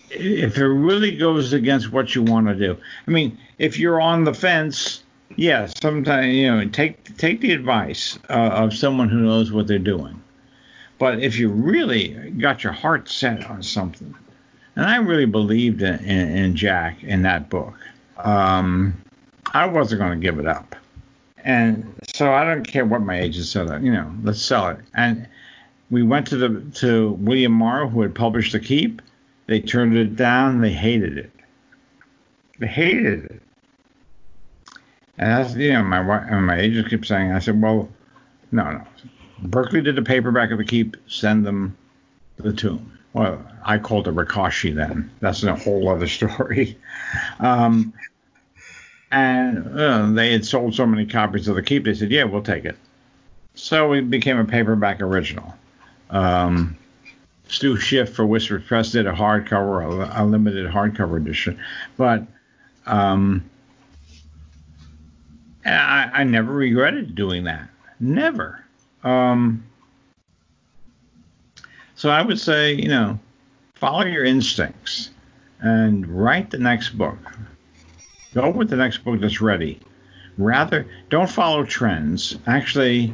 if 0.10 0.57
it 0.57 0.65
really 0.65 1.15
goes 1.15 1.53
against 1.53 1.91
what 1.91 2.15
you 2.15 2.23
want 2.23 2.48
to 2.48 2.56
do. 2.56 2.77
I 3.07 3.11
mean, 3.11 3.38
if 3.57 3.77
you're 3.77 4.02
on 4.02 4.23
the 4.23 4.34
fence, 4.34 5.03
yeah, 5.36 5.68
sometimes 5.81 6.34
you 6.34 6.52
know, 6.52 6.68
take 6.69 7.18
take 7.18 7.41
the 7.41 7.52
advice 7.52 8.18
uh, 8.30 8.34
of 8.34 8.73
someone 8.73 9.10
who 9.10 9.19
knows 9.19 9.52
what 9.52 9.68
they're 9.68 9.80
doing. 9.80 10.22
But 10.98 11.19
if 11.19 11.38
you 11.38 11.49
really 11.49 12.31
got 12.31 12.64
your 12.64 12.73
heart 12.73 13.07
set 13.07 13.49
on 13.49 13.64
something, 13.64 14.14
and 14.76 14.86
I 14.86 14.98
really 14.98 15.26
believed 15.26 15.81
in, 15.81 15.95
in, 16.03 16.38
in 16.38 16.56
Jack 16.56 17.03
in 17.03 17.22
that 17.23 17.49
book. 17.49 17.76
Um, 18.18 19.02
I 19.53 19.65
wasn't 19.65 19.99
going 19.99 20.19
to 20.19 20.23
give 20.23 20.40
it 20.40 20.48
up. 20.48 20.76
And 21.44 21.94
so 22.14 22.34
I 22.34 22.44
don't 22.44 22.65
care 22.65 22.86
what 22.86 23.02
my 23.02 23.19
agent 23.19 23.45
said. 23.45 23.84
You 23.84 23.91
know, 23.91 24.14
let's 24.23 24.41
sell 24.41 24.69
it. 24.69 24.80
And 24.94 25.27
we 25.91 26.03
went 26.03 26.27
to 26.27 26.37
the 26.37 26.61
to 26.79 27.11
William 27.13 27.51
Morrow, 27.51 27.87
who 27.87 28.01
had 28.01 28.13
published 28.13 28.53
The 28.53 28.59
Keep. 28.59 29.01
They 29.47 29.59
turned 29.59 29.97
it 29.97 30.15
down. 30.15 30.61
They 30.61 30.71
hated 30.71 31.17
it. 31.17 31.31
They 32.59 32.67
hated 32.67 33.25
it. 33.25 33.41
And 35.17 35.31
that's 35.31 35.55
you 35.55 35.73
know 35.73 35.83
my 35.83 36.01
my 36.01 36.59
agent 36.59 36.89
kept 36.89 37.05
saying. 37.05 37.31
I 37.31 37.39
said, 37.39 37.61
well, 37.61 37.89
no, 38.51 38.71
no. 38.71 38.83
Berkley 39.43 39.81
did 39.81 39.95
the 39.95 40.01
paperback 40.01 40.51
of 40.51 40.57
The 40.57 40.65
Keep. 40.65 40.97
Send 41.07 41.45
them 41.45 41.75
the 42.37 42.53
tomb. 42.53 42.97
Well, 43.13 43.43
I 43.65 43.79
called 43.79 44.07
it 44.07 44.15
Rakoshi 44.15 44.75
then. 44.75 45.09
That's 45.19 45.43
a 45.43 45.55
whole 45.55 45.89
other 45.89 46.07
story. 46.19 46.77
Um, 47.39 47.93
and 49.11 49.79
uh, 49.79 50.11
they 50.11 50.31
had 50.31 50.45
sold 50.45 50.75
so 50.75 50.85
many 50.85 51.05
copies 51.05 51.47
of 51.47 51.55
the 51.55 51.63
Keep, 51.63 51.85
they 51.85 51.95
said, 51.95 52.11
"Yeah, 52.11 52.25
we'll 52.25 52.43
take 52.43 52.65
it." 52.65 52.77
So 53.55 53.93
it 53.93 54.09
became 54.09 54.37
a 54.37 54.45
paperback 54.45 55.01
original. 55.01 55.55
Um, 56.10 56.77
Stu 57.48 57.77
Schiff 57.77 58.14
for 58.14 58.26
Whispers 58.26 58.64
Press 58.65 58.91
did 58.91 59.07
a 59.07 59.14
hardcover, 59.14 59.84
a, 59.84 60.23
a 60.23 60.26
limited 60.26 60.68
hardcover 60.68 61.18
edition, 61.18 61.60
but 61.98 62.23
um, 62.86 63.49
I, 65.65 66.10
I, 66.14 66.23
never 66.23 66.53
regretted 66.53 67.15
doing 67.15 67.44
that. 67.44 67.69
Never. 67.99 68.64
Um, 69.03 69.64
so 71.95 72.10
I 72.10 72.22
would 72.22 72.40
say, 72.40 72.73
you 72.73 72.88
know, 72.88 73.19
follow 73.76 74.06
your 74.06 74.26
instincts 74.26 75.11
and 75.60 76.07
write 76.07 76.49
the 76.49 76.57
next 76.57 76.98
book. 76.98 77.18
Go 78.34 78.49
with 78.49 78.69
the 78.69 78.76
next 78.76 78.99
book 78.99 79.19
that's 79.19 79.41
ready. 79.41 79.80
Rather, 80.38 80.86
don't 81.10 81.30
follow 81.30 81.65
trends. 81.65 82.38
Actually, 82.48 83.14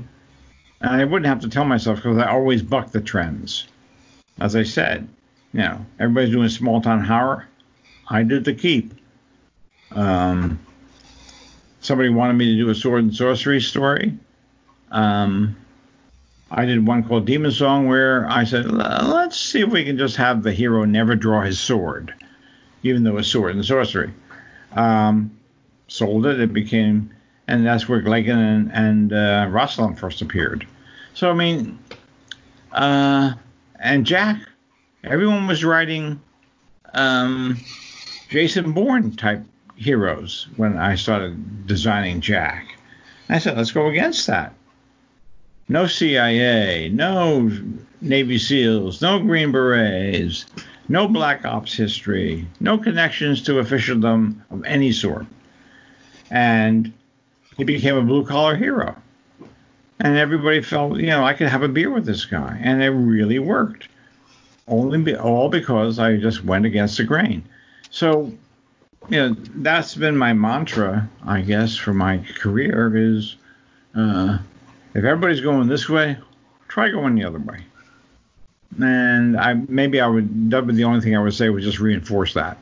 I 0.81 1.03
wouldn't 1.03 1.27
have 1.27 1.41
to 1.41 1.49
tell 1.49 1.65
myself 1.65 1.97
because 1.97 2.17
I 2.17 2.29
always 2.29 2.61
buck 2.61 2.91
the 2.91 3.01
trends. 3.01 3.67
As 4.39 4.55
I 4.55 4.63
said, 4.63 5.07
you 5.53 5.61
know, 5.61 5.85
everybody's 5.99 6.31
doing 6.31 6.49
small 6.49 6.81
town 6.81 7.03
horror. 7.03 7.47
I 8.09 8.23
did 8.23 8.43
the 8.43 8.53
keep. 8.53 8.93
Um, 9.91 10.59
somebody 11.79 12.09
wanted 12.09 12.33
me 12.33 12.45
to 12.51 12.57
do 12.57 12.69
a 12.69 12.75
sword 12.75 13.03
and 13.03 13.15
sorcery 13.15 13.61
story. 13.61 14.17
Um, 14.91 15.55
I 16.51 16.65
did 16.65 16.85
one 16.85 17.03
called 17.03 17.25
Demon 17.25 17.51
Song 17.51 17.87
where 17.87 18.27
I 18.29 18.43
said, 18.43 18.69
let's 18.69 19.39
see 19.39 19.61
if 19.61 19.69
we 19.69 19.83
can 19.83 19.97
just 19.97 20.17
have 20.17 20.43
the 20.43 20.51
hero 20.51 20.85
never 20.85 21.15
draw 21.15 21.41
his 21.41 21.59
sword, 21.59 22.13
even 22.83 23.03
though 23.03 23.17
it's 23.17 23.29
sword 23.29 23.55
and 23.55 23.65
sorcery. 23.65 24.13
Um, 24.73 25.37
sold 25.87 26.25
it. 26.25 26.39
It 26.39 26.53
became, 26.53 27.11
and 27.47 27.65
that's 27.65 27.87
where 27.87 28.01
Glaeken 28.01 28.37
and, 28.37 28.71
and 28.73 29.13
uh, 29.13 29.95
first 29.95 30.21
appeared. 30.21 30.67
So, 31.13 31.29
I 31.29 31.33
mean, 31.33 31.79
uh, 32.71 33.33
and 33.79 34.05
Jack, 34.05 34.41
everyone 35.03 35.47
was 35.47 35.63
writing 35.63 36.21
um, 36.93 37.57
Jason 38.29 38.71
Bourne 38.71 39.15
type 39.15 39.43
heroes 39.75 40.47
when 40.55 40.77
I 40.77 40.95
started 40.95 41.67
designing 41.67 42.21
Jack. 42.21 42.75
I 43.29 43.39
said, 43.39 43.57
let's 43.57 43.71
go 43.71 43.87
against 43.87 44.27
that 44.27 44.53
no 45.67 45.87
CIA, 45.87 46.89
no 46.89 47.51
Navy 48.01 48.37
SEALs, 48.37 49.01
no 49.01 49.19
Green 49.19 49.51
Berets, 49.51 50.45
no 50.87 51.07
Black 51.07 51.45
Ops 51.45 51.73
history, 51.73 52.47
no 52.59 52.77
connections 52.77 53.41
to 53.43 53.59
officialdom 53.59 54.43
of 54.51 54.63
any 54.65 54.91
sort. 54.91 55.25
And 56.29 56.93
he 57.57 57.63
became 57.63 57.95
a 57.95 58.01
blue 58.01 58.25
collar 58.25 58.55
hero. 58.55 58.95
And 59.99 60.17
everybody 60.17 60.61
felt, 60.61 60.97
you 60.97 61.07
know, 61.07 61.23
I 61.23 61.33
could 61.33 61.47
have 61.47 61.63
a 61.63 61.69
beer 61.69 61.89
with 61.89 62.05
this 62.05 62.25
guy. 62.25 62.59
And 62.61 62.83
it 62.83 62.89
really 62.89 63.39
worked. 63.39 63.87
Only 64.67 64.99
be, 64.99 65.15
all 65.15 65.49
because 65.49 65.99
I 65.99 66.17
just 66.17 66.43
went 66.43 66.65
against 66.65 66.97
the 66.97 67.03
grain. 67.03 67.43
So, 67.91 68.33
you 69.09 69.19
know, 69.19 69.35
that's 69.55 69.95
been 69.95 70.17
my 70.17 70.33
mantra, 70.33 71.09
I 71.23 71.41
guess, 71.41 71.77
for 71.77 71.93
my 71.93 72.17
career 72.39 72.91
is 72.95 73.35
uh, 73.95 74.39
if 74.93 75.03
everybody's 75.03 75.41
going 75.41 75.67
this 75.67 75.87
way, 75.87 76.17
try 76.67 76.89
going 76.89 77.15
the 77.15 77.23
other 77.23 77.39
way. 77.39 77.59
And 78.81 79.39
I 79.39 79.53
maybe 79.53 80.01
I 80.01 80.07
would 80.07 80.51
that 80.51 80.65
would 80.65 80.75
the 80.75 80.83
only 80.83 80.99
thing 80.99 81.15
I 81.15 81.21
would 81.21 81.33
say 81.33 81.47
would 81.49 81.63
just 81.63 81.79
reinforce 81.79 82.33
that. 82.33 82.57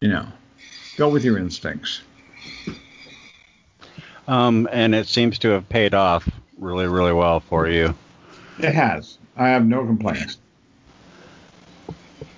You 0.00 0.08
know, 0.08 0.26
go 0.96 1.08
with 1.08 1.24
your 1.24 1.38
instincts. 1.38 2.02
Um, 4.28 4.68
and 4.72 4.94
it 4.94 5.08
seems 5.08 5.38
to 5.40 5.48
have 5.50 5.68
paid 5.68 5.94
off 5.94 6.28
really, 6.58 6.86
really 6.86 7.12
well 7.12 7.40
for 7.40 7.68
you. 7.68 7.94
It 8.58 8.74
has. 8.74 9.18
I 9.36 9.48
have 9.48 9.66
no 9.66 9.84
complaints. 9.84 10.38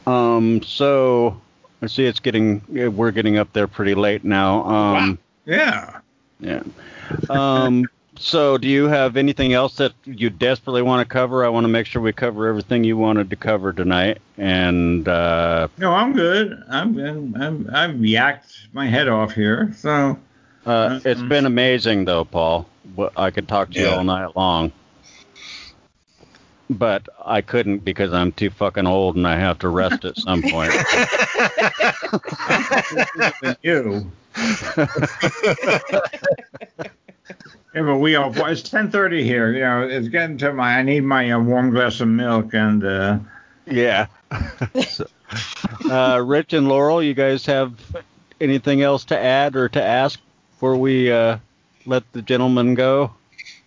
Um, 0.07 0.63
so 0.63 1.41
I 1.83 1.87
see 1.87 2.05
it's 2.05 2.21
getting 2.21 2.63
we're 2.69 3.11
getting 3.11 3.39
up 3.39 3.53
there 3.53 3.67
pretty 3.67 3.95
late 3.95 4.25
now. 4.25 4.65
Um, 4.65 4.69
wow. 4.69 5.19
Yeah. 5.47 6.01
Yeah. 6.41 6.63
Um, 7.29 7.87
so, 8.19 8.59
do 8.59 8.69
you 8.69 8.87
have 8.87 9.17
anything 9.17 9.53
else 9.53 9.77
that 9.77 9.93
you 10.05 10.31
desperately 10.31 10.83
want 10.83 11.07
to 11.07 11.13
cover? 11.13 11.45
I 11.45 11.49
want 11.49 11.65
to 11.65 11.69
make 11.69 11.87
sure 11.87 12.01
we 12.01 12.13
cover 12.13 12.49
everything 12.49 12.85
you 12.85 12.97
wanted 12.97 13.31
to 13.31 13.37
cover 13.37 13.73
tonight. 13.73 14.19
And 14.39 15.07
uh, 15.09 15.69
no, 15.79 15.93
I'm 15.93 16.13
good. 16.13 16.63
I'm 16.69 16.99
I'm 17.37 17.71
I've 17.73 17.97
yacked 17.97 18.73
my 18.73 18.87
head 18.87 19.09
off 19.09 19.33
here. 19.33 19.73
So 19.77 20.19
uh, 20.67 21.01
it's 21.05 21.21
um, 21.21 21.29
been 21.29 21.47
amazing, 21.47 22.05
though, 22.05 22.25
Paul. 22.25 22.69
I 23.17 23.31
could 23.31 23.49
talk 23.49 23.71
to 23.71 23.81
yeah. 23.81 23.91
you 23.91 23.97
all 23.97 24.05
night 24.05 24.37
long, 24.37 24.73
but 26.69 27.09
I 27.25 27.41
couldn't 27.41 27.79
because 27.79 28.13
I'm 28.13 28.33
too 28.33 28.51
fucking 28.51 28.87
old 28.87 29.17
and 29.17 29.27
I 29.27 29.37
have 29.37 29.59
to 29.61 29.69
rest 29.69 30.05
at 30.05 30.17
some 30.17 30.43
point. 30.43 30.73
you. 33.63 34.11
Yeah, 37.75 37.83
but 37.83 37.99
we 37.99 38.15
all 38.15 38.33
it's 38.47 38.63
ten 38.63 38.91
thirty 38.91 39.25
here. 39.25 39.53
You 39.53 39.61
know, 39.61 39.83
it's 39.83 40.09
getting 40.09 40.39
to 40.39 40.53
my. 40.53 40.79
I 40.79 40.83
need 40.83 41.01
my 41.01 41.31
uh, 41.31 41.41
warm 41.41 41.71
glass 41.71 42.01
of 42.01 42.09
milk 42.09 42.55
and. 42.55 42.85
Uh, 42.85 43.19
yeah. 43.67 44.07
so, 44.87 45.07
uh, 45.91 46.23
Rich 46.25 46.53
and 46.53 46.69
Laurel, 46.69 47.03
you 47.03 47.15
guys 47.15 47.47
have 47.47 47.75
anything 48.41 48.83
else 48.83 49.05
to 49.07 49.19
add 49.19 49.57
or 49.57 49.69
to 49.71 49.83
ask 49.83 50.21
before 50.65 50.79
we 50.79 51.13
uh, 51.13 51.37
let 51.85 52.11
the 52.15 52.23
gentleman 52.23 52.73
go? 52.73 53.13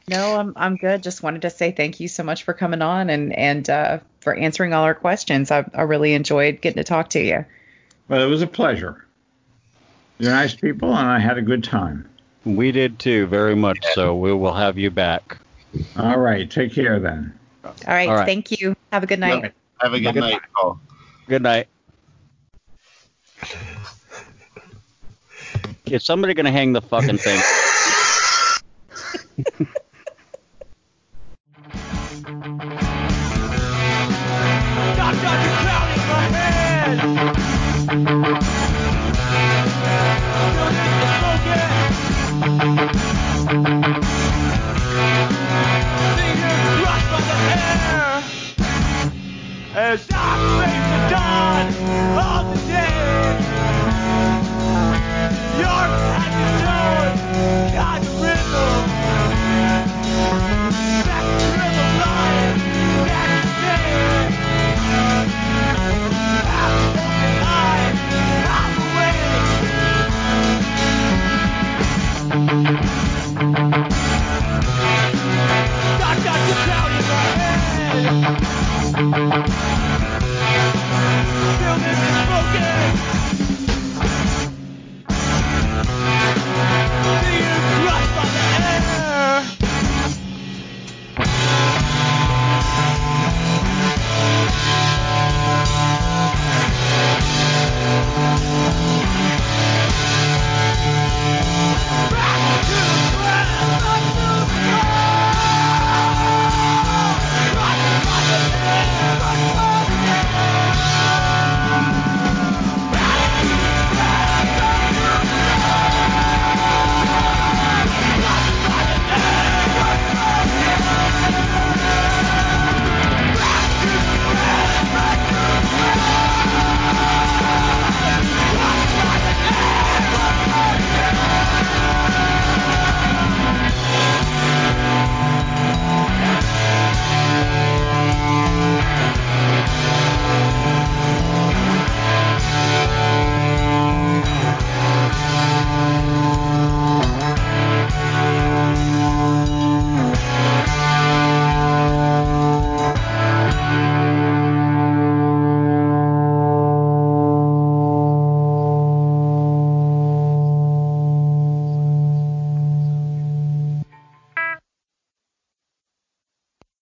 No, 0.10 0.36
I'm 0.36 0.54
I'm 0.56 0.78
good. 0.78 1.04
Just 1.04 1.22
wanted 1.22 1.44
to 1.44 1.52
say 1.52 1.72
thank 1.72 2.00
you 2.00 2.08
so 2.08 2.24
much 2.24 2.44
for 2.44 2.56
coming 2.56 2.82
on 2.82 3.12
and 3.12 3.38
and 3.38 3.70
uh, 3.70 4.00
for 4.22 4.34
answering 4.34 4.74
all 4.74 4.84
our 4.84 4.96
questions. 4.96 5.52
I, 5.52 5.64
I 5.76 5.84
really 5.84 6.16
enjoyed 6.16 6.60
getting 6.60 6.78
to 6.78 6.84
talk 6.84 7.10
to 7.12 7.20
you. 7.20 7.46
Well, 8.08 8.24
it 8.24 8.26
was 8.26 8.42
a 8.42 8.48
pleasure. 8.48 9.06
You're 10.18 10.32
nice 10.32 10.56
people, 10.56 10.90
and 10.90 11.08
I 11.08 11.20
had 11.20 11.38
a 11.38 11.44
good 11.44 11.64
time. 11.64 12.10
We 12.46 12.72
did 12.72 12.98
too, 12.98 13.28
very 13.28 13.56
much 13.56 13.78
so. 13.94 14.16
We 14.16 14.34
will 14.34 14.56
have 14.56 14.80
you 14.80 14.90
back. 14.90 15.38
All 15.98 16.18
right. 16.18 16.50
Take 16.50 16.74
care 16.74 17.00
then. 17.00 17.38
All 17.64 17.74
right. 17.86 18.10
All 18.10 18.16
right. 18.16 18.26
Thank 18.26 18.60
you. 18.60 18.76
Have 18.92 19.04
a 19.04 19.08
good 19.08 19.20
night. 19.20 19.54
Have 19.82 19.94
a 19.94 20.00
good 20.00 20.16
Good 20.16 20.22
night, 20.22 20.42
Paul. 20.56 20.80
Good 21.28 21.44
night. 21.44 21.68
Is 25.92 26.04
somebody 26.04 26.34
gonna 26.34 26.52
hang 26.52 26.74
the 26.74 26.82
fucking 26.82 27.18
thing? 27.18 27.42